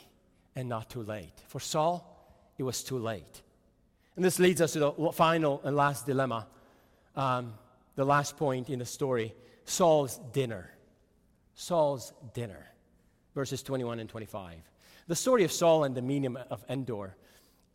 and 0.57 0.69
not 0.69 0.89
too 0.89 1.03
late. 1.03 1.43
For 1.49 1.61
Saul, 1.61 2.17
it 2.57 2.63
was 2.63 2.83
too 2.83 2.99
late. 2.99 3.43
And 4.17 4.25
this 4.25 4.39
leads 4.39 4.61
us 4.61 4.73
to 4.73 4.79
the 4.79 5.13
final 5.13 5.61
and 5.65 5.77
last 5.77 6.07
dilemma, 6.07 6.47
um, 7.15 7.55
the 7.95 8.05
last 8.05 8.37
point 8.37 8.71
in 8.71 8.79
the 8.79 8.87
story 8.87 9.35
Saul's 9.65 10.19
dinner. 10.33 10.71
Saul's 11.55 12.13
dinner. 12.33 12.67
Verses 13.35 13.63
21 13.63 14.01
and 14.01 14.09
25. 14.09 14.57
The 15.09 15.17
story 15.17 15.45
of 15.45 15.53
Saul 15.53 15.85
and 15.85 15.95
the 15.95 16.03
medium 16.03 16.39
of 16.51 16.65
Endor 16.69 17.17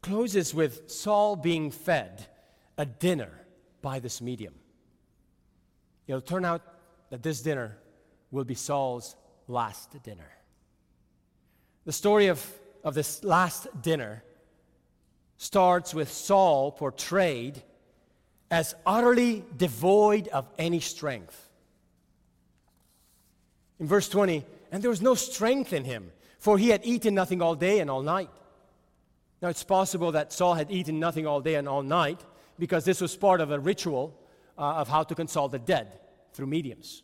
closes 0.02 0.54
with 0.54 0.90
Saul 0.90 1.36
being 1.36 1.70
fed 1.72 2.26
a 2.78 2.86
dinner 2.86 3.30
by 3.82 4.00
this 4.00 4.22
medium. 4.22 4.56
It'll 6.08 6.22
turn 6.22 6.46
out 6.46 6.62
that 7.10 7.24
this 7.24 7.42
dinner 7.42 7.78
will 8.32 8.44
be 8.44 8.56
Saul's 8.56 9.16
last 9.48 10.02
dinner. 10.04 10.30
The 11.86 11.92
story 11.92 12.28
of, 12.28 12.46
of 12.84 12.94
this 12.94 13.24
last 13.24 13.68
dinner 13.82 14.24
starts 15.38 15.94
with 15.94 16.12
Saul 16.12 16.72
portrayed 16.72 17.62
as 18.50 18.76
utterly 18.86 19.44
devoid 19.58 20.28
of 20.30 20.48
any 20.58 20.80
strength. 20.80 21.50
In 23.80 23.88
verse 23.88 24.08
20, 24.08 24.46
and 24.72 24.82
there 24.82 24.90
was 24.90 25.02
no 25.02 25.16
strength 25.16 25.74
in 25.74 25.84
him, 25.84 26.12
for 26.40 26.58
he 26.58 26.70
had 26.70 26.86
eaten 26.86 27.14
nothing 27.14 27.42
all 27.42 27.56
day 27.56 27.80
and 27.80 27.90
all 27.90 28.02
night. 28.02 28.30
Now, 29.42 29.50
it's 29.50 29.64
possible 29.64 30.14
that 30.14 30.32
Saul 30.32 30.54
had 30.54 30.72
eaten 30.72 31.00
nothing 31.00 31.28
all 31.28 31.42
day 31.42 31.56
and 31.56 31.68
all 31.68 31.84
night 31.84 32.24
because 32.58 32.86
this 32.86 33.02
was 33.02 33.16
part 33.16 33.42
of 33.42 33.52
a 33.52 33.60
ritual 33.60 34.18
uh, 34.58 34.76
of 34.76 34.88
how 34.88 35.04
to 35.04 35.16
consult 35.16 35.52
the 35.52 35.60
dead 35.60 36.00
through 36.32 36.48
mediums 36.48 37.04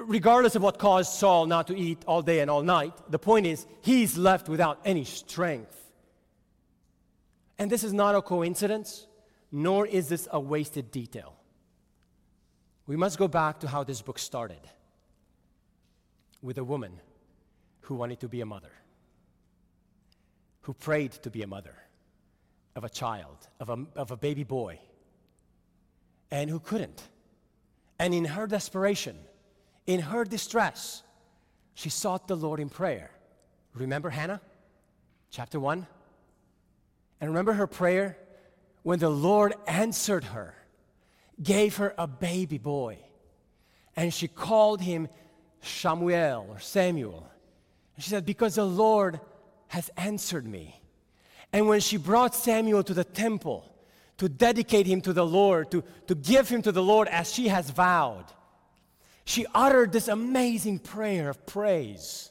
regardless 0.00 0.56
of 0.56 0.62
what 0.62 0.78
caused 0.78 1.12
Saul 1.12 1.46
not 1.46 1.68
to 1.68 1.76
eat 1.76 2.02
all 2.06 2.22
day 2.22 2.40
and 2.40 2.50
all 2.50 2.62
night, 2.62 2.92
the 3.08 3.18
point 3.18 3.46
is 3.46 3.66
he's 3.82 4.16
left 4.16 4.48
without 4.48 4.80
any 4.84 5.04
strength. 5.04 5.76
And 7.58 7.70
this 7.70 7.84
is 7.84 7.92
not 7.92 8.14
a 8.14 8.22
coincidence, 8.22 9.06
nor 9.52 9.86
is 9.86 10.08
this 10.08 10.26
a 10.30 10.40
wasted 10.40 10.90
detail. 10.90 11.34
We 12.86 12.96
must 12.96 13.18
go 13.18 13.28
back 13.28 13.60
to 13.60 13.68
how 13.68 13.84
this 13.84 14.02
book 14.02 14.18
started 14.18 14.60
with 16.42 16.58
a 16.58 16.64
woman 16.64 17.00
who 17.82 17.94
wanted 17.94 18.20
to 18.20 18.28
be 18.28 18.40
a 18.40 18.46
mother, 18.46 18.72
who 20.62 20.74
prayed 20.74 21.12
to 21.12 21.30
be 21.30 21.42
a 21.42 21.46
mother 21.46 21.74
of 22.76 22.84
a 22.84 22.88
child, 22.88 23.48
of 23.60 23.70
a, 23.70 23.86
of 23.94 24.10
a 24.10 24.16
baby 24.16 24.44
boy, 24.44 24.78
and 26.30 26.50
who 26.50 26.58
couldn't. 26.58 27.02
And 27.98 28.12
in 28.12 28.24
her 28.24 28.46
desperation, 28.46 29.16
in 29.86 30.00
her 30.00 30.24
distress, 30.24 31.02
she 31.74 31.90
sought 31.90 32.28
the 32.28 32.36
Lord 32.36 32.60
in 32.60 32.68
prayer. 32.68 33.10
Remember 33.74 34.10
Hannah? 34.10 34.40
Chapter 35.30 35.58
1? 35.58 35.86
And 37.20 37.30
remember 37.30 37.52
her 37.52 37.66
prayer? 37.66 38.16
When 38.82 38.98
the 38.98 39.10
Lord 39.10 39.54
answered 39.66 40.24
her, 40.24 40.54
gave 41.42 41.76
her 41.76 41.94
a 41.98 42.06
baby 42.06 42.58
boy, 42.58 42.98
and 43.96 44.12
she 44.12 44.28
called 44.28 44.80
him 44.80 45.08
Samuel 45.62 46.46
or 46.48 46.60
Samuel. 46.60 47.28
And 47.96 48.04
she 48.04 48.10
said, 48.10 48.26
Because 48.26 48.56
the 48.56 48.66
Lord 48.66 49.20
has 49.68 49.90
answered 49.96 50.46
me. 50.46 50.80
And 51.52 51.68
when 51.68 51.80
she 51.80 51.96
brought 51.96 52.34
Samuel 52.34 52.82
to 52.84 52.94
the 52.94 53.04
temple 53.04 53.72
to 54.18 54.28
dedicate 54.28 54.86
him 54.86 55.00
to 55.02 55.12
the 55.12 55.26
Lord, 55.26 55.70
to, 55.70 55.82
to 56.06 56.14
give 56.14 56.48
him 56.48 56.62
to 56.62 56.72
the 56.72 56.82
Lord 56.82 57.08
as 57.08 57.32
she 57.32 57.48
has 57.48 57.70
vowed, 57.70 58.26
she 59.24 59.46
uttered 59.54 59.92
this 59.92 60.08
amazing 60.08 60.78
prayer 60.78 61.30
of 61.30 61.46
praise. 61.46 62.30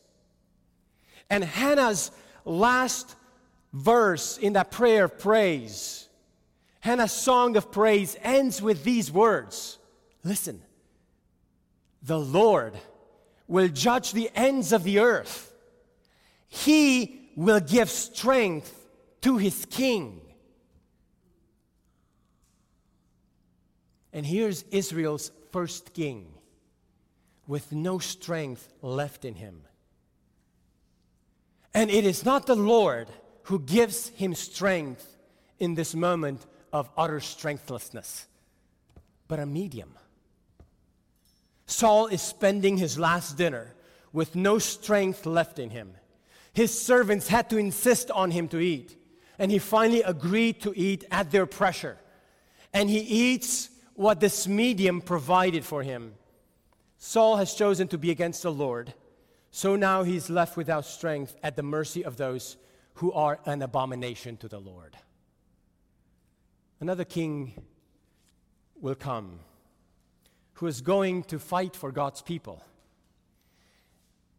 And 1.30 1.44
Hannah's 1.44 2.12
last 2.46 3.16
verse 3.72 4.38
in 4.38 4.54
that 4.54 4.72
prayer 4.72 5.06
of 5.06 5.18
praise, 5.18 6.08
Hannah's 6.82 7.12
song 7.12 7.58
of 7.58 7.72
praise 7.72 8.16
ends 8.22 8.62
with 8.62 8.84
these 8.84 9.12
words 9.12 9.80
Listen, 10.24 10.62
the 12.02 12.20
Lord 12.20 12.78
will 13.48 13.68
judge 13.68 14.14
the 14.14 14.30
ends 14.36 14.72
of 14.72 14.84
the 14.84 15.00
earth, 15.00 15.54
He 16.48 17.32
will 17.36 17.60
give 17.60 17.90
strength 17.90 18.88
to 19.22 19.38
His 19.38 19.66
king. 19.66 20.22
And 24.16 24.24
here's 24.24 24.62
Israel's 24.70 25.32
first 25.52 25.96
king 25.96 26.28
with 27.48 27.72
no 27.72 28.00
strength 28.00 28.72
left 28.82 29.26
in 29.26 29.36
him. 29.36 29.64
And 31.74 31.90
it 31.90 32.06
is 32.06 32.24
not 32.24 32.46
the 32.46 32.56
Lord 32.56 33.08
who 33.44 33.60
gives 33.60 34.10
him 34.10 34.36
strength 34.36 35.18
in 35.60 35.76
this 35.76 35.96
moment 35.96 36.46
of 36.72 36.90
utter 36.98 37.20
strengthlessness, 37.20 38.28
but 39.28 39.40
a 39.40 39.46
medium. 39.46 39.94
Saul 41.66 42.08
is 42.08 42.22
spending 42.22 42.78
his 42.78 43.00
last 43.00 43.38
dinner 43.38 43.74
with 44.12 44.36
no 44.36 44.60
strength 44.60 45.26
left 45.26 45.60
in 45.60 45.72
him. 45.72 45.94
His 46.54 46.78
servants 46.80 47.28
had 47.28 47.50
to 47.50 47.58
insist 47.58 48.12
on 48.12 48.32
him 48.32 48.48
to 48.50 48.60
eat, 48.60 48.96
and 49.40 49.52
he 49.52 49.60
finally 49.60 50.04
agreed 50.04 50.62
to 50.62 50.74
eat 50.76 51.04
at 51.10 51.32
their 51.32 51.48
pressure. 51.48 51.98
And 52.74 52.90
he 52.90 53.00
eats 53.00 53.70
what 53.96 54.20
this 54.20 54.48
medium 54.48 55.02
provided 55.02 55.66
for 55.66 55.84
him. 55.84 56.14
Saul 57.06 57.36
has 57.36 57.54
chosen 57.54 57.90
to 57.90 57.98
be 57.98 58.12
against 58.12 58.44
the 58.44 58.52
Lord, 58.52 58.94
so 59.52 59.76
now 59.76 60.04
he's 60.04 60.30
left 60.30 60.56
without 60.56 60.86
strength 60.86 61.36
at 61.44 61.58
the 61.58 61.62
mercy 61.62 62.02
of 62.06 62.16
those 62.16 62.56
who 62.94 63.12
are 63.12 63.42
an 63.46 63.62
abomination 63.62 64.38
to 64.38 64.48
the 64.48 64.58
Lord. 64.58 64.96
Another 66.80 67.04
king 67.04 67.62
will 68.80 68.96
come 68.96 69.42
who 70.54 70.68
is 70.68 70.80
going 70.80 71.24
to 71.24 71.40
fight 71.40 71.76
for 71.76 71.92
God's 71.92 72.22
people. 72.22 72.64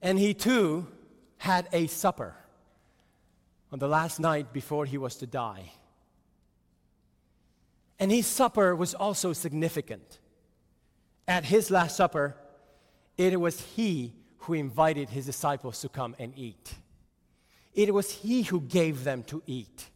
And 0.00 0.18
he 0.18 0.32
too 0.32 0.86
had 1.36 1.68
a 1.70 1.86
supper 1.86 2.34
on 3.72 3.78
the 3.78 3.88
last 3.88 4.18
night 4.18 4.54
before 4.54 4.86
he 4.86 4.96
was 4.96 5.16
to 5.16 5.26
die. 5.26 5.70
And 7.98 8.10
his 8.10 8.26
supper 8.26 8.74
was 8.74 8.94
also 8.94 9.34
significant. 9.34 10.18
At 11.28 11.44
his 11.44 11.70
Last 11.70 11.96
Supper, 11.96 12.36
it 13.16 13.38
was 13.40 13.60
he 13.60 14.14
who 14.38 14.54
invited 14.54 15.08
his 15.08 15.26
disciples 15.26 15.80
to 15.80 15.88
come 15.88 16.14
and 16.18 16.32
eat. 16.36 16.74
It 17.74 17.92
was 17.92 18.10
he 18.10 18.42
who 18.42 18.60
gave 18.60 19.04
them 19.04 19.22
to 19.24 19.42
eat. 19.46 19.90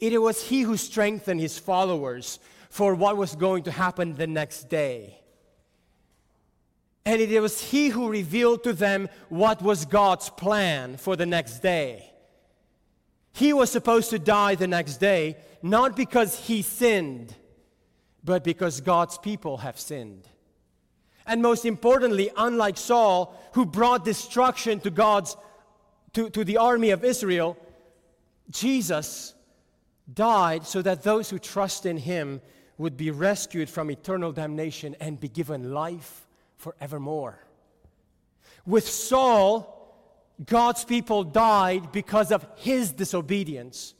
It 0.00 0.20
was 0.20 0.48
he 0.48 0.62
who 0.62 0.76
strengthened 0.76 1.40
his 1.40 1.58
followers 1.58 2.38
for 2.70 2.94
what 2.94 3.16
was 3.16 3.34
going 3.34 3.64
to 3.64 3.70
happen 3.70 4.14
the 4.14 4.26
next 4.26 4.68
day. 4.68 5.18
And 7.04 7.20
it 7.20 7.40
was 7.40 7.60
he 7.70 7.88
who 7.88 8.10
revealed 8.10 8.62
to 8.64 8.72
them 8.72 9.08
what 9.28 9.62
was 9.62 9.86
God's 9.86 10.28
plan 10.30 10.98
for 10.98 11.16
the 11.16 11.26
next 11.26 11.60
day. 11.60 12.12
He 13.32 13.52
was 13.52 13.70
supposed 13.70 14.10
to 14.10 14.18
die 14.18 14.56
the 14.56 14.66
next 14.66 14.98
day, 14.98 15.36
not 15.62 15.96
because 15.96 16.38
he 16.46 16.62
sinned, 16.62 17.34
but 18.22 18.44
because 18.44 18.80
God's 18.80 19.16
people 19.16 19.58
have 19.58 19.80
sinned. 19.80 20.28
And 21.28 21.42
most 21.42 21.64
importantly, 21.66 22.30
unlike 22.36 22.78
Saul, 22.78 23.38
who 23.52 23.66
brought 23.66 24.04
destruction 24.04 24.80
to 24.80 24.90
God's 24.90 25.36
to, 26.14 26.30
to 26.30 26.42
the 26.42 26.56
army 26.56 26.90
of 26.90 27.04
Israel, 27.04 27.56
Jesus 28.50 29.34
died 30.12 30.66
so 30.66 30.80
that 30.82 31.02
those 31.02 31.28
who 31.28 31.38
trust 31.38 31.84
in 31.84 31.98
him 31.98 32.40
would 32.78 32.96
be 32.96 33.10
rescued 33.10 33.68
from 33.68 33.90
eternal 33.90 34.32
damnation 34.32 34.96
and 35.00 35.20
be 35.20 35.28
given 35.28 35.72
life 35.74 36.26
forevermore. 36.56 37.38
With 38.64 38.88
Saul, 38.88 39.74
God's 40.44 40.84
people 40.84 41.24
died 41.24 41.92
because 41.92 42.32
of 42.32 42.46
his 42.56 42.92
disobedience. 42.92 43.94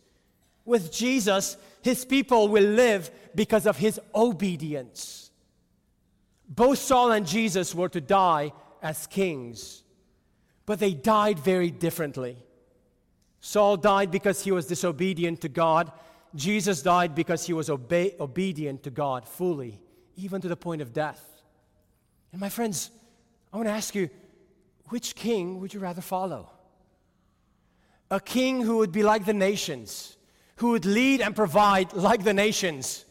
With 0.64 0.92
Jesus, 0.92 1.56
his 1.82 2.04
people 2.04 2.48
will 2.48 2.64
live 2.64 3.10
because 3.34 3.66
of 3.66 3.76
his 3.76 4.00
obedience. 4.14 5.27
Both 6.48 6.78
Saul 6.78 7.12
and 7.12 7.26
Jesus 7.26 7.74
were 7.74 7.90
to 7.90 8.00
die 8.00 8.52
as 8.82 9.06
kings, 9.06 9.82
but 10.64 10.78
they 10.78 10.94
died 10.94 11.38
very 11.38 11.70
differently. 11.70 12.36
Saul 13.40 13.76
died 13.76 14.10
because 14.10 14.42
he 14.42 14.50
was 14.50 14.66
disobedient 14.66 15.42
to 15.42 15.48
God. 15.48 15.92
Jesus 16.34 16.82
died 16.82 17.14
because 17.14 17.46
he 17.46 17.52
was 17.52 17.70
obe- 17.70 18.14
obedient 18.18 18.82
to 18.84 18.90
God 18.90 19.26
fully, 19.26 19.80
even 20.16 20.40
to 20.40 20.48
the 20.48 20.56
point 20.56 20.82
of 20.82 20.92
death. 20.92 21.22
And 22.32 22.40
my 22.40 22.48
friends, 22.48 22.90
I 23.52 23.56
want 23.56 23.68
to 23.68 23.72
ask 23.72 23.94
you 23.94 24.10
which 24.86 25.14
king 25.14 25.60
would 25.60 25.74
you 25.74 25.80
rather 25.80 26.00
follow? 26.00 26.50
A 28.10 28.20
king 28.20 28.62
who 28.62 28.78
would 28.78 28.92
be 28.92 29.02
like 29.02 29.26
the 29.26 29.34
nations, 29.34 30.16
who 30.56 30.70
would 30.70 30.86
lead 30.86 31.20
and 31.20 31.36
provide 31.36 31.92
like 31.92 32.24
the 32.24 32.32
nations. 32.32 33.04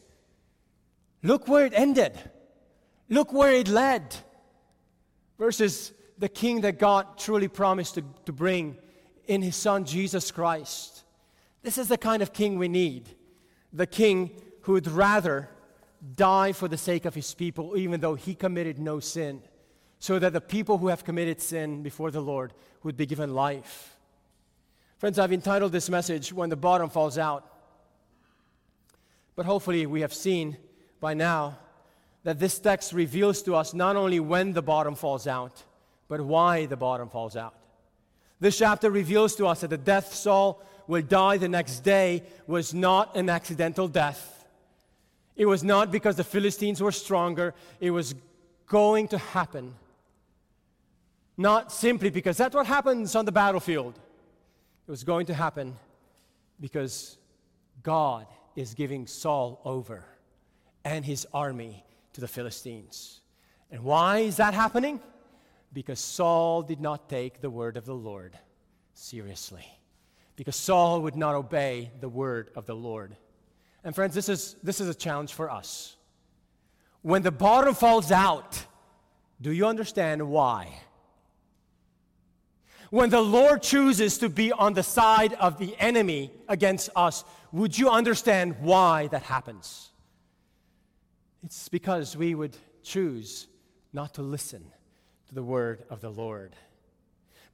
Look 1.22 1.46
where 1.46 1.66
it 1.66 1.72
ended. 1.74 2.18
Look 3.08 3.32
where 3.32 3.52
it 3.52 3.68
led. 3.68 4.16
Versus 5.38 5.92
the 6.18 6.28
king 6.28 6.62
that 6.62 6.78
God 6.78 7.16
truly 7.16 7.48
promised 7.48 7.94
to, 7.94 8.04
to 8.26 8.32
bring 8.32 8.76
in 9.26 9.42
his 9.42 9.56
son 9.56 9.84
Jesus 9.84 10.30
Christ. 10.30 11.04
This 11.62 11.78
is 11.78 11.88
the 11.88 11.98
kind 11.98 12.22
of 12.22 12.32
king 12.32 12.58
we 12.58 12.68
need. 12.68 13.08
The 13.72 13.86
king 13.86 14.30
who 14.62 14.72
would 14.72 14.88
rather 14.88 15.48
die 16.16 16.52
for 16.52 16.68
the 16.68 16.76
sake 16.76 17.04
of 17.04 17.14
his 17.14 17.34
people, 17.34 17.76
even 17.76 18.00
though 18.00 18.14
he 18.14 18.34
committed 18.34 18.78
no 18.78 19.00
sin 19.00 19.42
so 19.98 20.18
that 20.18 20.32
the 20.32 20.40
people 20.40 20.78
who 20.78 20.88
have 20.88 21.04
committed 21.04 21.40
sin 21.40 21.82
before 21.82 22.10
the 22.10 22.20
Lord 22.20 22.52
would 22.82 22.96
be 22.96 23.06
given 23.06 23.34
life. 23.34 23.96
Friends, 24.98 25.18
I've 25.18 25.32
entitled 25.32 25.72
this 25.72 25.90
message, 25.90 26.32
When 26.32 26.50
the 26.50 26.56
Bottom 26.56 26.90
Falls 26.90 27.18
Out. 27.18 27.44
But 29.36 29.46
hopefully, 29.46 29.86
we 29.86 30.00
have 30.00 30.14
seen 30.14 30.56
by 31.00 31.14
now 31.14 31.58
that 32.28 32.38
this 32.38 32.58
text 32.58 32.92
reveals 32.92 33.40
to 33.40 33.54
us 33.54 33.72
not 33.72 33.96
only 33.96 34.20
when 34.20 34.52
the 34.52 34.60
bottom 34.60 34.94
falls 34.94 35.26
out, 35.26 35.62
but 36.08 36.20
why 36.20 36.66
the 36.66 36.76
bottom 36.76 37.08
falls 37.08 37.36
out. 37.36 37.54
This 38.38 38.58
chapter 38.58 38.90
reveals 38.90 39.34
to 39.36 39.46
us 39.46 39.62
that 39.62 39.70
the 39.70 39.78
death 39.78 40.12
Saul 40.12 40.62
will 40.86 41.00
die 41.00 41.38
the 41.38 41.48
next 41.48 41.80
day 41.80 42.22
was 42.46 42.74
not 42.74 43.16
an 43.16 43.30
accidental 43.30 43.88
death. 43.88 44.44
It 45.36 45.46
was 45.46 45.64
not 45.64 45.90
because 45.90 46.16
the 46.16 46.22
Philistines 46.22 46.82
were 46.82 46.92
stronger, 46.92 47.54
it 47.80 47.92
was 47.92 48.14
going 48.66 49.08
to 49.08 49.16
happen 49.16 49.74
not 51.38 51.72
simply 51.72 52.10
because 52.10 52.36
that's 52.36 52.54
what 52.54 52.66
happens 52.66 53.16
on 53.16 53.24
the 53.24 53.32
battlefield. 53.32 53.98
It 54.86 54.90
was 54.90 55.02
going 55.02 55.24
to 55.26 55.34
happen 55.34 55.76
because 56.60 57.16
God 57.82 58.26
is 58.54 58.74
giving 58.74 59.06
Saul 59.06 59.62
over 59.64 60.04
and 60.84 61.06
his 61.06 61.26
army 61.32 61.86
to 62.18 62.20
the 62.20 62.26
Philistines. 62.26 63.20
And 63.70 63.84
why 63.84 64.18
is 64.18 64.38
that 64.38 64.52
happening? 64.52 64.98
Because 65.72 66.00
Saul 66.00 66.62
did 66.62 66.80
not 66.80 67.08
take 67.08 67.40
the 67.40 67.48
word 67.48 67.76
of 67.76 67.84
the 67.84 67.94
Lord 67.94 68.36
seriously. 68.92 69.64
Because 70.34 70.56
Saul 70.56 71.02
would 71.02 71.14
not 71.14 71.36
obey 71.36 71.92
the 72.00 72.08
word 72.08 72.50
of 72.56 72.66
the 72.66 72.74
Lord. 72.74 73.16
And 73.84 73.94
friends, 73.94 74.16
this 74.16 74.28
is, 74.28 74.56
this 74.64 74.80
is 74.80 74.88
a 74.88 74.94
challenge 74.94 75.32
for 75.32 75.48
us. 75.48 75.96
When 77.02 77.22
the 77.22 77.30
bottom 77.30 77.72
falls 77.72 78.10
out, 78.10 78.64
do 79.40 79.52
you 79.52 79.66
understand 79.66 80.28
why? 80.28 80.74
When 82.90 83.10
the 83.10 83.20
Lord 83.20 83.62
chooses 83.62 84.18
to 84.18 84.28
be 84.28 84.50
on 84.50 84.72
the 84.72 84.82
side 84.82 85.34
of 85.34 85.60
the 85.60 85.76
enemy 85.78 86.32
against 86.48 86.90
us, 86.96 87.22
would 87.52 87.78
you 87.78 87.88
understand 87.88 88.56
why 88.60 89.06
that 89.08 89.22
happens? 89.22 89.90
It's 91.44 91.68
because 91.68 92.16
we 92.16 92.34
would 92.34 92.56
choose 92.82 93.46
not 93.92 94.14
to 94.14 94.22
listen 94.22 94.64
to 95.28 95.34
the 95.34 95.42
word 95.42 95.84
of 95.90 96.00
the 96.00 96.10
Lord. 96.10 96.54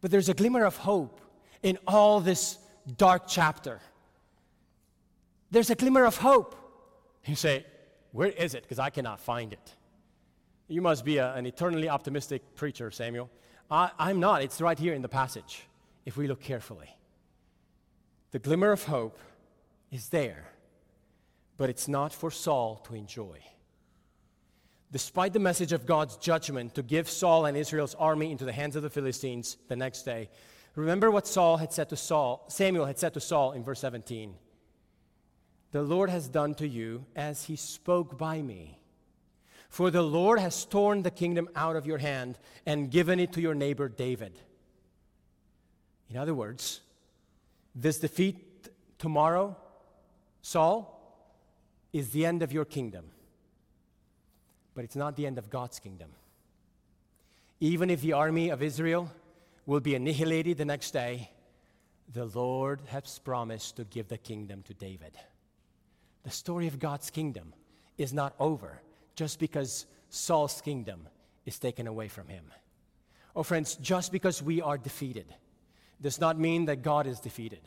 But 0.01 0.11
there's 0.11 0.28
a 0.28 0.35
glimmer 0.35 0.64
of 0.64 0.76
hope 0.76 1.20
in 1.62 1.78
all 1.87 2.20
this 2.20 2.59
dark 2.97 3.24
chapter. 3.26 3.80
There's 5.51 5.70
a 5.70 5.74
glimmer 5.74 6.05
of 6.05 6.16
hope. 6.16 6.57
You 7.24 7.37
say, 7.37 7.64
Where 8.12 8.28
is 8.28 8.55
it? 8.55 8.62
Because 8.62 8.78
I 8.78 8.91
cannot 8.91 9.20
find 9.20 9.53
it. 9.53 9.74
You 10.68 10.82
must 10.82 11.05
be 11.05 11.18
a, 11.18 11.35
an 11.35 11.47
eternally 11.47 11.89
optimistic 11.89 12.55
preacher, 12.55 12.91
Samuel. 12.91 13.30
I, 13.70 13.91
I'm 13.99 14.20
not. 14.20 14.43
It's 14.43 14.61
right 14.61 14.78
here 14.78 14.95
in 14.95 15.03
the 15.03 15.09
passage, 15.09 15.62
if 16.05 16.16
we 16.16 16.26
look 16.26 16.41
carefully. 16.41 16.95
The 18.32 18.39
glimmer 18.39 18.72
of 18.72 18.85
hope 18.85 19.18
is 19.91 20.09
there, 20.09 20.49
but 21.57 21.70
it's 21.70 21.87
not 21.87 22.12
for 22.12 22.30
Saul 22.30 22.76
to 22.89 22.95
enjoy. 22.95 23.41
Despite 24.95 25.32
the 25.32 25.40
message 25.40 25.72
of 25.72 25.86
God's 25.86 26.16
judgment 26.18 26.76
to 26.76 26.82
give 26.84 27.11
Saul 27.11 27.47
and 27.47 27.57
Israel's 27.57 27.97
army 27.97 28.30
into 28.30 28.45
the 28.45 28.53
hands 28.53 28.76
of 28.76 28.84
the 28.84 28.88
Philistines 28.88 29.57
the 29.66 29.74
next 29.74 30.05
day, 30.05 30.30
remember 30.76 31.11
what 31.11 31.26
Saul 31.26 31.57
had 31.57 31.72
said 31.72 31.88
to 31.88 31.97
Saul, 31.97 32.45
Samuel 32.49 32.86
had 32.86 32.97
said 32.97 33.12
to 33.14 33.20
Saul 33.20 33.51
in 33.51 33.64
verse 33.64 33.80
17. 33.80 34.36
The 35.72 35.82
Lord 35.82 36.11
has 36.11 36.28
done 36.28 36.55
to 36.55 36.68
you 36.68 37.07
as 37.16 37.47
he 37.47 37.57
spoke 37.57 38.16
by 38.16 38.40
me. 38.40 38.78
For 39.68 39.90
the 39.90 40.01
Lord 40.01 40.38
has 40.38 40.64
torn 40.64 41.03
the 41.03 41.11
kingdom 41.11 41.49
out 41.57 41.74
of 41.74 41.86
your 41.86 41.99
hand 41.99 42.38
and 42.64 42.88
given 42.88 43.18
it 43.18 43.32
to 43.32 43.40
your 43.40 43.57
neighbor 43.57 43.88
David. 43.88 44.38
In 46.09 46.16
other 46.16 46.36
words, 46.36 46.82
this 47.74 47.99
defeat 47.99 48.68
tomorrow, 49.01 49.57
Saul, 50.40 51.18
is 51.92 52.11
the 52.11 52.24
end 52.24 52.45
of 52.45 52.53
your 52.53 52.64
kingdom. 52.64 53.07
But 54.75 54.85
it's 54.85 54.97
not 54.97 55.16
the 55.16 55.27
end 55.27 55.39
of 55.39 55.51
God's 55.51 55.79
kingdom. 55.79 56.11
Even 57.61 57.91
if 57.91 58.01
the 58.01 58.12
army 58.12 58.51
of 58.51 58.62
Israel 58.62 59.11
will 59.66 59.81
be 59.81 59.95
annihilated 59.95 60.59
the 60.59 60.64
next 60.64 60.91
day, 60.91 61.31
the 62.12 62.27
Lord 62.27 62.81
has 62.89 63.18
promised 63.20 63.77
to 63.77 63.85
give 63.85 64.09
the 64.09 64.18
kingdom 64.18 64.62
to 64.62 64.75
David. 64.75 65.16
The 66.25 66.31
story 66.31 66.66
of 66.66 66.79
God's 66.79 67.11
kingdom 67.11 67.55
is 67.97 68.12
not 68.12 68.35
over 68.39 68.81
just 69.14 69.39
because 69.39 69.87
Saul's 70.11 70.61
kingdom 70.61 71.09
is 71.47 71.59
taken 71.59 71.87
away 71.87 72.09
from 72.09 72.29
him. 72.29 72.45
Oh, 73.37 73.43
friends, 73.43 73.77
just 73.77 74.12
because 74.12 74.43
we 74.43 74.61
are 74.61 74.79
defeated 74.79 75.27
does 76.01 76.20
not 76.20 76.39
mean 76.39 76.66
that 76.66 76.83
God 76.83 77.07
is 77.07 77.20
defeated. 77.20 77.62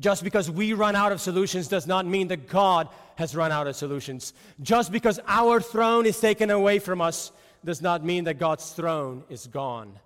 Just 0.00 0.24
because 0.24 0.50
we 0.50 0.72
run 0.72 0.96
out 0.96 1.12
of 1.12 1.20
solutions 1.20 1.68
does 1.68 1.86
not 1.86 2.06
mean 2.06 2.28
that 2.28 2.48
God 2.48 2.88
has 3.16 3.36
run 3.36 3.52
out 3.52 3.66
of 3.66 3.76
solutions. 3.76 4.32
Just 4.60 4.90
because 4.90 5.20
our 5.26 5.60
throne 5.60 6.04
is 6.06 6.18
taken 6.18 6.50
away 6.50 6.78
from 6.80 7.00
us 7.00 7.30
does 7.64 7.80
not 7.80 8.04
mean 8.04 8.24
that 8.24 8.38
God's 8.38 8.72
throne 8.72 9.24
is 9.28 9.46
gone. 9.46 9.98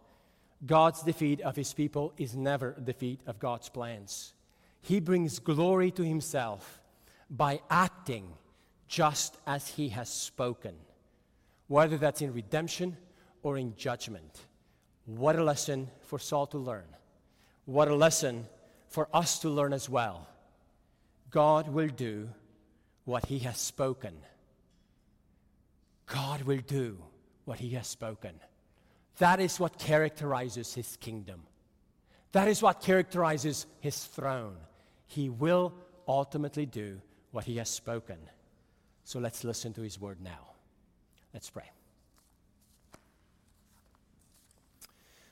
God's 0.66 1.02
defeat 1.02 1.40
of 1.40 1.56
his 1.56 1.72
people 1.72 2.12
is 2.18 2.34
never 2.36 2.76
defeat 2.84 3.20
of 3.26 3.38
God's 3.38 3.68
plans. 3.68 4.34
He 4.82 5.00
brings 5.00 5.38
glory 5.38 5.90
to 5.92 6.04
himself 6.04 6.80
by 7.30 7.60
acting 7.70 8.28
just 8.88 9.36
as 9.46 9.68
he 9.68 9.88
has 9.90 10.08
spoken. 10.08 10.74
whether 11.68 11.98
that's 11.98 12.22
in 12.22 12.32
redemption 12.32 12.96
or 13.42 13.56
in 13.56 13.76
judgment. 13.76 14.40
What 15.06 15.36
a 15.36 15.44
lesson 15.44 15.88
for 16.00 16.18
Saul 16.18 16.46
to 16.48 16.58
learn. 16.58 16.86
What 17.66 17.88
a 17.88 17.94
lesson 17.94 18.46
for 18.88 19.08
us 19.12 19.38
to 19.40 19.48
learn 19.48 19.72
as 19.72 19.88
well. 19.88 20.26
God 21.30 21.68
will 21.68 21.88
do 21.88 22.28
what 23.04 23.26
he 23.26 23.40
has 23.40 23.58
spoken. 23.58 24.14
God 26.06 26.42
will 26.42 26.60
do 26.66 26.98
what 27.44 27.58
he 27.58 27.70
has 27.70 27.86
spoken. 27.86 28.32
That 29.18 29.40
is 29.40 29.60
what 29.60 29.78
characterizes 29.78 30.74
his 30.74 30.96
kingdom. 30.96 31.42
That 32.32 32.48
is 32.48 32.62
what 32.62 32.80
characterizes 32.80 33.66
his 33.80 34.04
throne. 34.04 34.56
He 35.06 35.28
will 35.28 35.74
ultimately 36.06 36.66
do 36.66 37.00
what 37.32 37.44
he 37.44 37.56
has 37.56 37.68
spoken. 37.68 38.18
So 39.04 39.18
let's 39.18 39.44
listen 39.44 39.72
to 39.74 39.82
his 39.82 40.00
word 40.00 40.18
now. 40.22 40.50
Let's 41.32 41.50
pray. 41.50 41.70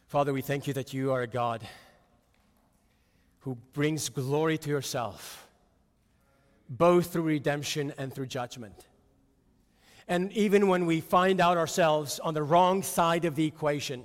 Father, 0.06 0.32
we 0.32 0.42
thank 0.42 0.66
you 0.66 0.72
that 0.74 0.94
you 0.94 1.12
are 1.12 1.22
a 1.22 1.26
God 1.26 1.66
who 3.46 3.56
brings 3.74 4.08
glory 4.08 4.58
to 4.58 4.68
yourself, 4.68 5.46
both 6.68 7.12
through 7.12 7.22
redemption 7.22 7.94
and 7.96 8.12
through 8.12 8.26
judgment. 8.26 8.74
And 10.08 10.32
even 10.32 10.66
when 10.66 10.84
we 10.84 11.00
find 11.00 11.40
out 11.40 11.56
ourselves 11.56 12.18
on 12.18 12.34
the 12.34 12.42
wrong 12.42 12.82
side 12.82 13.24
of 13.24 13.36
the 13.36 13.46
equation, 13.46 14.02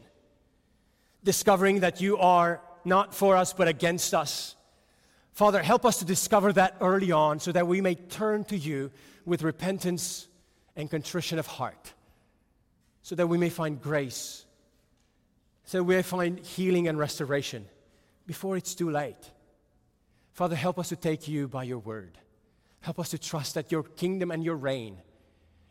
discovering 1.23 1.79
that 1.79 1.99
you 1.99 2.17
are 2.17 2.61
not 2.85 3.15
for 3.15 3.35
us 3.35 3.51
but 3.51 3.67
against 3.67 4.13
us, 4.13 4.55
Father, 5.33 5.63
help 5.63 5.87
us 5.87 5.97
to 5.97 6.05
discover 6.05 6.53
that 6.53 6.75
early 6.79 7.11
on 7.11 7.39
so 7.39 7.51
that 7.51 7.65
we 7.65 7.81
may 7.81 7.95
turn 7.95 8.43
to 8.43 8.55
you 8.55 8.91
with 9.25 9.41
repentance 9.41 10.27
and 10.75 10.87
contrition 10.87 11.39
of 11.39 11.47
heart, 11.47 11.93
so 13.01 13.15
that 13.15 13.25
we 13.25 13.39
may 13.39 13.49
find 13.49 13.81
grace, 13.81 14.45
so 15.63 15.81
we 15.81 15.95
may 15.95 16.03
find 16.03 16.37
healing 16.41 16.87
and 16.87 16.99
restoration 16.99 17.65
before 18.31 18.55
it's 18.55 18.75
too 18.75 18.89
late. 18.89 19.29
Father, 20.31 20.55
help 20.55 20.79
us 20.79 20.87
to 20.87 20.95
take 20.95 21.27
you 21.27 21.49
by 21.49 21.65
your 21.65 21.79
word. 21.79 22.17
Help 22.79 22.97
us 22.97 23.09
to 23.09 23.17
trust 23.17 23.55
that 23.55 23.73
your 23.73 23.83
kingdom 23.83 24.31
and 24.31 24.41
your 24.41 24.55
reign 24.55 24.99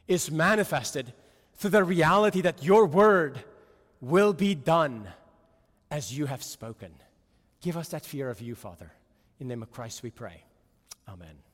is 0.07 0.31
manifested 0.31 1.15
through 1.55 1.71
the 1.71 1.83
reality 1.83 2.43
that 2.43 2.63
your 2.63 2.85
word 2.85 3.43
will 4.03 4.35
be 4.35 4.55
done 4.55 5.09
as 5.91 6.13
you 6.13 6.27
have 6.27 6.43
spoken. 6.43 6.93
Give 7.63 7.79
us 7.79 7.89
that 7.89 8.05
fear 8.05 8.29
of 8.29 8.43
you, 8.43 8.55
Father. 8.55 8.93
In 9.39 9.49
the 9.49 9.55
name 9.55 9.63
of 9.63 9.73
Christ 9.73 10.03
we 10.03 10.11
pray. 10.11 10.45
Amen. 11.09 11.49